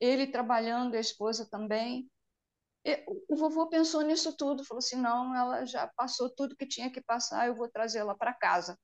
ele 0.00 0.26
trabalhando, 0.26 0.94
a 0.96 1.00
esposa 1.00 1.46
também? 1.50 2.10
O 3.28 3.36
vovô 3.36 3.68
pensou 3.68 4.02
nisso 4.02 4.36
tudo, 4.36 4.64
falou 4.64 4.78
assim: 4.78 4.96
não, 4.96 5.34
ela 5.34 5.64
já 5.66 5.88
passou 5.96 6.30
tudo 6.30 6.56
que 6.56 6.66
tinha 6.66 6.90
que 6.90 7.00
passar, 7.02 7.46
eu 7.48 7.54
vou 7.54 7.68
trazê-la 7.68 8.14
para 8.16 8.32
casa. 8.34 8.78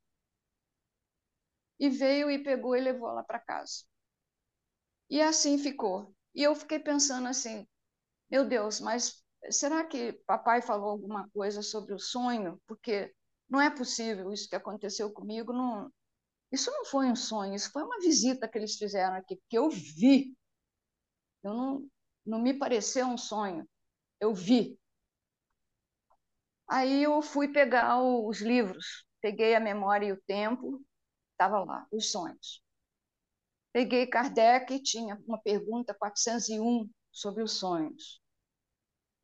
E 1.79 1.89
veio 1.89 2.31
e 2.31 2.43
pegou 2.43 2.77
e 2.77 2.81
levou 2.81 3.09
ela 3.11 3.23
para 3.25 3.39
casa. 3.39 3.85
E 5.09 5.21
assim 5.21 5.59
ficou. 5.59 6.15
E 6.35 6.43
eu 6.43 6.55
fiquei 6.55 6.79
pensando 6.79 7.29
assim, 7.29 7.67
meu 8.31 8.47
Deus, 8.49 8.81
mas 8.81 9.23
será 9.51 9.85
que 9.85 10.15
papai 10.27 10.63
falou 10.63 10.91
alguma 10.91 11.29
coisa 11.31 11.63
sobre 11.63 11.95
o 11.95 11.99
sonho? 11.99 12.61
Porque 12.67 13.15
não 13.49 13.61
é 13.61 13.71
possível 13.71 14.33
isso 14.33 14.49
que 14.49 14.57
aconteceu 14.57 15.13
comigo. 15.13 15.53
Não, 15.53 15.93
isso 16.51 16.71
não 16.71 16.85
foi 16.85 17.07
um 17.07 17.17
sonho, 17.17 17.55
isso 17.55 17.71
foi 17.73 17.83
uma 17.83 17.99
visita 18.01 18.49
que 18.49 18.59
eles 18.59 18.77
fizeram 18.77 19.17
aqui, 19.17 19.37
porque 19.37 19.59
eu 19.59 19.71
vi. 19.71 20.37
Eu 21.43 21.55
não, 21.55 21.89
não 22.25 22.41
me 22.41 22.55
pareceu 22.55 23.07
um 23.07 23.19
sonho, 23.19 23.69
eu 24.23 24.33
vi. 24.33 24.79
Aí 26.69 27.03
eu 27.03 27.21
fui 27.23 27.49
pegar 27.53 28.01
os 28.01 28.41
livros, 28.41 29.05
peguei 29.21 29.55
a 29.55 29.61
memória 29.61 30.07
e 30.07 30.13
o 30.13 30.23
tempo, 30.23 30.81
estava 31.33 31.65
lá, 31.65 31.87
os 31.91 32.11
sonhos. 32.13 32.63
Peguei 33.73 34.07
Kardec, 34.07 34.81
tinha 34.83 35.21
uma 35.27 35.41
pergunta 35.41 35.93
401 35.95 36.89
sobre 37.11 37.43
os 37.43 37.53
sonhos. 37.59 38.21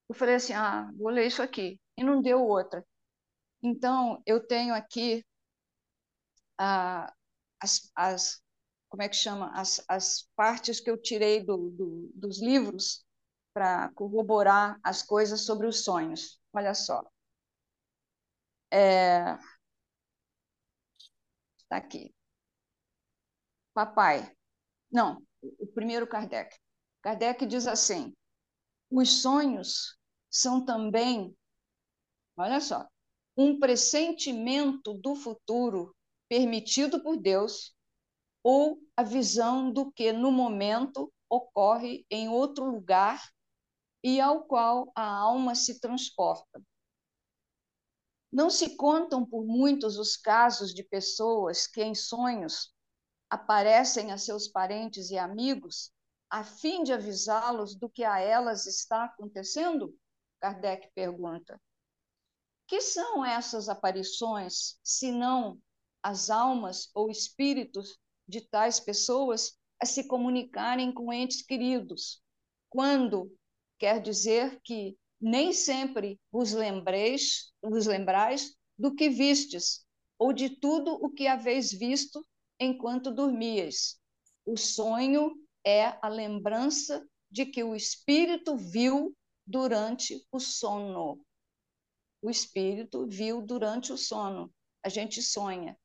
Eu 0.09 0.15
falei 0.15 0.35
assim, 0.35 0.53
ah, 0.55 0.91
vou 0.97 1.11
ler 1.11 1.27
isso 1.27 1.43
aqui. 1.43 1.81
E 1.97 2.03
não 2.03 2.21
deu 2.21 2.43
outra. 2.43 2.85
Então, 3.63 4.23
eu 4.27 4.45
tenho 4.47 4.75
aqui 4.75 5.25
ah, 6.59 7.13
as, 7.61 7.91
as, 7.95 8.43
como 8.89 9.03
é 9.03 9.09
que 9.09 9.17
chama? 9.17 9.51
As, 9.55 9.85
as 9.89 10.29
partes 10.35 10.81
que 10.81 10.91
eu 10.91 11.01
tirei 11.01 11.45
do, 11.45 11.71
do, 11.71 12.11
dos 12.15 12.41
livros 12.43 13.07
para 13.59 13.89
corroborar 13.89 14.79
as 14.85 15.03
coisas 15.03 15.41
sobre 15.41 15.67
os 15.67 15.83
sonhos. 15.83 16.41
Olha 16.53 16.75
só. 16.75 17.03
É... 18.71 19.37
Está 21.59 21.79
aqui. 21.79 22.15
Papai, 23.75 24.33
não, 24.89 25.21
o 25.43 25.67
primeiro 25.67 26.07
Kardec. 26.07 26.57
Kardec 27.03 27.45
diz 27.47 27.67
assim: 27.67 28.15
os 28.89 29.23
sonhos 29.23 29.99
são 30.31 30.65
também, 30.65 31.37
olha 32.37 32.61
só, 32.61 32.87
um 33.37 33.59
pressentimento 33.59 34.95
do 34.95 35.17
futuro 35.17 35.97
permitido 36.29 37.03
por 37.03 37.17
Deus 37.17 37.75
ou 38.41 38.79
a 38.97 39.03
visão 39.03 39.73
do 39.73 39.91
que 39.91 40.13
no 40.13 40.31
momento 40.31 41.13
ocorre 41.29 42.07
em 42.09 42.29
outro 42.29 42.65
lugar 42.65 43.21
e 44.03 44.21
ao 44.21 44.45
qual 44.45 44.93
a 44.95 45.07
alma 45.07 45.55
se 45.55 45.81
transporta. 45.81 46.63
Não 48.31 48.51
se 48.51 48.77
contam 48.77 49.25
por 49.25 49.45
muitos 49.45 49.99
os 49.99 50.17
casos 50.17 50.75
de 50.75 50.85
pessoas 50.85 51.67
que 51.67 51.83
em 51.83 51.95
sonhos 51.95 52.75
aparecem 53.31 54.13
a 54.13 54.19
seus 54.19 54.49
parentes 54.49 55.11
e 55.11 55.19
amigos 55.19 55.93
a 56.31 56.45
fim 56.45 56.83
de 56.83 56.93
avisá-los 56.93 57.75
do 57.75 57.89
que 57.89 58.05
a 58.05 58.19
elas 58.19 58.67
está 58.67 59.05
acontecendo? 59.05 59.97
Kardec 60.41 60.91
pergunta. 60.95 61.61
Que 62.67 62.83
são 62.83 63.25
essas 63.25 63.69
aparições, 63.69 64.79
se 64.85 65.11
não 65.11 65.59
as 66.03 66.29
almas 66.29 66.91
ou 66.95 67.11
espíritos 67.11 67.99
de 68.27 68.43
tais 68.43 68.79
pessoas 68.79 69.59
a 69.81 69.87
se 69.87 70.07
comunicarem 70.07 70.93
com 70.93 71.13
entes 71.13 71.41
queridos, 71.41 72.23
quando 72.69 73.35
quer 73.79 74.01
dizer 74.01 74.61
que 74.63 74.97
nem 75.21 75.53
sempre 75.53 76.21
vos 76.31 76.53
lembreis, 76.53 77.53
vos 77.63 77.87
lembrais 77.87 78.55
do 78.79 78.95
que 78.95 79.09
vistes, 79.09 79.85
ou 80.19 80.33
de 80.33 80.51
tudo 80.51 80.95
o 80.95 81.11
que 81.11 81.27
haveis 81.27 81.73
visto 81.73 82.27
enquanto 82.59 83.13
dormias. 83.13 84.01
O 84.45 84.57
sonho 84.57 85.35
é 85.65 85.99
a 86.01 86.09
lembrança 86.09 87.07
de 87.31 87.47
que 87.47 87.63
o 87.63 87.75
espírito 87.75 88.57
viu 88.57 89.15
durante 89.47 90.25
o 90.33 90.41
sono. 90.41 91.21
O 92.23 92.31
espírito 92.31 93.07
viu 93.07 93.43
durante 93.43 93.93
o 93.93 93.97
sono. 93.97 94.53
A 94.83 94.89
gente 94.89 95.23
sonha. 95.23 95.79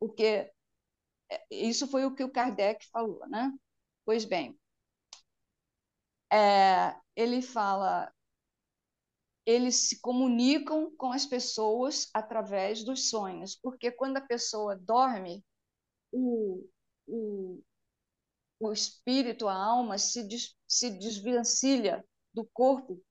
Porque 0.00 0.50
é, 1.30 1.46
isso 1.50 1.86
foi 1.88 2.04
o 2.04 2.14
que 2.14 2.24
o 2.24 2.30
Kardec 2.30 2.86
falou, 2.90 3.26
né? 3.28 3.52
Pois 4.04 4.24
bem, 4.24 4.58
é, 6.32 6.94
ele 7.16 7.42
fala, 7.42 8.12
eles 9.46 9.88
se 9.88 10.00
comunicam 10.00 10.94
com 10.96 11.10
as 11.10 11.24
pessoas 11.24 12.08
através 12.12 12.84
dos 12.84 13.08
sonhos, 13.08 13.56
porque 13.56 13.90
quando 13.90 14.18
a 14.18 14.20
pessoa 14.20 14.76
dorme, 14.76 15.44
o, 16.12 16.64
o, 17.06 17.62
o 18.60 18.72
espírito, 18.72 19.48
a 19.48 19.54
alma, 19.54 19.98
se, 19.98 20.22
des, 20.24 20.54
se 20.66 20.90
desvencilha 20.90 22.04
do 22.34 22.44
corpo 22.52 23.02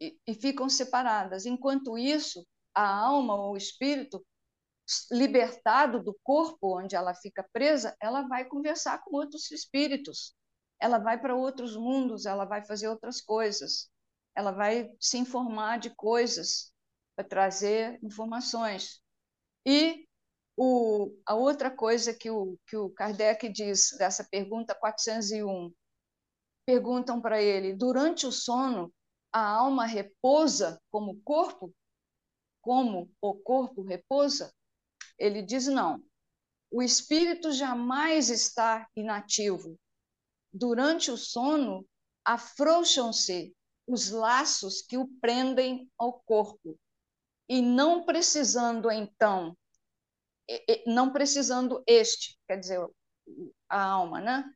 e, 0.00 0.18
e 0.26 0.34
ficam 0.34 0.68
separadas. 0.68 1.46
Enquanto 1.46 1.98
isso, 1.98 2.46
a 2.74 2.86
alma 2.88 3.34
ou 3.34 3.52
o 3.52 3.56
espírito, 3.56 4.24
libertado 5.10 6.02
do 6.02 6.18
corpo 6.22 6.78
onde 6.78 6.96
ela 6.96 7.14
fica 7.14 7.46
presa, 7.52 7.96
ela 8.00 8.22
vai 8.22 8.44
conversar 8.44 9.02
com 9.04 9.16
outros 9.16 9.50
espíritos, 9.50 10.34
ela 10.82 10.98
vai 10.98 11.16
para 11.16 11.36
outros 11.36 11.76
mundos, 11.76 12.26
ela 12.26 12.44
vai 12.44 12.64
fazer 12.64 12.88
outras 12.88 13.20
coisas, 13.20 13.88
ela 14.34 14.50
vai 14.50 14.92
se 14.98 15.16
informar 15.16 15.78
de 15.78 15.94
coisas, 15.94 16.72
para 17.14 17.24
trazer 17.24 18.00
informações. 18.02 19.00
E 19.64 20.08
o, 20.56 21.16
a 21.24 21.36
outra 21.36 21.70
coisa 21.70 22.12
que 22.12 22.28
o, 22.30 22.58
que 22.66 22.76
o 22.76 22.90
Kardec 22.90 23.48
diz 23.48 23.94
dessa 23.96 24.24
pergunta 24.24 24.74
401, 24.74 25.72
perguntam 26.66 27.20
para 27.20 27.40
ele: 27.40 27.74
durante 27.74 28.26
o 28.26 28.32
sono, 28.32 28.92
a 29.32 29.46
alma 29.46 29.86
repousa 29.86 30.82
como 30.90 31.20
corpo? 31.22 31.72
Como 32.60 33.08
o 33.20 33.34
corpo 33.34 33.82
repousa? 33.82 34.52
Ele 35.16 35.42
diz: 35.42 35.68
não. 35.68 36.02
O 36.72 36.82
espírito 36.82 37.52
jamais 37.52 38.30
está 38.30 38.88
inativo. 38.96 39.78
Durante 40.52 41.10
o 41.10 41.16
sono, 41.16 41.86
afrouxam-se 42.24 43.54
os 43.86 44.10
laços 44.10 44.82
que 44.82 44.96
o 44.96 45.08
prendem 45.20 45.90
ao 45.98 46.20
corpo 46.20 46.78
e 47.48 47.60
não 47.60 48.04
precisando 48.04 48.90
então, 48.90 49.56
não 50.86 51.12
precisando 51.12 51.82
este, 51.86 52.38
quer 52.46 52.58
dizer, 52.58 52.80
a 53.68 53.82
alma, 53.82 54.20
né? 54.20 54.54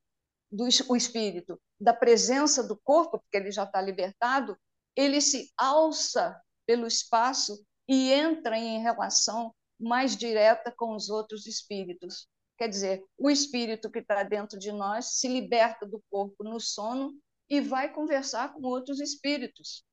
Do, 0.50 0.64
o 0.88 0.96
espírito, 0.96 1.60
da 1.80 1.92
presença 1.92 2.62
do 2.62 2.76
corpo, 2.76 3.18
porque 3.18 3.36
ele 3.36 3.50
já 3.50 3.64
está 3.64 3.80
libertado, 3.80 4.56
ele 4.94 5.20
se 5.20 5.52
alça 5.56 6.40
pelo 6.64 6.86
espaço 6.86 7.64
e 7.88 8.12
entra 8.12 8.58
em 8.58 8.80
relação 8.80 9.54
mais 9.78 10.16
direta 10.16 10.72
com 10.76 10.94
os 10.94 11.10
outros 11.10 11.46
espíritos. 11.46 12.28
Quer 12.56 12.68
dizer, 12.68 13.04
o 13.18 13.30
espírito 13.30 13.90
que 13.90 13.98
está 13.98 14.22
dentro 14.22 14.58
de 14.58 14.72
nós 14.72 15.18
se 15.18 15.28
liberta 15.28 15.86
do 15.86 16.02
corpo 16.10 16.42
no 16.42 16.58
sono 16.58 17.12
e 17.48 17.60
vai 17.60 17.92
conversar 17.92 18.52
com 18.54 18.62
outros 18.62 19.00
espíritos 19.00 19.84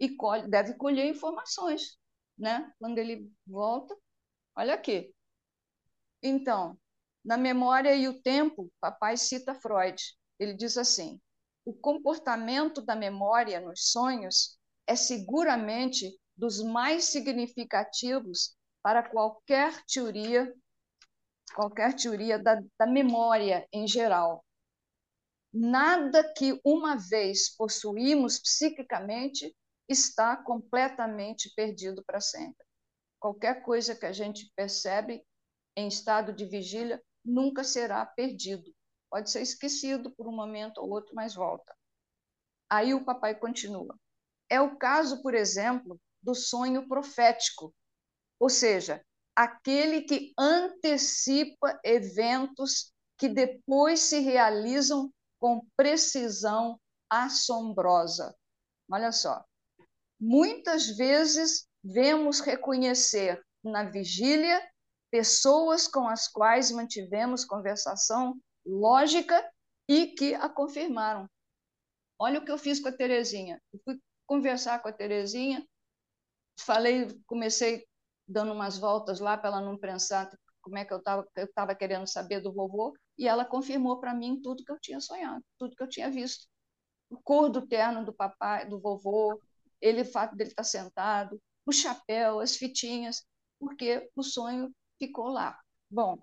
e 0.00 0.10
colhe, 0.10 0.48
deve 0.48 0.74
colher 0.74 1.06
informações, 1.06 1.96
né? 2.36 2.72
Quando 2.78 2.98
ele 2.98 3.30
volta, 3.46 3.96
olha 4.56 4.74
aqui. 4.74 5.14
Então, 6.22 6.78
na 7.24 7.36
memória 7.36 7.94
e 7.94 8.08
o 8.08 8.20
tempo, 8.20 8.70
papai 8.80 9.16
cita 9.16 9.54
Freud. 9.54 10.00
Ele 10.38 10.54
diz 10.54 10.76
assim: 10.76 11.20
o 11.64 11.72
comportamento 11.72 12.80
da 12.80 12.96
memória 12.96 13.60
nos 13.60 13.90
sonhos 13.90 14.58
é 14.86 14.96
seguramente 14.96 16.18
dos 16.36 16.62
mais 16.62 17.04
significativos 17.04 18.56
para 18.82 19.02
qualquer 19.02 19.84
teoria, 19.84 20.52
qualquer 21.54 21.94
teoria 21.94 22.38
da, 22.38 22.60
da 22.78 22.86
memória 22.86 23.66
em 23.72 23.86
geral. 23.86 24.44
Nada 25.52 26.32
que 26.34 26.60
uma 26.64 26.96
vez 26.96 27.54
possuímos 27.56 28.38
psiquicamente 28.38 29.54
está 29.88 30.36
completamente 30.36 31.52
perdido 31.54 32.04
para 32.04 32.20
sempre. 32.20 32.66
Qualquer 33.18 33.62
coisa 33.62 33.96
que 33.96 34.06
a 34.06 34.12
gente 34.12 34.52
percebe 34.54 35.24
em 35.74 35.88
estado 35.88 36.32
de 36.32 36.44
vigília 36.44 37.02
nunca 37.24 37.64
será 37.64 38.04
perdido. 38.04 38.72
Pode 39.10 39.30
ser 39.30 39.40
esquecido 39.40 40.10
por 40.10 40.28
um 40.28 40.36
momento 40.36 40.78
ou 40.78 40.90
outro, 40.90 41.14
mas 41.14 41.34
volta. 41.34 41.74
Aí 42.70 42.92
o 42.92 43.04
papai 43.04 43.34
continua. 43.34 43.98
É 44.50 44.60
o 44.60 44.76
caso, 44.76 45.22
por 45.22 45.34
exemplo, 45.34 45.98
do 46.22 46.34
sonho 46.34 46.86
profético, 46.86 47.74
ou 48.38 48.50
seja, 48.50 49.04
aquele 49.38 50.02
que 50.02 50.34
antecipa 50.36 51.78
eventos 51.84 52.92
que 53.16 53.28
depois 53.28 54.00
se 54.00 54.18
realizam 54.18 55.12
com 55.38 55.64
precisão 55.76 56.76
assombrosa. 57.08 58.34
Olha 58.90 59.12
só, 59.12 59.44
muitas 60.20 60.88
vezes 60.88 61.68
vemos 61.84 62.40
reconhecer 62.40 63.40
na 63.62 63.84
vigília 63.84 64.60
pessoas 65.08 65.86
com 65.86 66.08
as 66.08 66.26
quais 66.26 66.72
mantivemos 66.72 67.44
conversação 67.44 68.36
lógica 68.66 69.48
e 69.88 70.08
que 70.08 70.34
a 70.34 70.48
confirmaram. 70.48 71.30
Olha 72.18 72.40
o 72.40 72.44
que 72.44 72.50
eu 72.50 72.58
fiz 72.58 72.80
com 72.80 72.88
a 72.88 72.92
Terezinha. 72.92 73.62
Eu 73.72 73.78
fui 73.84 74.00
conversar 74.26 74.82
com 74.82 74.88
a 74.88 74.92
Terezinha, 74.92 75.64
falei, 76.58 77.06
comecei 77.24 77.86
dando 78.28 78.52
umas 78.52 78.78
voltas 78.78 79.20
lá 79.20 79.36
para 79.36 79.48
ela 79.48 79.60
não 79.60 79.78
pensar 79.78 80.30
como 80.60 80.76
é 80.76 80.84
que 80.84 80.92
eu 80.92 80.98
estava 80.98 81.26
eu 81.36 81.44
estava 81.46 81.74
querendo 81.74 82.06
saber 82.06 82.40
do 82.40 82.52
vovô 82.52 82.94
e 83.16 83.26
ela 83.26 83.44
confirmou 83.44 83.98
para 83.98 84.14
mim 84.14 84.40
tudo 84.40 84.64
que 84.64 84.70
eu 84.70 84.78
tinha 84.78 85.00
sonhado, 85.00 85.42
tudo 85.58 85.74
que 85.74 85.82
eu 85.82 85.88
tinha 85.88 86.10
visto. 86.10 86.46
O 87.10 87.18
cor 87.22 87.48
do 87.48 87.66
terno 87.66 88.04
do 88.04 88.12
papai, 88.12 88.68
do 88.68 88.78
vovô, 88.78 89.40
ele 89.80 90.02
o 90.02 90.04
fato 90.04 90.36
dele 90.36 90.50
estar 90.50 90.64
sentado, 90.64 91.40
o 91.64 91.72
chapéu, 91.72 92.40
as 92.40 92.56
fitinhas, 92.56 93.24
porque 93.58 94.10
o 94.14 94.22
sonho 94.22 94.70
ficou 94.98 95.28
lá. 95.28 95.58
Bom, 95.90 96.18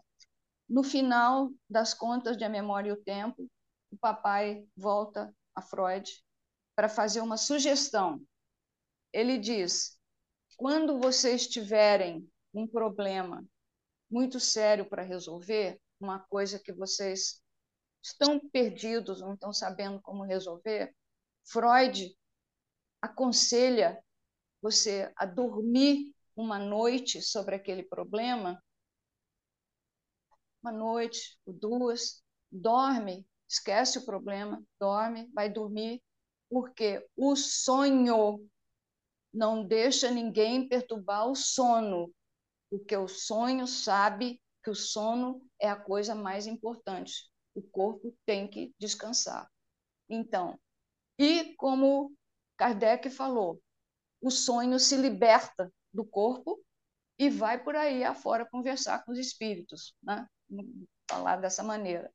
no 0.70 0.84
final 0.84 1.52
das 1.70 1.94
contas 1.94 2.38
de 2.38 2.44
A 2.44 2.50
Memória 2.50 2.90
e 2.90 2.94
o 2.94 3.04
Tempo, 3.04 3.48
o 3.92 3.98
papai 3.98 4.68
volta 4.76 5.34
a 5.56 5.62
Freud 5.62 6.24
para 6.76 6.90
fazer 6.90 7.22
uma 7.22 7.38
sugestão. 7.38 8.22
Ele 9.14 9.38
diz: 9.38 9.98
quando 10.56 11.00
vocês 11.00 11.48
tiverem 11.48 12.30
um 12.54 12.68
problema 12.68 13.46
muito 14.10 14.40
sério 14.40 14.88
para 14.88 15.04
resolver, 15.04 15.80
uma 16.00 16.20
coisa 16.20 16.60
que 16.60 16.72
vocês 16.72 17.42
estão 18.02 18.40
perdidos, 18.50 19.22
não 19.22 19.34
estão 19.34 19.52
sabendo 19.52 20.02
como 20.02 20.24
resolver, 20.24 20.96
Freud 21.44 22.16
aconselha 23.02 24.04
você 24.62 25.12
a 25.16 25.26
dormir 25.26 26.14
uma 26.36 26.60
noite 26.60 27.22
sobre 27.22 27.56
aquele 27.56 27.84
problema, 27.84 28.62
uma 30.62 30.72
noite 30.72 31.40
ou 31.46 31.54
duas, 31.54 32.24
dorme, 32.52 33.28
esquece 33.48 34.00
o 34.00 34.06
problema, 34.06 34.64
dorme, 34.80 35.30
vai 35.34 35.50
dormir, 35.50 36.02
porque 36.50 37.08
o 37.16 37.36
sonho 37.36 38.48
não 39.36 39.66
deixa 39.66 40.10
ninguém 40.10 40.68
perturbar 40.68 41.28
o 41.28 41.36
sono, 41.36 42.12
porque 42.70 42.96
o 42.96 43.08
sonho 43.08 43.68
sabe 43.68 44.42
que 44.64 44.70
o 44.70 44.76
sono 44.76 45.46
é 45.60 45.70
a 45.70 45.76
coisa 45.76 46.16
mais 46.16 46.48
importante. 46.48 47.30
O 47.54 47.62
corpo 47.62 48.16
tem 48.26 48.48
que 48.48 48.74
descansar. 48.80 49.50
Então, 50.10 50.58
e 51.20 51.54
como 51.56 52.14
Kardec 52.58 53.10
falou, 53.10 53.62
o 54.22 54.32
sonho 54.32 54.80
se 54.80 54.96
liberta 54.96 55.72
do 55.94 56.06
corpo 56.06 56.60
e 57.20 57.30
vai 57.30 57.62
por 57.64 57.76
aí 57.76 58.04
afora 58.04 58.48
conversar 58.50 59.04
com 59.04 59.12
os 59.12 59.20
espíritos, 59.20 59.94
né? 60.02 60.28
falar 61.10 61.38
dessa 61.38 61.64
maneira. 61.64 62.12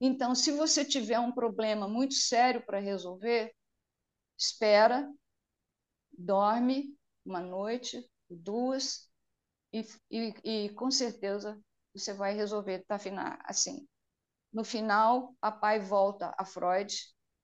Então, 0.00 0.34
se 0.34 0.52
você 0.52 0.84
tiver 0.84 1.18
um 1.18 1.32
problema 1.32 1.88
muito 1.88 2.14
sério 2.14 2.64
para 2.64 2.78
resolver, 2.78 3.52
espera, 4.38 5.10
dorme 6.18 6.98
uma 7.24 7.40
noite, 7.40 8.04
duas, 8.28 9.08
e, 9.72 9.86
e, 10.10 10.34
e 10.44 10.68
com 10.70 10.90
certeza 10.90 11.60
você 11.94 12.12
vai 12.12 12.34
resolver 12.34 12.84
afinar 12.88 13.40
assim. 13.44 13.86
No 14.52 14.64
final, 14.64 15.34
papai 15.40 15.78
volta 15.78 16.34
a 16.38 16.44
Freud 16.44 16.94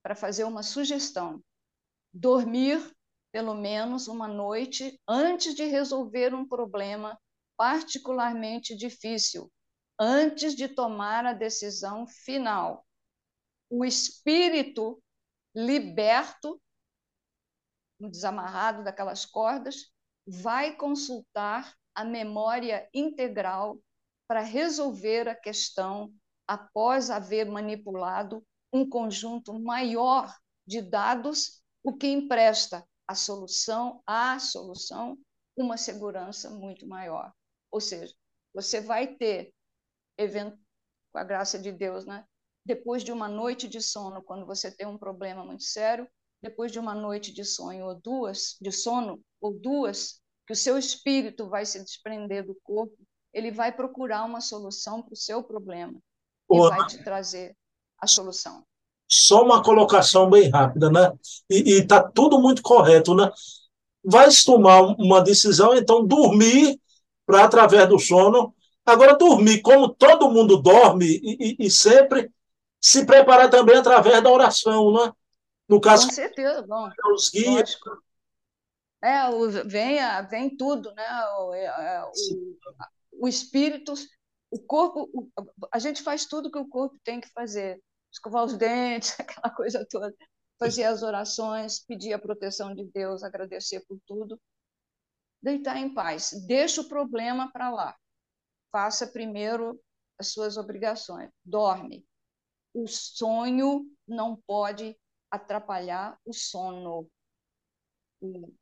para 0.03 0.14
fazer 0.14 0.45
uma 0.45 0.62
sugestão: 0.62 1.43
dormir 2.12 2.81
pelo 3.31 3.55
menos 3.55 4.09
uma 4.09 4.29
noite 4.29 5.01
antes 5.09 5.55
de 5.55 5.64
resolver 5.64 6.35
um 6.35 6.47
problema 6.47 7.18
particularmente 7.57 8.77
difícil, 8.77 9.51
antes 9.99 10.55
de 10.55 10.68
tomar 10.68 11.27
a 11.27 11.33
decisão 11.33 12.07
final. 12.07 12.87
O 13.68 13.85
espírito 13.85 15.03
liberto, 15.55 16.61
desamarrado 18.11 18.84
daquelas 18.84 19.24
cordas, 19.24 19.92
vai 20.26 20.76
consultar 20.76 21.74
a 21.94 22.05
memória 22.05 22.88
integral 22.92 23.78
para 24.26 24.40
resolver 24.40 25.28
a 25.28 25.34
questão 25.34 26.12
após 26.46 27.11
haver 27.11 27.46
manipulado 27.46 28.44
um 28.72 28.88
conjunto 28.88 29.59
maior 29.59 30.34
de 30.66 30.80
dados, 30.82 31.62
o 31.82 31.96
que 31.96 32.09
empresta 32.09 32.86
a 33.07 33.14
solução, 33.14 34.02
à 34.07 34.38
solução, 34.38 35.18
uma 35.57 35.76
segurança 35.76 36.50
muito 36.50 36.86
maior. 36.86 37.32
Ou 37.70 37.80
seja, 37.80 38.12
você 38.52 38.80
vai 38.80 39.14
ter, 39.14 39.52
com 40.16 41.18
a 41.18 41.24
graça 41.24 41.59
de 41.59 41.70
Deus, 41.70 42.05
né? 42.07 42.24
depois 42.64 43.05
de 43.05 43.12
uma 43.12 43.28
noite 43.28 43.68
de 43.68 43.80
sono, 43.80 44.22
quando 44.22 44.46
você 44.46 44.70
tem 44.70 44.86
um 44.86 44.96
problema 44.96 45.44
muito 45.44 45.64
sério, 45.64 46.09
depois 46.45 46.70
de 46.70 46.78
uma 46.78 46.95
noite 46.95 47.32
de 47.32 47.42
sonho 47.42 47.86
ou 47.86 47.95
duas, 47.95 48.57
de 48.61 48.70
sono 48.70 49.18
ou 49.40 49.59
duas, 49.59 50.20
que 50.47 50.53
o 50.53 50.57
seu 50.57 50.76
espírito 50.76 51.49
vai 51.49 51.64
se 51.64 51.82
desprender 51.82 52.47
do 52.47 52.55
corpo, 52.62 52.95
ele 53.32 53.51
vai 53.51 53.72
procurar 53.72 54.24
uma 54.24 54.42
solução 54.42 55.01
para 55.01 55.14
o 55.14 55.16
seu 55.16 55.42
problema 55.42 55.99
e 56.53 56.59
vai 56.59 56.86
te 56.86 57.03
trazer 57.03 57.57
a 57.99 58.07
solução. 58.07 58.62
Só 59.09 59.42
uma 59.42 59.62
colocação 59.62 60.28
bem 60.28 60.51
rápida, 60.51 60.90
né? 60.90 61.12
E 61.49 61.80
está 61.80 62.03
tudo 62.03 62.38
muito 62.38 62.61
correto, 62.61 63.14
né? 63.14 63.30
Vai 64.05 64.28
tomar 64.45 64.82
uma 64.99 65.22
decisão, 65.22 65.74
então 65.74 66.07
dormir 66.07 66.78
para 67.24 67.45
através 67.45 67.88
do 67.88 67.99
sono. 67.99 68.55
Agora, 68.84 69.16
dormir 69.16 69.62
como 69.62 69.88
todo 69.88 70.30
mundo 70.30 70.61
dorme 70.61 71.07
e, 71.07 71.57
e, 71.59 71.66
e 71.66 71.70
sempre 71.70 72.30
se 72.78 73.07
preparar 73.07 73.49
também 73.49 73.76
através 73.76 74.22
da 74.22 74.30
oração, 74.30 74.92
né? 74.92 75.11
No 75.69 75.81
caso, 75.81 76.07
com 76.07 76.12
certeza, 76.12 76.62
bom. 76.62 76.91
Os 77.15 77.31
guias. 77.31 77.79
É, 79.03 79.29
o, 79.29 79.51
vem, 79.67 79.99
vem 80.31 80.57
tudo, 80.57 80.93
né? 80.95 81.07
O, 81.39 81.55
é, 81.55 81.65
é, 81.65 82.05
o, 82.05 83.25
o 83.25 83.29
espírito, 83.29 83.93
o 84.51 84.59
corpo, 84.59 85.11
o, 85.12 85.31
a 85.73 85.79
gente 85.79 86.03
faz 86.03 86.27
tudo 86.27 86.51
que 86.51 86.59
o 86.59 86.69
corpo 86.69 86.99
tem 87.05 87.21
que 87.21 87.29
fazer 87.29 87.83
escovar 88.11 88.45
os 88.45 88.57
dentes, 88.57 89.15
aquela 89.21 89.55
coisa 89.55 89.87
toda, 89.91 90.15
fazer 90.59 90.85
as 90.85 91.03
orações, 91.03 91.81
pedir 91.81 92.12
a 92.12 92.19
proteção 92.19 92.75
de 92.75 92.85
Deus, 92.85 93.23
agradecer 93.23 93.85
por 93.87 93.99
tudo. 94.07 94.41
deitar 95.43 95.77
em 95.77 95.93
paz. 95.93 96.31
Deixa 96.47 96.81
o 96.81 96.89
problema 96.89 97.51
para 97.53 97.71
lá. 97.71 97.97
Faça 98.73 99.07
primeiro 99.07 99.81
as 100.19 100.29
suas 100.33 100.57
obrigações. 100.57 101.31
Dorme. 101.45 102.07
O 102.73 102.87
sonho 102.87 103.85
não 104.07 104.37
pode 104.47 104.97
atrapalhar 105.35 106.18
o 106.24 106.32
sono. 106.32 107.09
O 108.20 108.53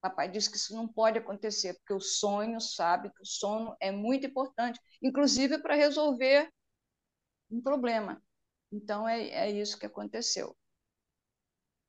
papai 0.00 0.30
disse 0.30 0.50
que 0.50 0.56
isso 0.56 0.74
não 0.74 0.86
pode 0.86 1.18
acontecer, 1.18 1.74
porque 1.74 1.94
o 1.94 2.00
sonho 2.00 2.60
sabe 2.60 3.10
que 3.10 3.22
o 3.22 3.26
sono 3.26 3.76
é 3.80 3.90
muito 3.90 4.26
importante, 4.26 4.80
inclusive 5.02 5.58
para 5.58 5.74
resolver 5.74 6.50
um 7.50 7.60
problema. 7.60 8.22
Então, 8.72 9.08
é, 9.08 9.28
é 9.28 9.50
isso 9.50 9.78
que 9.78 9.86
aconteceu. 9.86 10.56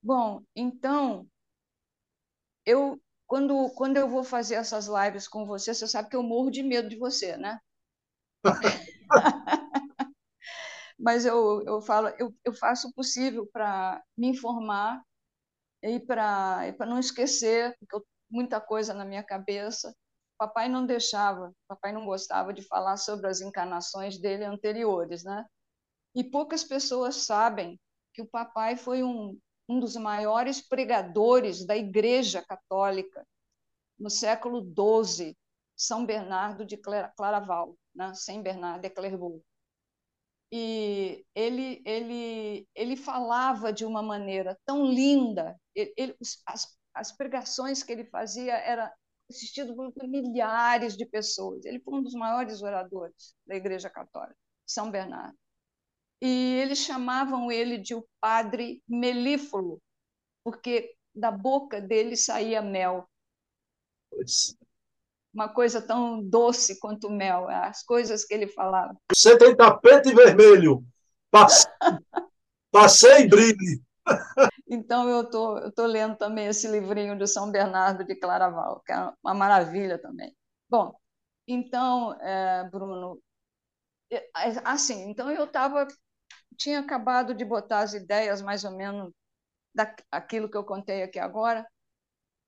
Bom, 0.02 0.44
então, 0.56 1.28
eu 2.66 3.02
quando, 3.28 3.70
quando 3.72 3.98
eu 3.98 4.08
vou 4.08 4.24
fazer 4.24 4.56
essas 4.56 4.88
lives 4.88 5.28
com 5.28 5.46
você, 5.46 5.74
você 5.74 5.88
sabe 5.88 6.10
que 6.10 6.16
eu 6.16 6.24
morro 6.24 6.52
de 6.52 6.62
medo 6.62 6.88
de 6.88 6.96
você, 6.96 7.36
né? 7.38 7.60
Mas 10.98 11.26
eu, 11.26 11.62
eu 11.66 11.82
falo, 11.82 12.10
eu, 12.20 12.34
eu 12.44 12.54
faço 12.54 12.88
o 12.88 12.94
possível 12.94 13.48
para 13.52 14.02
me 14.18 14.28
informar 14.30 15.04
e 15.84 16.00
para 16.00 16.74
não 16.88 17.00
esquecer, 17.00 17.76
porque 17.80 17.96
eu, 17.96 18.06
muita 18.30 18.60
coisa 18.62 18.94
na 18.94 19.06
minha 19.06 19.24
cabeça. 19.24 19.96
Papai 20.38 20.68
não 20.68 20.86
deixava, 20.86 21.54
papai 21.68 21.94
não 21.94 22.06
gostava 22.06 22.54
de 22.54 22.62
falar 22.62 22.98
sobre 22.98 23.28
as 23.28 23.40
encarnações 23.42 24.20
dele 24.20 24.44
anteriores, 24.44 25.24
né? 25.24 25.46
E 26.14 26.24
poucas 26.24 26.64
pessoas 26.64 27.18
sabem 27.18 27.80
que 28.14 28.22
o 28.22 28.28
papai 28.28 28.76
foi 28.78 29.04
um, 29.04 29.38
um 29.68 29.80
dos 29.80 29.96
maiores 29.96 30.62
pregadores 30.62 31.66
da 31.66 31.76
Igreja 31.76 32.42
Católica 32.42 33.26
no 33.98 34.10
século 34.10 34.62
XII, 34.62 35.38
São 35.76 36.06
Bernardo 36.06 36.66
de 36.66 36.78
Claraval, 36.78 37.78
né? 37.94 38.14
Saint 38.14 38.44
Bernard 38.44 38.82
de 38.82 38.90
Clairvaux. 38.90 39.42
E 40.52 41.26
ele, 41.34 41.82
ele, 41.86 42.68
ele 42.76 42.96
falava 42.96 43.74
de 43.74 43.86
uma 43.86 44.02
maneira 44.02 44.58
tão 44.66 44.86
linda, 44.86 45.60
ele, 45.74 45.94
ele, 45.98 46.16
as, 46.46 46.78
as 46.94 47.12
pregações 47.12 47.84
que 47.84 47.92
ele 47.92 48.06
fazia 48.06 48.54
eram 48.54 48.90
assistidas 49.30 49.76
por 49.76 50.08
milhares 50.08 50.96
de 50.96 51.06
pessoas. 51.06 51.66
Ele 51.66 51.80
foi 51.80 51.96
um 51.96 52.04
dos 52.04 52.14
maiores 52.14 52.62
oradores 52.62 53.36
da 53.46 53.56
Igreja 53.56 53.90
Católica, 53.90 54.38
São 54.66 54.92
Bernardo 54.92 55.36
e 56.22 56.60
eles 56.62 56.80
chamavam 56.80 57.52
ele 57.52 57.78
de 57.78 57.94
o 57.94 58.08
padre 58.20 58.82
melífluo, 58.88 59.82
porque 60.44 60.96
da 61.14 61.32
boca 61.32 61.82
dele 61.82 62.16
saía 62.16 62.62
mel. 62.62 63.08
Uma 65.36 65.50
coisa 65.50 65.82
tão 65.82 66.24
doce 66.24 66.80
quanto 66.80 67.10
mel, 67.10 67.50
as 67.50 67.84
coisas 67.84 68.24
que 68.24 68.34
ele 68.34 68.48
falava. 68.48 68.96
Você 69.12 69.38
tem 69.38 69.54
tapete 69.54 70.16
vermelho, 70.16 70.82
passe... 71.30 71.68
passei 72.72 73.28
brilhe. 73.28 73.84
Então, 74.66 75.10
eu 75.10 75.30
tô, 75.30 75.58
estou 75.58 75.72
tô 75.72 75.86
lendo 75.86 76.16
também 76.16 76.48
esse 76.48 76.70
livrinho 76.70 77.18
de 77.18 77.28
São 77.28 77.52
Bernardo 77.52 78.06
de 78.06 78.16
Claraval, 78.16 78.82
que 78.86 78.94
é 78.94 79.12
uma 79.22 79.34
maravilha 79.34 80.00
também. 80.02 80.34
Bom, 80.70 80.96
então, 81.46 82.14
é, 82.22 82.70
Bruno, 82.70 83.20
é, 84.10 84.30
assim, 84.64 85.10
então 85.10 85.30
eu 85.30 85.44
estava 85.44 85.86
tinha 86.58 86.80
acabado 86.80 87.34
de 87.34 87.44
botar 87.44 87.80
as 87.80 87.94
ideias 87.94 88.42
mais 88.42 88.64
ou 88.64 88.72
menos 88.72 89.12
daquilo 90.10 90.50
que 90.50 90.56
eu 90.56 90.64
contei 90.64 91.04
aqui 91.04 91.20
agora, 91.20 91.68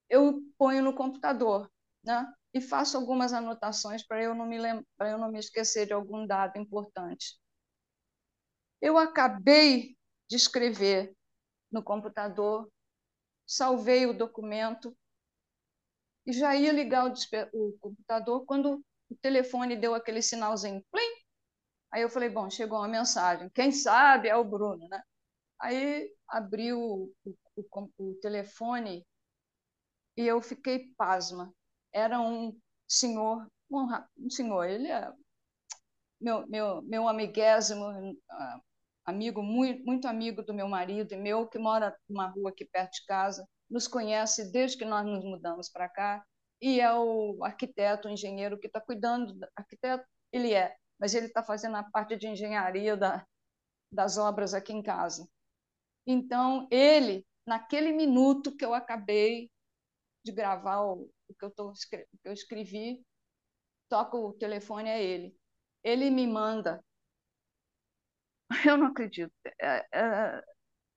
eu 0.08 0.40
ponho 0.56 0.82
no 0.82 0.94
computador, 0.94 1.70
né? 2.02 2.26
E 2.58 2.60
faço 2.60 2.96
algumas 2.96 3.32
anotações 3.32 4.04
para 4.04 4.20
eu 4.20 4.34
não 4.34 4.44
me 4.44 4.58
para 4.96 5.10
eu 5.10 5.18
não 5.18 5.30
me 5.30 5.38
esquecer 5.38 5.86
de 5.86 5.92
algum 5.92 6.26
dado 6.26 6.58
importante. 6.58 7.38
Eu 8.80 8.98
acabei 8.98 9.96
de 10.28 10.36
escrever 10.36 11.14
no 11.70 11.82
computador, 11.84 12.68
salvei 13.46 14.06
o 14.06 14.12
documento 14.12 14.96
e 16.26 16.32
já 16.32 16.56
ia 16.56 16.72
ligar 16.72 17.06
o, 17.06 17.12
o 17.52 17.78
computador 17.78 18.44
quando 18.44 18.84
o 19.08 19.16
telefone 19.22 19.76
deu 19.76 19.94
aquele 19.94 20.20
sinalzinho, 20.20 20.84
plim, 20.90 21.18
Aí 21.92 22.02
eu 22.02 22.10
falei, 22.10 22.28
bom, 22.28 22.50
chegou 22.50 22.78
uma 22.78 22.88
mensagem, 22.88 23.48
quem 23.50 23.70
sabe 23.72 24.28
é 24.28 24.36
o 24.36 24.44
Bruno, 24.44 24.86
né? 24.88 25.02
Aí 25.60 26.12
abri 26.28 26.72
o, 26.72 27.10
o, 27.24 27.90
o 27.98 28.14
telefone 28.20 29.06
e 30.16 30.26
eu 30.26 30.42
fiquei 30.42 30.92
pasma. 30.96 31.54
Era 31.92 32.20
um 32.20 32.56
senhor, 32.86 33.46
um, 33.70 34.30
senhor, 34.30 34.64
ele 34.64 34.88
é 34.88 35.12
meu, 36.20 36.46
meu, 36.48 36.82
meu 36.82 37.08
amiguésimo, 37.08 37.86
uh, 37.86 38.60
amigo, 39.04 39.42
muito, 39.42 39.84
muito 39.84 40.08
amigo 40.08 40.42
do 40.42 40.52
meu 40.52 40.68
marido 40.68 41.12
e 41.12 41.16
meu, 41.16 41.46
que 41.48 41.58
mora 41.58 41.96
numa 42.08 42.26
rua 42.26 42.50
aqui 42.50 42.64
perto 42.64 42.92
de 42.94 43.06
casa, 43.06 43.48
nos 43.70 43.86
conhece 43.86 44.50
desde 44.50 44.78
que 44.78 44.84
nós 44.84 45.06
nos 45.06 45.24
mudamos 45.24 45.68
para 45.68 45.88
cá, 45.88 46.24
e 46.60 46.80
é 46.80 46.92
o 46.92 47.44
arquiteto, 47.44 48.08
o 48.08 48.10
engenheiro 48.10 48.58
que 48.58 48.66
está 48.66 48.80
cuidando, 48.80 49.38
arquiteto, 49.56 50.04
ele 50.32 50.52
é, 50.52 50.76
mas 50.98 51.14
ele 51.14 51.26
está 51.26 51.42
fazendo 51.42 51.76
a 51.76 51.84
parte 51.84 52.16
de 52.16 52.26
engenharia 52.26 52.96
da, 52.96 53.24
das 53.92 54.18
obras 54.18 54.54
aqui 54.54 54.72
em 54.72 54.82
casa. 54.82 55.28
Então, 56.06 56.66
ele, 56.70 57.24
naquele 57.46 57.92
minuto 57.92 58.56
que 58.56 58.64
eu 58.64 58.74
acabei 58.74 59.50
de 60.24 60.32
gravar 60.32 60.80
o, 60.82 61.08
o 61.28 61.34
que, 61.34 61.44
eu 61.44 61.50
tô, 61.50 61.72
que 61.90 62.06
eu 62.24 62.32
escrevi, 62.32 63.04
toca 63.88 64.16
o 64.16 64.32
telefone, 64.34 64.88
é 64.90 65.02
ele. 65.04 65.36
Ele 65.84 66.10
me 66.10 66.26
manda. 66.26 66.82
Eu 68.66 68.76
não 68.76 68.86
acredito. 68.88 69.32
É, 69.60 69.86
é, 69.92 70.42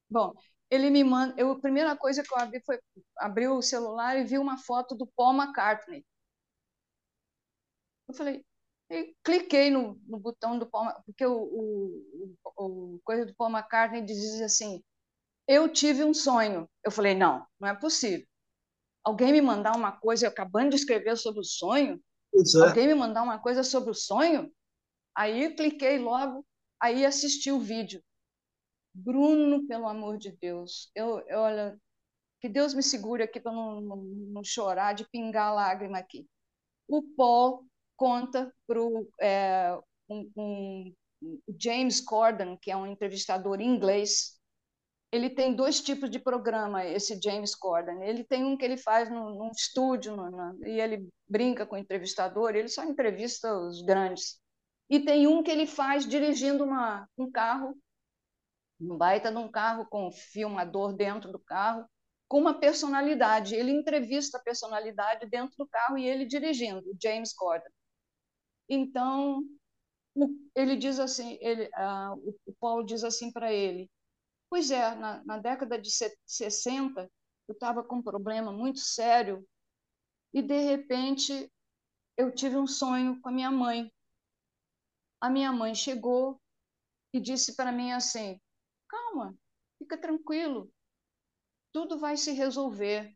bom, 0.09 0.33
ele 0.71 0.89
me 0.89 1.03
manda. 1.03 1.35
Eu, 1.37 1.51
a 1.53 1.61
primeira 1.61 1.97
coisa 1.97 2.23
que 2.23 2.33
eu 2.33 2.39
abri 2.39 2.61
foi 2.65 2.79
abrir 3.17 3.49
o 3.49 3.61
celular 3.61 4.17
e 4.17 4.25
vi 4.25 4.37
uma 4.39 4.57
foto 4.57 4.95
do 4.95 5.07
Paul 5.07 5.35
McCartney. 5.35 6.05
Eu 8.07 8.13
falei, 8.13 8.45
e 8.89 9.15
cliquei 9.23 9.69
no, 9.69 9.99
no 10.07 10.19
botão 10.19 10.59
do 10.59 10.65
Paul, 10.69 10.91
porque 11.05 11.25
o, 11.25 11.33
o, 11.35 12.35
o 12.57 12.99
coisa 13.03 13.25
do 13.25 13.35
Paul 13.35 13.49
McCartney 13.51 14.01
diz 14.05 14.41
assim: 14.41 14.83
Eu 15.47 15.69
tive 15.71 16.03
um 16.03 16.13
sonho. 16.13 16.69
Eu 16.85 16.91
falei: 16.91 17.15
Não, 17.15 17.45
não 17.59 17.69
é 17.69 17.75
possível. 17.75 18.27
Alguém 19.03 19.31
me 19.31 19.41
mandar 19.41 19.75
uma 19.75 19.91
coisa, 19.91 20.25
eu 20.25 20.29
acabando 20.29 20.69
de 20.69 20.75
escrever 20.75 21.17
sobre 21.17 21.41
o 21.41 21.43
sonho, 21.43 22.01
é. 22.33 22.67
alguém 22.67 22.87
me 22.87 22.95
mandar 22.95 23.23
uma 23.23 23.39
coisa 23.39 23.63
sobre 23.63 23.91
o 23.91 23.95
sonho. 23.95 24.51
Aí 25.15 25.53
cliquei 25.55 25.99
logo, 25.99 26.45
aí 26.79 27.05
assisti 27.05 27.51
o 27.51 27.59
vídeo. 27.59 28.01
Bruno, 28.93 29.65
pelo 29.67 29.87
amor 29.87 30.17
de 30.17 30.31
Deus, 30.31 30.91
eu, 30.93 31.19
eu 31.27 31.39
olha, 31.39 31.79
que 32.41 32.49
Deus 32.49 32.73
me 32.73 32.83
segure 32.83 33.23
aqui 33.23 33.39
para 33.39 33.51
não, 33.51 33.79
não, 33.79 33.97
não 33.97 34.43
chorar, 34.43 34.93
de 34.93 35.07
pingar 35.09 35.53
lágrima 35.53 35.97
aqui. 35.97 36.27
O 36.87 37.01
Paul 37.15 37.65
conta 37.95 38.53
para 38.67 38.81
o 38.81 39.07
é, 39.21 39.77
um, 40.09 40.31
um, 40.35 40.93
James 41.57 42.01
Corden, 42.01 42.57
que 42.57 42.71
é 42.71 42.75
um 42.75 42.87
entrevistador 42.87 43.61
inglês. 43.61 44.40
Ele 45.11 45.29
tem 45.29 45.53
dois 45.53 45.81
tipos 45.81 46.09
de 46.09 46.19
programa, 46.19 46.85
esse 46.85 47.19
James 47.21 47.53
Corden. 47.53 48.01
Ele 48.03 48.23
tem 48.23 48.45
um 48.45 48.55
que 48.55 48.63
ele 48.63 48.77
faz 48.77 49.09
num, 49.09 49.35
num 49.35 49.51
estúdio 49.51 50.15
no, 50.15 50.65
e 50.65 50.79
ele 50.79 51.09
brinca 51.27 51.65
com 51.65 51.75
o 51.75 51.79
entrevistador, 51.79 52.55
ele 52.55 52.69
só 52.69 52.83
entrevista 52.83 53.53
os 53.53 53.81
grandes. 53.81 54.39
E 54.89 54.99
tem 54.99 55.27
um 55.27 55.43
que 55.43 55.51
ele 55.51 55.67
faz 55.67 56.05
dirigindo 56.05 56.63
uma, 56.63 57.07
um 57.17 57.29
carro, 57.29 57.77
um 58.79 58.97
baita 58.97 59.31
de 59.31 59.37
um 59.37 59.49
carro 59.49 59.85
com 59.85 60.07
um 60.07 60.11
filmador 60.11 60.93
dentro 60.93 61.31
do 61.31 61.39
carro, 61.39 61.85
com 62.27 62.39
uma 62.39 62.59
personalidade. 62.59 63.55
Ele 63.55 63.71
entrevista 63.71 64.37
a 64.37 64.41
personalidade 64.41 65.25
dentro 65.27 65.55
do 65.57 65.67
carro 65.67 65.97
e 65.97 66.05
ele 66.05 66.25
dirigindo, 66.25 66.83
James 67.01 67.33
Corden. 67.33 67.71
Então, 68.69 69.43
ele 70.55 70.77
diz 70.77 70.99
assim, 70.99 71.37
ele, 71.41 71.65
uh, 71.67 72.35
o 72.45 72.53
Paulo 72.59 72.85
diz 72.85 73.03
assim 73.03 73.31
para 73.31 73.51
ele, 73.51 73.89
pois 74.51 74.69
é, 74.69 74.93
na, 74.95 75.23
na 75.23 75.37
década 75.37 75.79
de 75.79 75.89
60, 76.25 77.09
eu 77.47 77.53
estava 77.53 77.81
com 77.81 77.95
um 77.95 78.03
problema 78.03 78.51
muito 78.51 78.79
sério 78.79 79.47
e, 80.33 80.41
de 80.41 80.59
repente, 80.59 81.49
eu 82.17 82.35
tive 82.35 82.57
um 82.57 82.67
sonho 82.67 83.17
com 83.21 83.29
a 83.29 83.31
minha 83.31 83.49
mãe. 83.49 83.89
A 85.21 85.29
minha 85.29 85.53
mãe 85.53 85.73
chegou 85.73 86.37
e 87.13 87.21
disse 87.21 87.55
para 87.55 87.71
mim 87.71 87.93
assim, 87.93 88.41
calma, 88.89 89.37
fica 89.79 89.97
tranquilo, 89.97 90.69
tudo 91.71 91.97
vai 91.97 92.17
se 92.17 92.33
resolver. 92.33 93.15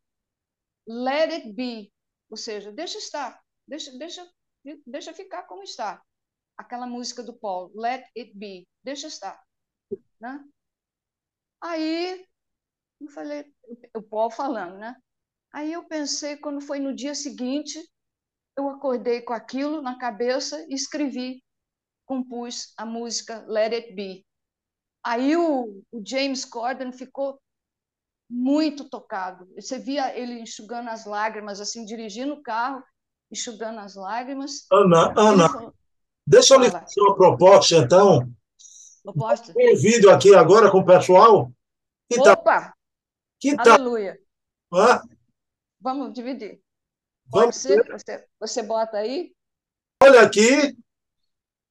Let 0.87 1.31
it 1.33 1.51
be, 1.51 1.91
ou 2.29 2.37
seja, 2.37 2.71
deixa 2.71 2.97
estar, 2.97 3.43
deixa, 3.67 3.91
deixa 3.97 4.25
deixa 4.87 5.13
ficar 5.13 5.43
como 5.43 5.63
está. 5.63 6.01
Aquela 6.57 6.87
música 6.87 7.21
do 7.21 7.33
Paul, 7.33 7.71
Let 7.75 8.05
It 8.17 8.33
Be, 8.33 8.65
deixa 8.83 9.07
estar. 9.07 9.43
Né? 10.19 10.43
Aí, 11.61 12.25
eu 13.01 13.07
falei, 13.09 13.45
o 13.95 14.01
Paul 14.01 14.29
falando, 14.29 14.77
né? 14.77 14.95
Aí 15.53 15.71
eu 15.71 15.83
pensei, 15.85 16.37
quando 16.37 16.61
foi 16.61 16.79
no 16.79 16.93
dia 16.93 17.15
seguinte, 17.15 17.79
eu 18.57 18.69
acordei 18.69 19.21
com 19.21 19.33
aquilo 19.33 19.81
na 19.81 19.97
cabeça 19.97 20.65
e 20.69 20.73
escrevi, 20.73 21.43
compus 22.05 22.73
a 22.77 22.85
música 22.85 23.45
Let 23.47 23.73
It 23.73 23.93
Be. 23.93 24.25
Aí 25.03 25.35
o, 25.37 25.81
o 25.91 26.01
James 26.05 26.43
Corden 26.45 26.91
ficou 26.91 27.39
muito 28.29 28.89
tocado. 28.89 29.47
Você 29.55 29.77
via 29.77 30.17
ele 30.17 30.39
enxugando 30.39 30.89
as 30.89 31.05
lágrimas, 31.05 31.61
assim, 31.61 31.85
dirigindo 31.85 32.33
o 32.33 32.41
carro, 32.41 32.83
enxugando 33.31 33.79
as 33.79 33.95
lágrimas. 33.95 34.65
Ana, 34.71 35.13
Ana, 35.17 35.49
falou, 35.49 35.73
deixa 36.25 36.55
eu 36.55 36.59
lhe 36.59 36.71
fazer 36.71 37.01
uma 37.01 37.15
proposta, 37.15 37.75
então. 37.75 38.29
Proposta? 39.05 39.53
Tem 39.53 39.75
vídeo 39.75 40.09
aqui 40.09 40.33
agora 40.33 40.71
com 40.71 40.79
o 40.79 40.85
pessoal. 40.85 41.51
Que 42.09 42.19
Opa! 42.19 42.61
Tá, 42.61 42.75
que 43.39 43.55
Aleluia! 43.55 44.19
Tá, 44.71 45.03
Vamos 45.79 46.11
dividir. 46.11 46.59
Vamos 47.27 47.55
ser? 47.55 47.85
Você, 47.87 48.27
você 48.39 48.63
bota 48.63 48.97
aí? 48.97 49.31
Olha 50.01 50.21
aqui. 50.21 50.75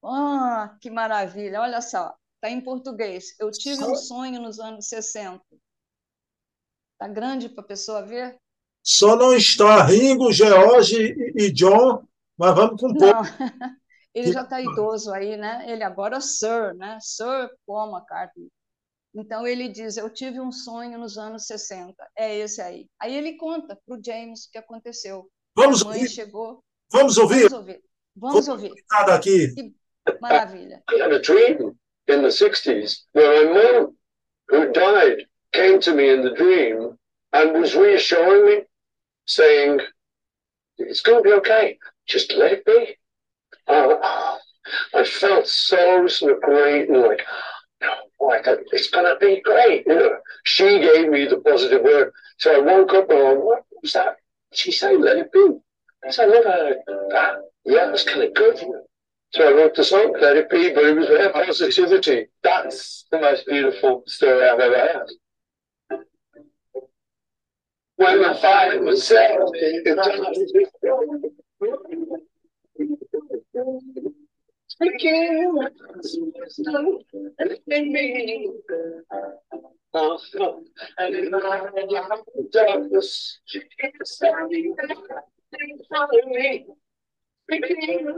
Ah, 0.04 0.76
que 0.80 0.88
maravilha! 0.88 1.60
Olha 1.60 1.82
só, 1.82 2.14
está 2.36 2.48
em 2.48 2.60
português. 2.60 3.34
Eu 3.40 3.50
tive 3.50 3.82
um 3.82 3.96
sonho 3.96 4.40
nos 4.40 4.60
anos 4.60 4.86
60. 4.86 5.42
Está 6.92 7.08
grande 7.08 7.48
para 7.48 7.64
a 7.64 7.66
pessoa 7.66 8.06
ver? 8.06 8.38
Só 8.80 9.16
não 9.16 9.34
está 9.34 9.82
Ringo, 9.82 10.30
George 10.30 11.16
e 11.34 11.50
John, 11.50 12.06
mas 12.38 12.54
vamos 12.54 12.80
com 12.80 12.94
pouco. 12.94 13.22
Ele 14.14 14.32
já 14.32 14.42
está 14.42 14.60
idoso 14.60 15.12
aí, 15.12 15.36
né? 15.36 15.64
Ele 15.68 15.82
agora 15.82 16.18
é 16.18 16.20
Sir, 16.20 16.74
né? 16.76 16.98
Sir 17.00 17.50
Paul 17.66 17.90
McCartney. 17.90 18.48
Então 19.14 19.46
ele 19.46 19.68
diz: 19.68 19.96
Eu 19.96 20.08
tive 20.10 20.40
um 20.40 20.52
sonho 20.52 20.98
nos 20.98 21.18
anos 21.18 21.46
60, 21.46 21.94
é 22.16 22.38
esse 22.38 22.60
aí. 22.60 22.86
Aí 23.00 23.14
ele 23.14 23.36
conta 23.36 23.76
para 23.76 23.96
o 23.96 24.02
James 24.02 24.44
o 24.44 24.50
que 24.50 24.58
aconteceu. 24.58 25.28
Vamos 25.56 25.82
a 25.82 25.86
mãe 25.86 25.98
ouvir. 25.98 26.10
chegou. 26.10 26.64
Vamos 26.90 27.16
ouvir. 27.16 27.48
Vamos 27.48 27.52
ouvir. 27.52 27.82
Vamos 28.16 28.48
ouvir. 28.48 28.72
Aqui. 28.90 29.54
Que 29.54 29.74
maravilha. 30.20 30.82
I 30.90 31.00
had 31.00 31.12
a 31.12 31.20
dream 31.20 31.76
in 32.08 32.22
the 32.22 32.28
60s 32.28 33.06
where 33.12 33.46
my 33.46 33.52
mom, 33.52 33.96
who 34.48 34.72
died, 34.72 35.26
came 35.52 35.80
to 35.80 35.94
me 35.94 36.10
in 36.10 36.22
the 36.22 36.34
dream 36.34 36.96
and 37.32 37.58
was 37.58 37.74
reassuring 37.74 38.46
me, 38.46 38.66
saying, 39.26 39.80
It's 40.78 41.00
going 41.00 41.22
to 41.22 41.22
be 41.22 41.32
okay. 41.34 41.78
Just 42.06 42.32
let 42.32 42.52
it 42.52 42.64
be. 42.64 42.96
Uh, 43.66 44.36
I 44.94 45.04
felt 45.04 45.46
so, 45.46 46.06
great 46.42 46.88
and 46.88 47.02
like, 47.02 47.22
no, 47.80 47.94
like 48.20 48.46
it's 48.46 48.90
to 48.90 49.16
be 49.20 49.40
great. 49.42 49.86
You 49.86 49.94
know, 49.94 50.16
she 50.44 50.80
gave 50.80 51.08
me 51.08 51.26
the 51.26 51.38
positive 51.38 51.82
word. 51.82 52.12
So 52.38 52.56
I 52.56 52.60
woke 52.60 52.94
up 52.94 53.10
and 53.10 53.42
what 53.42 53.64
was 53.82 53.92
that? 53.92 54.16
She 54.52 54.72
said, 54.72 55.00
let 55.00 55.18
it 55.18 55.32
be. 55.32 55.58
I 56.06 56.10
said, 56.10 56.28
I 56.28 56.42
heard 56.42 56.76
that. 57.10 57.34
Yeah, 57.64 57.86
that's 57.86 58.04
kind 58.04 58.22
of 58.22 58.34
good. 58.34 58.62
So 59.32 59.48
I 59.48 59.52
wrote 59.52 59.74
the 59.74 59.84
song, 59.84 60.14
Let 60.20 60.36
It 60.36 60.48
Be, 60.48 60.72
but 60.72 60.84
it 60.84 60.96
was 60.96 61.08
their 61.08 61.32
positivity. 61.32 62.26
That's 62.42 63.06
the 63.10 63.20
most 63.20 63.46
beautiful 63.46 64.04
story 64.06 64.48
I've 64.48 64.60
ever 64.60 64.78
had 64.78 65.06
when 67.96 68.22
the 68.22 68.34
fire 68.34 68.80
was 68.82 69.04
set. 69.04 69.38
Speaking 74.68 75.54
in 77.70 77.92
me. 77.92 78.50
And 80.98 81.14
in 81.14 81.30
my 81.30 81.68
darkness, 82.50 83.38
it's 83.52 84.16
standing 84.16 84.74
in 84.80 85.78
front 85.88 86.10
of 86.22 86.28
me. 86.30 86.66
Speaking 87.44 88.08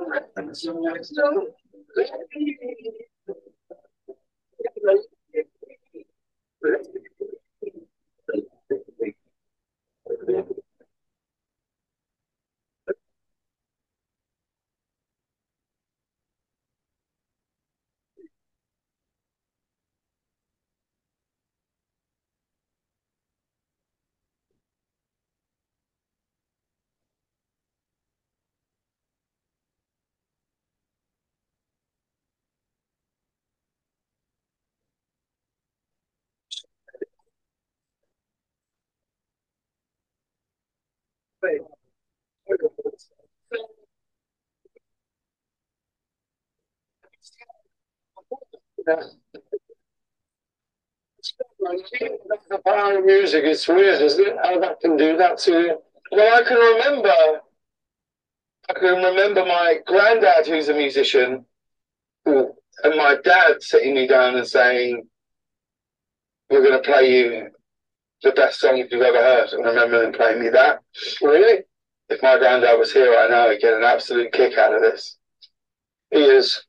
The 52.49 52.59
power 52.65 52.99
of 52.99 53.05
music 53.05 53.45
is 53.45 53.67
weird, 53.67 54.01
isn't 54.01 54.27
it? 54.27 54.37
How 54.43 54.61
that 54.61 54.81
can 54.81 54.97
do 54.97 55.17
that 55.17 55.39
to 55.39 55.53
you. 55.53 55.79
Well, 56.13 56.41
I 56.41 56.43
can 56.47 56.57
remember, 56.57 57.41
I 58.69 58.73
can 58.75 59.03
remember 59.03 59.45
my 59.45 59.79
granddad, 59.87 60.47
who's 60.47 60.69
a 60.69 60.75
musician, 60.75 61.45
and 62.25 62.53
my 62.85 63.17
dad 63.25 63.63
sitting 63.63 63.95
me 63.95 64.07
down 64.07 64.37
and 64.37 64.47
saying, 64.47 65.09
"We're 66.51 66.63
going 66.63 66.81
to 66.81 66.89
play 66.89 67.11
you 67.17 67.56
the 68.27 68.33
best 68.33 68.61
song 68.61 68.77
you've 68.77 68.93
ever 68.93 69.23
heard." 69.23 69.53
And 69.53 69.65
I 69.67 69.71
remember 69.71 70.03
them 70.03 70.13
playing 70.13 70.41
me 70.41 70.51
that. 70.51 70.81
Really? 71.23 71.65
If 72.09 72.23
my 72.23 72.39
granddad 72.39 72.79
was 72.79 72.93
here 72.93 73.11
right 73.11 73.31
now, 73.31 73.51
he'd 73.51 73.61
get 73.61 73.75
an 73.75 73.83
absolute 73.83 74.33
kick 74.33 74.57
out 74.59 74.75
of 74.75 74.83
this. 74.83 75.19
He 76.11 76.23
is 76.23 76.67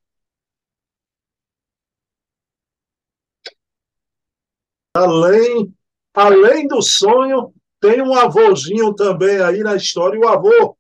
Além, 4.98 5.72
além 6.12 6.68
do 6.68 6.82
sonho, 6.82 7.54
tem 7.80 8.02
um 8.02 8.16
avôzinho 8.16 8.96
também 8.96 9.40
aí 9.40 9.60
na 9.62 9.76
história, 9.76 10.20
o 10.20 10.28
avô 10.28 10.76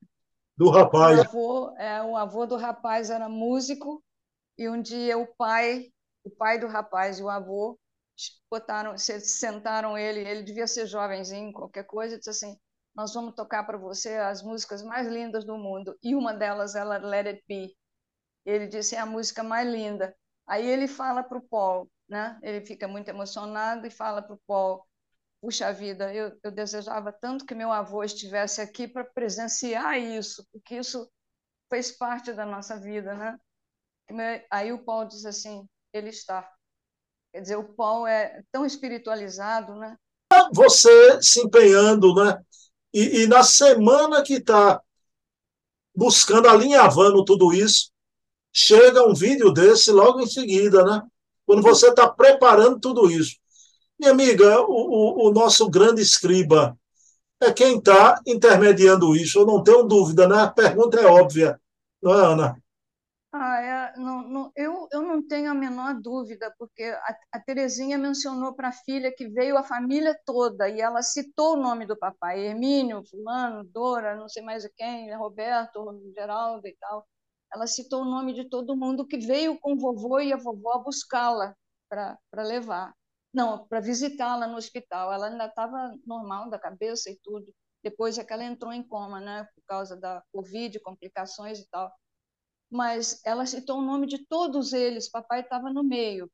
do 0.57 0.71
rapaz. 0.71 1.19
O 1.19 1.21
avô, 1.21 1.75
é, 1.77 2.01
o 2.01 2.15
avô 2.17 2.47
do 2.47 2.55
rapaz 2.55 3.11
era 3.11 3.29
músico 3.29 4.03
e 4.57 4.67
um 4.67 4.81
dia 4.81 5.19
o 5.19 5.27
pai, 5.37 5.91
o 6.23 6.31
pai 6.31 6.57
do 6.57 6.65
rapaz 6.65 7.19
e 7.19 7.23
o 7.23 7.29
avô 7.29 7.77
botaram, 8.49 8.97
sentaram 8.97 9.97
ele, 9.97 10.21
ele 10.21 10.43
devia 10.43 10.67
ser 10.67 10.85
jovenzinho, 10.87 11.53
qualquer 11.53 11.85
coisa, 11.85 12.15
e 12.15 12.17
disse 12.17 12.29
assim: 12.29 12.57
"Nós 12.95 13.13
vamos 13.13 13.35
tocar 13.35 13.63
para 13.65 13.77
você 13.77 14.15
as 14.17 14.41
músicas 14.43 14.81
mais 14.83 15.07
lindas 15.07 15.45
do 15.45 15.57
mundo". 15.57 15.97
E 16.03 16.15
uma 16.15 16.33
delas 16.33 16.75
ela 16.75 16.97
Let 16.97 17.27
It 17.27 17.43
Be. 17.47 17.75
Ele 18.45 18.67
disse: 18.67 18.95
"É 18.95 18.99
a 18.99 19.05
música 19.05 19.43
mais 19.43 19.67
linda". 19.69 20.15
Aí 20.47 20.65
ele 20.67 20.87
fala 20.87 21.23
para 21.23 21.37
o 21.37 21.41
Paul: 21.47 21.89
né? 22.09 22.39
Ele 22.43 22.65
fica 22.65 22.87
muito 22.87 23.09
emocionado 23.09 23.85
e 23.87 23.91
fala 23.91 24.21
para 24.21 24.35
o 24.35 24.41
Paul: 24.47 24.85
Puxa 25.41 25.73
vida, 25.73 26.13
eu, 26.13 26.37
eu 26.43 26.51
desejava 26.51 27.11
tanto 27.13 27.45
que 27.45 27.55
meu 27.55 27.71
avô 27.71 28.03
estivesse 28.03 28.61
aqui 28.61 28.87
para 28.87 29.05
presenciar 29.05 29.99
isso, 29.99 30.45
porque 30.53 30.77
isso 30.77 31.11
fez 31.69 31.91
parte 31.91 32.33
da 32.33 32.45
nossa 32.45 32.79
vida, 32.79 33.13
né? 33.15 33.39
Aí 34.49 34.71
o 34.73 34.83
Paul 34.83 35.05
diz 35.07 35.25
assim: 35.25 35.67
Ele 35.93 36.09
está. 36.09 36.49
Quer 37.37 37.41
dizer, 37.41 37.55
o 37.57 37.63
Paul 37.63 38.07
é 38.07 38.41
tão 38.51 38.65
espiritualizado, 38.65 39.75
né? 39.75 39.95
Você 40.53 41.21
se 41.21 41.39
empenhando, 41.39 42.15
né? 42.15 42.41
E, 42.91 43.21
e 43.21 43.27
na 43.27 43.43
semana 43.43 44.23
que 44.23 44.37
está 44.37 44.81
buscando, 45.95 46.49
alinhavando 46.49 47.23
tudo 47.23 47.53
isso, 47.53 47.91
chega 48.51 49.07
um 49.07 49.13
vídeo 49.13 49.53
desse 49.53 49.91
logo 49.91 50.19
em 50.19 50.25
seguida, 50.25 50.83
né? 50.83 51.03
quando 51.45 51.61
você 51.61 51.89
está 51.89 52.09
preparando 52.09 52.79
tudo 52.79 53.07
isso. 53.07 53.35
Minha 53.99 54.13
amiga, 54.13 54.59
o, 54.61 54.65
o, 54.65 55.27
o 55.27 55.31
nosso 55.31 55.69
grande 55.69 56.01
escriba 56.01 56.75
é 57.39 57.53
quem 57.53 57.77
está 57.77 58.19
intermediando 58.25 59.15
isso, 59.15 59.37
eu 59.37 59.45
não 59.45 59.61
tenho 59.61 59.83
dúvida, 59.83 60.27
né? 60.27 60.41
A 60.41 60.47
pergunta 60.47 60.99
é 60.99 61.05
óbvia, 61.05 61.61
não 62.01 62.19
é, 62.19 62.25
Ana? 62.25 62.63
Ah, 63.31 63.61
é, 63.61 63.97
não, 63.99 64.21
não, 64.27 64.51
eu, 64.55 64.87
eu 64.91 65.01
não 65.01 65.25
tenho 65.27 65.51
a 65.51 65.53
menor 65.53 66.01
dúvida, 66.01 66.53
porque 66.57 66.83
a, 66.83 67.17
a 67.33 67.39
Terezinha 67.39 67.97
mencionou 67.97 68.55
para 68.55 68.69
a 68.69 68.71
filha 68.71 69.13
que 69.15 69.27
veio 69.27 69.57
a 69.57 69.63
família 69.63 70.17
toda 70.25 70.69
e 70.69 70.79
ela 70.81 71.01
citou 71.03 71.53
o 71.53 71.61
nome 71.61 71.85
do 71.85 71.97
papai, 71.97 72.39
Hermínio, 72.39 73.03
fulano, 73.09 73.63
Dora, 73.65 74.15
não 74.15 74.29
sei 74.29 74.41
mais 74.43 74.65
quem, 74.75 75.13
Roberto, 75.15 76.01
Geraldo 76.15 76.67
e 76.67 76.75
tal 76.79 77.05
ela 77.53 77.67
citou 77.67 78.01
o 78.01 78.05
nome 78.05 78.33
de 78.33 78.49
todo 78.49 78.75
mundo 78.75 79.07
que 79.07 79.17
veio 79.17 79.59
com 79.59 79.73
o 79.73 79.79
vovô 79.79 80.19
e 80.19 80.33
a 80.33 80.37
vovó 80.37 80.79
buscá-la 80.83 81.55
para 81.89 82.43
levar. 82.43 82.93
Não, 83.33 83.67
para 83.67 83.79
visitá-la 83.79 84.47
no 84.47 84.57
hospital. 84.57 85.13
Ela 85.13 85.27
ainda 85.29 85.45
estava 85.45 85.95
normal 86.05 86.49
da 86.49 86.59
cabeça 86.59 87.09
e 87.09 87.17
tudo. 87.23 87.53
depois 87.83 88.17
é 88.17 88.23
que 88.23 88.33
ela 88.33 88.43
entrou 88.43 88.73
em 88.73 88.83
coma, 88.85 89.19
né, 89.21 89.47
por 89.55 89.63
causa 89.65 89.95
da 89.95 90.21
Covid, 90.33 90.79
complicações 90.81 91.59
e 91.59 91.67
tal. 91.69 91.91
Mas 92.69 93.21
ela 93.25 93.45
citou 93.45 93.79
o 93.79 93.85
nome 93.85 94.07
de 94.07 94.25
todos 94.25 94.73
eles, 94.73 95.09
papai 95.09 95.41
estava 95.41 95.71
no 95.71 95.83
meio. 95.83 96.29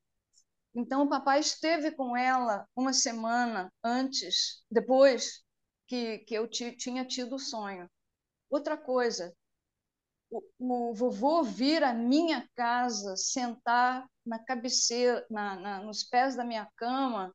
Então, 0.75 1.03
o 1.03 1.09
papai 1.09 1.39
esteve 1.39 1.91
com 1.91 2.17
ela 2.17 2.67
uma 2.75 2.93
semana 2.93 3.71
antes, 3.83 4.63
depois 4.69 5.43
que, 5.87 6.19
que 6.19 6.33
eu 6.33 6.47
tinha 6.47 7.05
tido 7.05 7.35
o 7.35 7.39
sonho. 7.39 7.87
Outra 8.49 8.75
coisa, 8.75 9.35
o, 10.31 10.41
o 10.59 10.93
vovô 10.93 11.43
vir 11.43 11.83
à 11.83 11.93
minha 11.93 12.49
casa, 12.55 13.15
sentar 13.15 14.07
na 14.25 14.39
cabeceira, 14.39 15.25
na, 15.29 15.55
na, 15.55 15.83
nos 15.83 16.03
pés 16.03 16.35
da 16.35 16.43
minha 16.43 16.67
cama, 16.75 17.33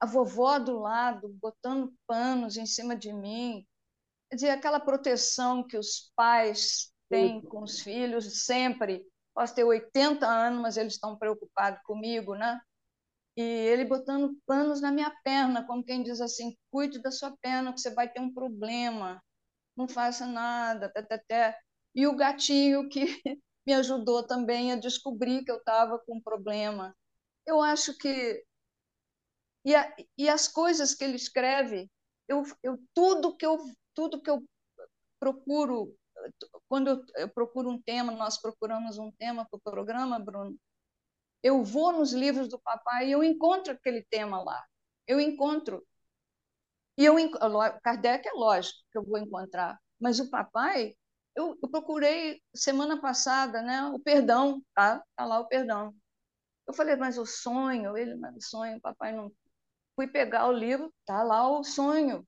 a 0.00 0.06
vovó 0.06 0.58
do 0.58 0.78
lado, 0.78 1.28
botando 1.40 1.94
panos 2.06 2.56
em 2.56 2.66
cima 2.66 2.96
de 2.96 3.12
mim. 3.12 3.64
Quer 4.28 4.36
dizer, 4.36 4.50
aquela 4.50 4.80
proteção 4.80 5.64
que 5.64 5.78
os 5.78 6.10
pais 6.16 6.92
têm 7.08 7.40
com 7.40 7.62
os 7.62 7.80
filhos 7.80 8.44
sempre. 8.44 9.06
Posso 9.34 9.54
ter 9.54 9.64
80 9.64 10.26
anos, 10.26 10.60
mas 10.60 10.76
eles 10.76 10.94
estão 10.94 11.16
preocupados 11.16 11.80
comigo, 11.84 12.34
né? 12.34 12.60
E 13.36 13.42
ele 13.42 13.84
botando 13.84 14.36
panos 14.46 14.80
na 14.80 14.90
minha 14.90 15.10
perna, 15.22 15.66
como 15.66 15.84
quem 15.84 16.02
diz 16.02 16.20
assim: 16.20 16.56
cuide 16.70 17.00
da 17.02 17.10
sua 17.10 17.36
perna, 17.42 17.72
que 17.72 17.80
você 17.80 17.90
vai 17.90 18.10
ter 18.10 18.20
um 18.20 18.32
problema, 18.32 19.22
não 19.76 19.86
faça 19.86 20.26
nada, 20.26 20.90
até, 20.96 21.14
até. 21.14 21.58
E 21.94 22.06
o 22.06 22.16
gatinho 22.16 22.88
que 22.88 23.04
me 23.66 23.74
ajudou 23.74 24.26
também 24.26 24.72
a 24.72 24.76
descobrir 24.76 25.44
que 25.44 25.50
eu 25.50 25.58
estava 25.58 25.98
com 25.98 26.16
um 26.16 26.22
problema. 26.22 26.96
Eu 27.46 27.60
acho 27.60 27.96
que 27.98 28.42
e, 29.66 29.74
a, 29.74 29.96
e 30.16 30.28
as 30.28 30.46
coisas 30.48 30.94
que 30.94 31.04
ele 31.04 31.16
escreve, 31.16 31.90
eu, 32.28 32.44
eu 32.62 32.78
tudo 32.94 33.36
que 33.36 33.44
eu 33.44 33.58
tudo 33.94 34.22
que 34.22 34.30
eu 34.30 34.42
procuro 35.18 35.94
quando 36.68 37.04
eu, 37.16 37.28
procuro 37.28 37.70
um 37.70 37.80
tema, 37.80 38.12
nós 38.12 38.40
procuramos 38.40 38.98
um 38.98 39.10
tema 39.12 39.46
para 39.48 39.56
o 39.56 39.60
programa, 39.60 40.18
Bruno. 40.18 40.56
Eu 41.42 41.62
vou 41.64 41.92
nos 41.92 42.12
livros 42.12 42.48
do 42.48 42.58
papai 42.58 43.08
e 43.08 43.12
eu 43.12 43.22
encontro 43.22 43.72
aquele 43.72 44.04
tema 44.10 44.42
lá. 44.42 44.64
Eu 45.06 45.20
encontro. 45.20 45.86
E 46.98 47.04
eu 47.04 47.14
Kardec 47.82 48.26
é 48.28 48.32
lógico 48.32 48.78
que 48.90 48.98
eu 48.98 49.04
vou 49.04 49.18
encontrar, 49.18 49.78
mas 50.00 50.18
o 50.18 50.30
papai 50.30 50.94
eu, 51.34 51.56
eu, 51.62 51.68
procurei 51.68 52.40
semana 52.54 53.00
passada, 53.00 53.60
né, 53.62 53.84
o 53.84 53.98
perdão, 53.98 54.62
tá? 54.74 55.02
Tá 55.14 55.26
lá 55.26 55.38
o 55.40 55.46
perdão. 55.46 55.94
Eu 56.66 56.74
falei, 56.74 56.96
mas 56.96 57.18
o 57.18 57.26
sonho, 57.26 57.96
ele, 57.96 58.16
mas 58.16 58.34
o 58.36 58.40
sonho, 58.40 58.80
papai 58.80 59.12
não 59.12 59.30
Fui 59.96 60.06
pegar 60.06 60.46
o 60.46 60.52
livro, 60.52 60.92
tá 61.06 61.22
lá 61.22 61.48
o 61.48 61.64
sonho. 61.64 62.26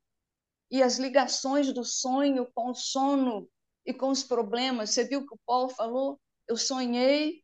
E 0.70 0.82
as 0.82 0.98
ligações 0.98 1.72
do 1.72 1.84
sonho 1.84 2.50
com 2.54 2.70
o 2.70 2.74
sono 2.74 3.48
e 3.88 3.94
com 3.94 4.10
os 4.10 4.22
problemas. 4.22 4.90
Você 4.90 5.04
viu 5.04 5.26
que 5.26 5.34
o 5.34 5.40
Paulo 5.46 5.70
falou? 5.70 6.20
Eu 6.46 6.58
sonhei, 6.58 7.42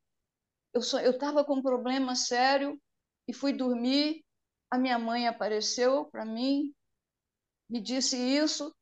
eu 0.75 0.81
estava 0.81 1.43
com 1.43 1.55
um 1.55 1.63
problema 1.63 2.15
sério 2.15 2.79
e 3.27 3.33
fui 3.33 3.55
dormir. 3.55 4.23
A 4.71 4.77
minha 4.77 4.99
mãe 4.99 5.27
apareceu 5.27 6.05
para 6.05 6.25
mim, 6.25 6.75
me 7.69 7.81
disse 7.81 8.17
isso. 8.19 8.75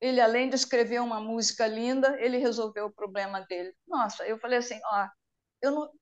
Ele, 0.00 0.18
além 0.18 0.48
de 0.48 0.56
escrever 0.56 1.00
uma 1.00 1.20
música 1.20 1.66
linda, 1.66 2.18
ele 2.20 2.38
resolveu 2.38 2.86
o 2.86 2.92
problema 2.92 3.40
dele. 3.42 3.74
Nossa, 3.86 4.26
eu 4.26 4.38
falei 4.38 4.58
assim, 4.58 4.80
ó, 4.84 5.08
eu 5.60 5.70
não, 5.72 5.92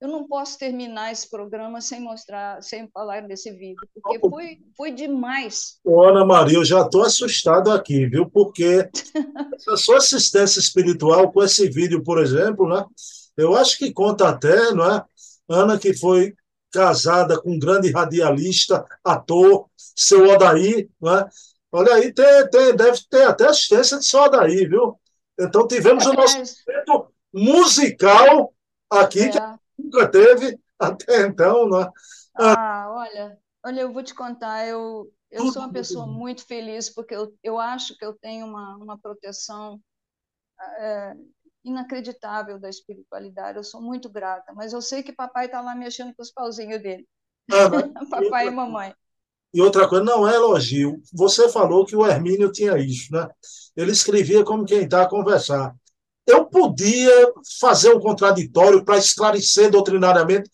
eu 0.00 0.08
não 0.08 0.26
posso 0.26 0.58
terminar 0.58 1.12
esse 1.12 1.28
programa 1.28 1.80
sem 1.82 2.00
mostrar, 2.00 2.62
sem 2.62 2.88
falar 2.88 3.20
desse 3.26 3.50
vídeo, 3.50 3.86
porque 3.94 4.18
foi, 4.18 4.58
foi 4.74 4.92
demais. 4.92 5.78
Ana 5.86 6.24
Maria, 6.24 6.56
eu 6.56 6.64
já 6.64 6.80
estou 6.80 7.02
assustado 7.02 7.70
aqui, 7.70 8.06
viu? 8.06 8.28
Porque 8.30 8.88
a 9.68 9.76
sua 9.76 9.98
assistência 9.98 10.58
espiritual 10.58 11.30
com 11.30 11.42
esse 11.42 11.68
vídeo, 11.68 12.02
por 12.02 12.18
exemplo, 12.18 12.66
né? 12.66 12.82
Eu 13.36 13.54
acho 13.54 13.76
que 13.76 13.92
conta 13.92 14.28
até, 14.28 14.72
não 14.72 14.90
é? 14.90 15.04
Ana, 15.48 15.78
que 15.78 15.92
foi 15.92 16.34
casada 16.72 17.40
com 17.40 17.50
um 17.50 17.58
grande 17.58 17.90
radialista, 17.90 18.86
ator, 19.04 19.66
seu 19.76 20.28
Odaí, 20.30 20.88
não 21.00 21.18
é? 21.18 21.28
Olha 21.72 21.94
aí, 21.94 22.12
tem, 22.12 22.48
tem, 22.48 22.74
deve 22.74 23.00
ter 23.08 23.24
até 23.24 23.46
assistência 23.46 23.98
de 23.98 24.06
seu 24.06 24.20
Odaí, 24.20 24.66
viu? 24.66 24.98
Então 25.38 25.66
tivemos 25.66 26.06
é, 26.06 26.08
o 26.08 26.12
nosso 26.14 26.36
momento 26.36 27.12
musical 27.32 28.54
aqui, 28.90 29.20
é. 29.20 29.28
que 29.28 29.38
nunca 29.90 30.08
teve 30.10 30.58
até 30.78 31.26
então. 31.26 31.68
Né? 31.68 31.90
Ah, 32.34 32.86
olha, 32.90 33.38
olha, 33.64 33.80
eu 33.80 33.92
vou 33.92 34.02
te 34.02 34.14
contar, 34.14 34.66
eu, 34.66 35.12
eu 35.30 35.46
sou 35.52 35.62
uma 35.62 35.72
pessoa 35.72 36.06
muito 36.06 36.46
feliz 36.46 36.88
porque 36.88 37.14
eu, 37.14 37.34
eu 37.42 37.58
acho 37.58 37.96
que 37.96 38.04
eu 38.04 38.14
tenho 38.14 38.46
uma, 38.46 38.76
uma 38.76 38.98
proteção 38.98 39.80
é, 40.78 41.14
inacreditável 41.64 42.58
da 42.58 42.68
espiritualidade. 42.68 43.58
Eu 43.58 43.64
sou 43.64 43.82
muito 43.82 44.08
grata, 44.08 44.52
mas 44.54 44.72
eu 44.72 44.80
sei 44.80 45.02
que 45.02 45.12
papai 45.12 45.46
está 45.46 45.60
lá 45.60 45.74
mexendo 45.74 46.14
com 46.14 46.22
os 46.22 46.30
pauzinhos 46.30 46.82
dele. 46.82 47.06
Ah, 47.50 47.68
papai 48.08 48.46
e 48.48 48.50
mamãe. 48.50 48.94
E 49.52 49.60
outra 49.60 49.88
coisa, 49.88 50.04
não 50.04 50.28
é 50.28 50.36
elogio. 50.36 51.02
Você 51.12 51.48
falou 51.48 51.84
que 51.84 51.96
o 51.96 52.06
Hermínio 52.06 52.52
tinha 52.52 52.78
isso, 52.78 53.12
né? 53.12 53.28
Ele 53.76 53.90
escrevia 53.90 54.44
como 54.44 54.64
quem 54.64 54.84
está 54.84 55.02
a 55.02 55.08
conversar 55.08 55.74
eu 56.30 56.44
podia 56.46 57.32
fazer 57.60 57.94
um 57.94 58.00
contraditório 58.00 58.84
para 58.84 58.98
esclarecer 58.98 59.70
doutrinariamente. 59.70 60.50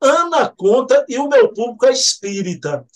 Ana 0.00 0.48
conta 0.48 1.04
e 1.08 1.18
o 1.18 1.28
meu 1.28 1.52
público 1.52 1.86
é 1.86 1.92
espírita. 1.92 2.86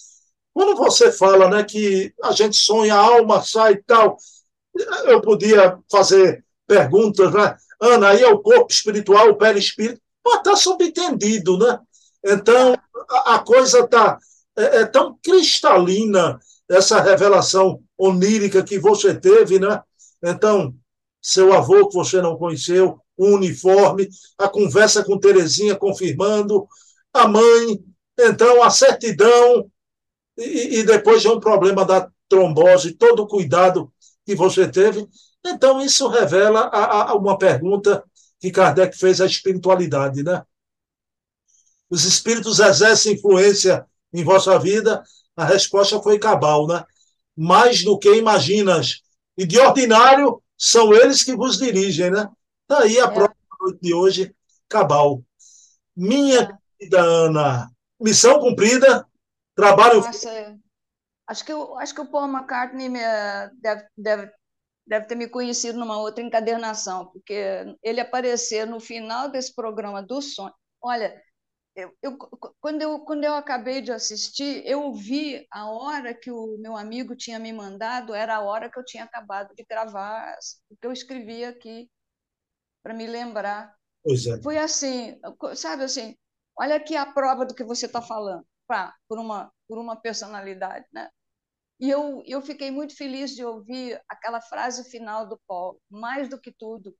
Quando 0.52 0.76
você 0.76 1.12
fala 1.12 1.48
né, 1.48 1.64
que 1.64 2.12
a 2.22 2.32
gente 2.32 2.56
sonha, 2.56 2.94
a 2.94 2.98
alma 2.98 3.42
sai 3.42 3.74
e 3.74 3.82
tal, 3.82 4.16
eu 5.06 5.20
podia 5.20 5.78
fazer 5.90 6.44
perguntas, 6.66 7.32
né? 7.32 7.56
Ana, 7.80 8.10
aí 8.10 8.22
é 8.22 8.28
o 8.28 8.38
corpo 8.38 8.72
espiritual, 8.72 9.28
o 9.28 9.36
perispírito, 9.36 10.00
está 10.26 10.56
subentendido, 10.56 11.58
né? 11.58 11.78
Então, 12.24 12.74
a, 13.10 13.34
a 13.34 13.38
coisa 13.40 13.80
está 13.80 14.18
é, 14.56 14.80
é 14.80 14.86
tão 14.86 15.18
cristalina, 15.22 16.38
essa 16.68 17.00
revelação 17.00 17.82
onírica 17.98 18.62
que 18.62 18.78
você 18.78 19.14
teve, 19.14 19.58
né? 19.58 19.82
Então, 20.22 20.74
seu 21.24 21.54
avô 21.54 21.88
que 21.88 21.94
você 21.94 22.20
não 22.20 22.36
conheceu, 22.36 23.00
o 23.16 23.28
uniforme, 23.28 24.10
a 24.36 24.46
conversa 24.46 25.02
com 25.02 25.18
Terezinha 25.18 25.74
confirmando, 25.74 26.68
a 27.14 27.26
mãe, 27.26 27.82
então 28.20 28.62
a 28.62 28.68
certidão, 28.68 29.70
e, 30.36 30.80
e 30.80 30.82
depois 30.82 31.22
de 31.22 31.28
um 31.28 31.40
problema 31.40 31.82
da 31.82 32.10
trombose, 32.28 32.92
todo 32.92 33.22
o 33.22 33.26
cuidado 33.26 33.90
que 34.26 34.34
você 34.34 34.68
teve. 34.68 35.08
Então, 35.46 35.80
isso 35.80 36.08
revela 36.08 36.60
a, 36.60 37.12
a 37.12 37.14
uma 37.14 37.38
pergunta 37.38 38.04
que 38.38 38.50
Kardec 38.50 38.94
fez 38.94 39.20
à 39.22 39.26
espiritualidade, 39.26 40.22
né? 40.22 40.42
Os 41.88 42.04
espíritos 42.04 42.58
exercem 42.60 43.14
influência 43.14 43.86
em 44.12 44.22
vossa 44.22 44.58
vida? 44.58 45.02
A 45.34 45.44
resposta 45.44 46.02
foi 46.02 46.18
cabal, 46.18 46.66
né? 46.66 46.84
Mais 47.34 47.82
do 47.82 47.98
que 47.98 48.14
imaginas. 48.14 49.00
E 49.38 49.46
de 49.46 49.58
ordinário, 49.58 50.42
são 50.64 50.94
eles 50.94 51.22
que 51.22 51.36
vos 51.36 51.58
dirigem, 51.58 52.10
né? 52.10 52.26
Daí 52.66 52.96
tá 52.96 53.04
a 53.04 53.10
é. 53.10 53.14
prova 53.14 53.34
de 53.82 53.92
hoje, 53.92 54.34
cabal. 54.66 55.22
Minha 55.94 56.40
é. 56.40 56.58
querida 56.78 57.02
Ana, 57.02 57.70
missão 58.00 58.40
cumprida, 58.40 59.06
trabalho. 59.54 60.00
Nossa, 60.00 60.58
acho 61.26 61.44
que, 61.44 61.52
eu, 61.52 61.78
acho 61.78 61.94
que 61.94 62.00
o 62.00 62.10
Paul 62.10 62.28
McCartney 62.28 62.88
me, 62.88 62.98
deve, 63.60 63.86
deve, 63.94 64.32
deve 64.86 65.06
ter 65.06 65.14
me 65.16 65.28
conhecido 65.28 65.78
numa 65.78 65.98
outra 65.98 66.24
encadernação, 66.24 67.08
porque 67.08 67.76
ele 67.82 68.00
aparecer 68.00 68.66
no 68.66 68.80
final 68.80 69.30
desse 69.30 69.54
programa 69.54 70.02
do 70.02 70.22
sonho. 70.22 70.54
Olha, 70.80 71.14
eu, 71.74 71.96
eu, 72.02 72.16
quando, 72.60 72.82
eu, 72.82 73.00
quando 73.00 73.24
eu 73.24 73.34
acabei 73.34 73.80
de 73.80 73.90
assistir, 73.90 74.62
eu 74.64 74.92
vi 74.94 75.46
a 75.50 75.68
hora 75.70 76.14
que 76.14 76.30
o 76.30 76.56
meu 76.58 76.76
amigo 76.76 77.16
tinha 77.16 77.38
me 77.38 77.52
mandado, 77.52 78.14
era 78.14 78.36
a 78.36 78.40
hora 78.42 78.70
que 78.70 78.78
eu 78.78 78.84
tinha 78.84 79.04
acabado 79.04 79.54
de 79.54 79.64
gravar 79.64 80.36
o 80.70 80.76
que 80.76 80.86
eu 80.86 80.92
escrevi 80.92 81.44
aqui, 81.44 81.90
para 82.82 82.94
me 82.94 83.06
lembrar. 83.06 83.74
É. 84.06 84.42
Foi 84.42 84.56
assim, 84.58 85.18
sabe 85.56 85.82
assim, 85.84 86.16
olha 86.56 86.76
aqui 86.76 86.94
a 86.96 87.12
prova 87.12 87.44
do 87.44 87.54
que 87.54 87.64
você 87.64 87.86
está 87.86 88.00
falando, 88.00 88.46
pá, 88.68 88.94
por, 89.08 89.18
uma, 89.18 89.52
por 89.66 89.78
uma 89.78 89.96
personalidade, 89.96 90.86
né? 90.92 91.08
E 91.80 91.90
eu, 91.90 92.22
eu 92.24 92.40
fiquei 92.40 92.70
muito 92.70 92.96
feliz 92.96 93.34
de 93.34 93.44
ouvir 93.44 94.00
aquela 94.08 94.40
frase 94.40 94.88
final 94.90 95.28
do 95.28 95.40
Paul, 95.46 95.80
mais 95.90 96.28
do 96.28 96.40
que 96.40 96.52
tudo, 96.52 96.94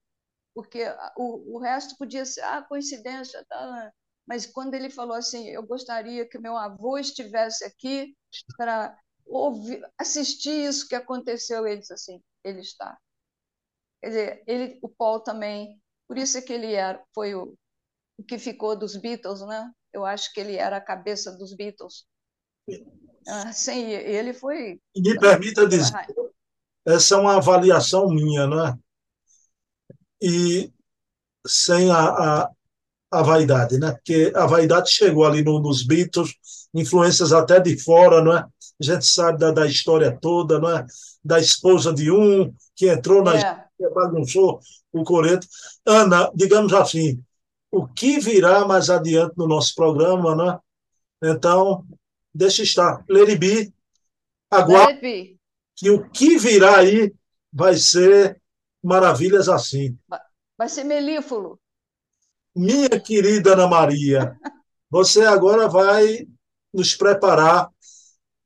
porque 0.53 0.85
o, 1.16 1.57
o 1.57 1.59
resto 1.61 1.97
podia 1.97 2.27
ser 2.27 2.41
ah, 2.41 2.62
coincidência, 2.62 3.45
tá? 3.49 3.93
Mas 4.27 4.47
quando 4.47 4.75
ele 4.75 4.91
falou 4.91 5.16
assim, 5.16 5.49
eu 5.49 5.62
gostaria 5.62 6.27
que 6.29 6.39
meu 6.39 6.57
avô 6.57 6.99
estivesse 6.99 7.64
aqui 7.64 8.14
para 8.57 8.97
ouvir, 9.27 9.83
assistir 9.99 10.66
isso 10.68 10.89
que 10.89 10.95
aconteceu, 10.95 11.66
ele 11.66 11.81
disse 11.81 11.93
assim, 11.93 12.20
ele 12.43 12.61
está. 12.61 12.97
Quer 14.01 14.09
dizer, 14.09 14.45
ele, 14.47 14.79
o 14.83 14.89
Paul 14.89 15.20
também, 15.20 15.81
por 16.09 16.18
isso 16.18 16.39
é 16.39 16.43
que 16.43 16.53
ele 16.53 16.72
era, 16.72 17.03
foi 17.14 17.35
o, 17.35 17.55
o 18.18 18.25
que 18.25 18.39
ficou 18.39 18.77
dos 18.77 18.97
Beatles, 18.97 19.41
né? 19.47 19.70
Eu 19.93 20.05
acho 20.05 20.33
que 20.33 20.41
ele 20.41 20.57
era 20.57 20.77
a 20.77 20.85
cabeça 20.85 21.33
dos 21.37 21.55
Beatles. 21.55 22.07
Ah, 23.27 23.53
sem 23.53 23.93
ele 23.93 24.35
foi. 24.35 24.81
Me 24.97 25.18
permita 25.18 25.66
dizer, 25.66 25.95
Essa 26.87 27.14
é 27.14 27.18
uma 27.18 27.37
avaliação 27.37 28.09
minha, 28.09 28.47
não 28.47 28.66
é? 28.66 28.79
E 30.20 30.72
sem 31.47 31.91
a, 31.91 32.43
a, 32.43 32.51
a 33.15 33.23
vaidade, 33.23 33.79
né? 33.79 33.93
Porque 33.93 34.33
a 34.35 34.47
vaidade 34.47 34.91
chegou 34.91 35.25
ali 35.25 35.43
no, 35.43 35.61
nos 35.61 35.85
Beatles, 35.87 36.35
influências 36.75 37.33
até 37.33 37.61
de 37.61 37.79
fora, 37.79 38.23
não 38.23 38.37
é? 38.37 38.41
A 38.41 38.85
gente 38.85 39.07
sabe 39.07 39.39
da, 39.39 39.53
da 39.53 39.67
história 39.67 40.17
toda, 40.21 40.59
não 40.59 40.71
é? 40.71 40.85
Da 41.25 41.39
esposa 41.39 41.93
de 41.93 42.11
um 42.11 42.53
que 42.75 42.89
entrou 42.89 43.23
na 43.23 43.37
É, 43.37 43.91
bagunçou 43.91 44.61
o 44.93 45.05
Coreto. 45.05 45.47
Ana, 45.87 46.31
digamos 46.35 46.73
assim, 46.73 47.23
o 47.71 47.87
que 47.87 48.19
virá 48.19 48.67
mais 48.67 48.91
adiante 48.91 49.35
no 49.37 49.47
nosso 49.47 49.75
programa, 49.75 50.35
né? 50.35 50.59
Então, 51.23 51.85
deixa 52.35 52.62
estar. 52.62 53.05
Leribi, 53.09 53.73
aguarde 54.51 55.39
que 55.77 55.91
o 55.91 56.09
que 56.09 56.39
virá 56.39 56.79
aí 56.79 57.12
vai 57.53 57.77
ser 57.77 58.41
maravilhas 58.83 59.49
assim. 59.49 59.97
Vai 60.57 60.69
ser 60.69 60.85
melífluo. 60.85 61.59
Minha 62.55 63.01
querida 63.01 63.55
Ana 63.55 63.67
Maria, 63.67 64.39
você 64.89 65.25
agora 65.25 65.69
vai 65.69 66.27
nos 66.73 66.95
preparar. 66.95 67.69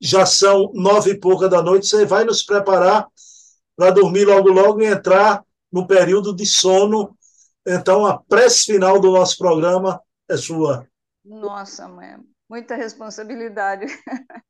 Já 0.00 0.24
são 0.24 0.70
nove 0.74 1.10
e 1.10 1.18
pouca 1.18 1.48
da 1.48 1.60
noite, 1.60 1.86
você 1.86 2.06
vai 2.06 2.24
nos 2.24 2.42
preparar 2.42 3.08
para 3.76 3.90
dormir 3.90 4.24
logo, 4.24 4.48
logo 4.48 4.80
e 4.80 4.86
entrar 4.86 5.44
no 5.70 5.86
período 5.86 6.34
de 6.34 6.46
sono. 6.46 7.16
Então, 7.66 8.06
a 8.06 8.18
prece 8.18 8.72
final 8.72 9.00
do 9.00 9.10
nosso 9.10 9.36
programa 9.36 10.00
é 10.28 10.36
sua. 10.36 10.88
Nossa, 11.24 11.86
mãe, 11.86 12.16
muita 12.48 12.76
responsabilidade. 12.76 13.86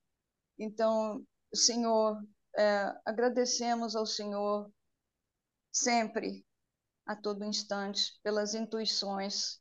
Então, 0.61 1.23
Senhor, 1.55 2.21
é, 2.59 2.93
agradecemos 3.07 3.95
ao 3.95 4.05
Senhor 4.05 4.69
sempre, 5.71 6.45
a 7.09 7.17
todo 7.17 7.43
instante, 7.43 8.21
pelas 8.23 8.55
intuições 8.55 9.59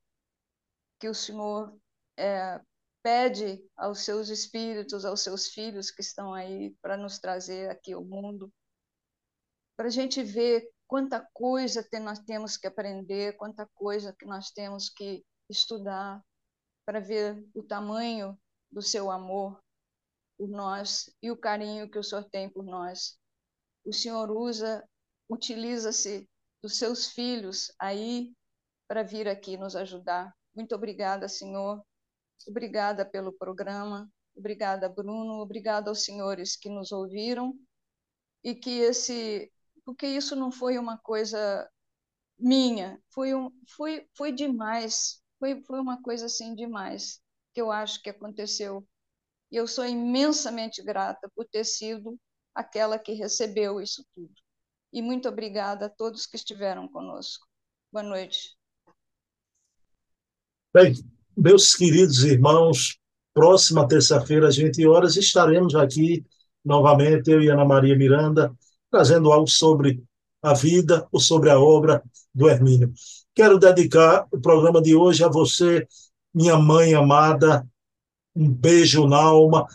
que 0.99 1.07
o 1.07 1.15
Senhor 1.15 1.79
é, 2.17 2.61
pede 3.01 3.65
aos 3.77 4.01
seus 4.01 4.27
espíritos, 4.27 5.05
aos 5.05 5.21
seus 5.21 5.47
filhos 5.47 5.89
que 5.89 6.01
estão 6.01 6.33
aí 6.33 6.75
para 6.81 6.97
nos 6.97 7.19
trazer 7.19 7.69
aqui 7.69 7.93
ao 7.93 8.03
mundo, 8.03 8.53
para 9.77 9.87
a 9.87 9.91
gente 9.91 10.21
ver 10.21 10.69
quanta 10.85 11.25
coisa 11.33 11.81
tem, 11.81 12.01
nós 12.01 12.19
temos 12.19 12.57
que 12.57 12.67
aprender, 12.67 13.37
quanta 13.37 13.65
coisa 13.73 14.13
que 14.13 14.25
nós 14.25 14.51
temos 14.51 14.89
que 14.89 15.25
estudar, 15.49 16.21
para 16.85 16.99
ver 16.99 17.45
o 17.53 17.63
tamanho 17.63 18.37
do 18.69 18.81
seu 18.81 19.09
amor 19.09 19.61
por 20.37 20.49
nós 20.49 21.09
e 21.21 21.31
o 21.31 21.37
carinho 21.37 21.89
que 21.89 21.97
o 21.97 22.03
Senhor 22.03 22.25
tem 22.29 22.49
por 22.49 22.65
nós. 22.65 23.17
O 23.85 23.93
Senhor 23.93 24.29
usa, 24.31 24.85
utiliza-se 25.29 26.27
dos 26.61 26.77
seus 26.77 27.07
filhos 27.07 27.71
aí 27.79 28.33
para 28.87 29.03
vir 29.03 29.27
aqui 29.27 29.57
nos 29.57 29.75
ajudar. 29.75 30.33
Muito 30.55 30.73
obrigada, 30.75 31.27
Senhor. 31.27 31.83
Obrigada 32.47 33.05
pelo 33.05 33.33
programa. 33.33 34.09
Obrigada, 34.35 34.87
Bruno. 34.87 35.41
Obrigada 35.41 35.89
aos 35.89 36.03
senhores 36.03 36.55
que 36.55 36.69
nos 36.69 36.91
ouviram 36.91 37.53
e 38.43 38.55
que 38.55 38.79
esse, 38.79 39.51
porque 39.83 40.07
isso 40.07 40.35
não 40.35 40.51
foi 40.51 40.77
uma 40.77 40.97
coisa 40.97 41.69
minha, 42.37 43.01
foi 43.09 43.33
um, 43.35 43.51
foi, 43.75 44.07
foi 44.15 44.31
demais. 44.31 45.21
Foi, 45.39 45.61
foi 45.63 45.79
uma 45.79 46.01
coisa 46.01 46.25
assim 46.25 46.55
demais 46.55 47.21
que 47.53 47.61
eu 47.61 47.71
acho 47.71 48.01
que 48.01 48.09
aconteceu. 48.09 48.87
E 49.51 49.55
eu 49.55 49.67
sou 49.67 49.85
imensamente 49.85 50.83
grata 50.83 51.29
por 51.35 51.45
ter 51.45 51.63
sido 51.65 52.19
aquela 52.53 52.99
que 52.99 53.13
recebeu 53.13 53.81
isso 53.81 54.05
tudo. 54.15 54.33
E 54.91 55.01
muito 55.01 55.27
obrigada 55.27 55.87
a 55.87 55.89
todos 55.89 56.25
que 56.25 56.35
estiveram 56.35 56.87
conosco. 56.87 57.45
Boa 57.91 58.03
noite. 58.03 58.57
Bem, 60.73 60.93
meus 61.35 61.75
queridos 61.75 62.23
irmãos, 62.23 62.99
próxima 63.33 63.87
terça-feira, 63.87 64.47
às 64.47 64.57
20 64.57 64.85
horas, 64.87 65.15
estaremos 65.15 65.75
aqui 65.75 66.25
novamente, 66.63 67.31
eu 67.31 67.41
e 67.41 67.49
Ana 67.49 67.65
Maria 67.65 67.95
Miranda, 67.97 68.53
trazendo 68.91 69.31
algo 69.31 69.47
sobre 69.47 70.03
a 70.41 70.53
vida 70.53 71.07
ou 71.11 71.19
sobre 71.19 71.49
a 71.49 71.59
obra 71.59 72.03
do 72.33 72.49
Hermínio. 72.49 72.93
Quero 73.33 73.59
dedicar 73.59 74.27
o 74.31 74.39
programa 74.39 74.81
de 74.81 74.95
hoje 74.95 75.23
a 75.23 75.27
você, 75.27 75.87
minha 76.33 76.57
mãe 76.57 76.93
amada, 76.93 77.67
um 78.35 78.51
beijo 78.51 79.07
na 79.07 79.17
alma 79.17 79.67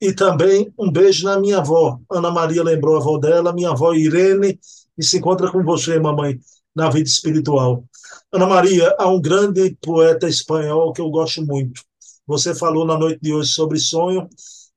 e 0.00 0.12
também 0.12 0.72
um 0.78 0.90
beijo 0.90 1.24
na 1.24 1.38
minha 1.38 1.58
avó. 1.58 1.98
Ana 2.10 2.30
Maria 2.30 2.62
lembrou 2.62 2.96
a 2.96 3.00
avó 3.00 3.18
dela, 3.18 3.52
minha 3.52 3.70
avó 3.70 3.94
Irene, 3.94 4.58
e 4.96 5.04
se 5.04 5.18
encontra 5.18 5.50
com 5.50 5.62
você, 5.62 5.98
mamãe, 5.98 6.38
na 6.74 6.90
vida 6.90 7.08
espiritual. 7.08 7.84
Ana 8.32 8.46
Maria, 8.46 8.94
há 8.98 9.08
um 9.08 9.20
grande 9.20 9.76
poeta 9.80 10.28
espanhol 10.28 10.92
que 10.92 11.00
eu 11.00 11.10
gosto 11.10 11.44
muito. 11.44 11.82
Você 12.26 12.54
falou 12.54 12.84
na 12.84 12.98
noite 12.98 13.20
de 13.22 13.32
hoje 13.32 13.52
sobre 13.52 13.78
sonho, 13.78 14.28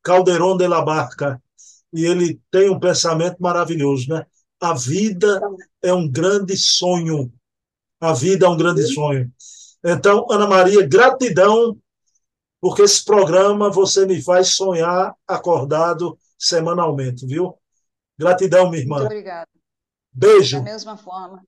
Calderón 0.03 0.55
de 0.55 0.67
la 0.67 0.81
Barca, 0.81 1.41
e 1.91 2.05
ele 2.05 2.39
tem 2.51 2.69
um 2.69 2.79
pensamento 2.79 3.37
maravilhoso, 3.39 4.09
né? 4.09 4.25
A 4.61 4.73
vida 4.73 5.41
é 5.81 5.93
um 5.93 6.07
grande 6.07 6.55
sonho. 6.55 7.31
A 7.99 8.13
vida 8.13 8.45
é 8.45 8.49
um 8.49 8.57
grande 8.57 8.83
sonho. 8.93 9.31
Então, 9.83 10.25
Ana 10.29 10.47
Maria, 10.47 10.85
gratidão, 10.85 11.77
porque 12.61 12.81
esse 12.81 13.03
programa 13.03 13.69
você 13.71 14.05
me 14.05 14.21
faz 14.21 14.49
sonhar 14.49 15.15
acordado 15.27 16.17
semanalmente, 16.37 17.25
viu? 17.25 17.57
Gratidão, 18.17 18.69
minha 18.69 18.81
irmã. 18.81 18.97
Muito 18.97 19.05
obrigada. 19.07 19.49
Beijo. 20.11 20.57
Da 20.57 20.63
mesma 20.63 20.97
forma. 20.97 21.43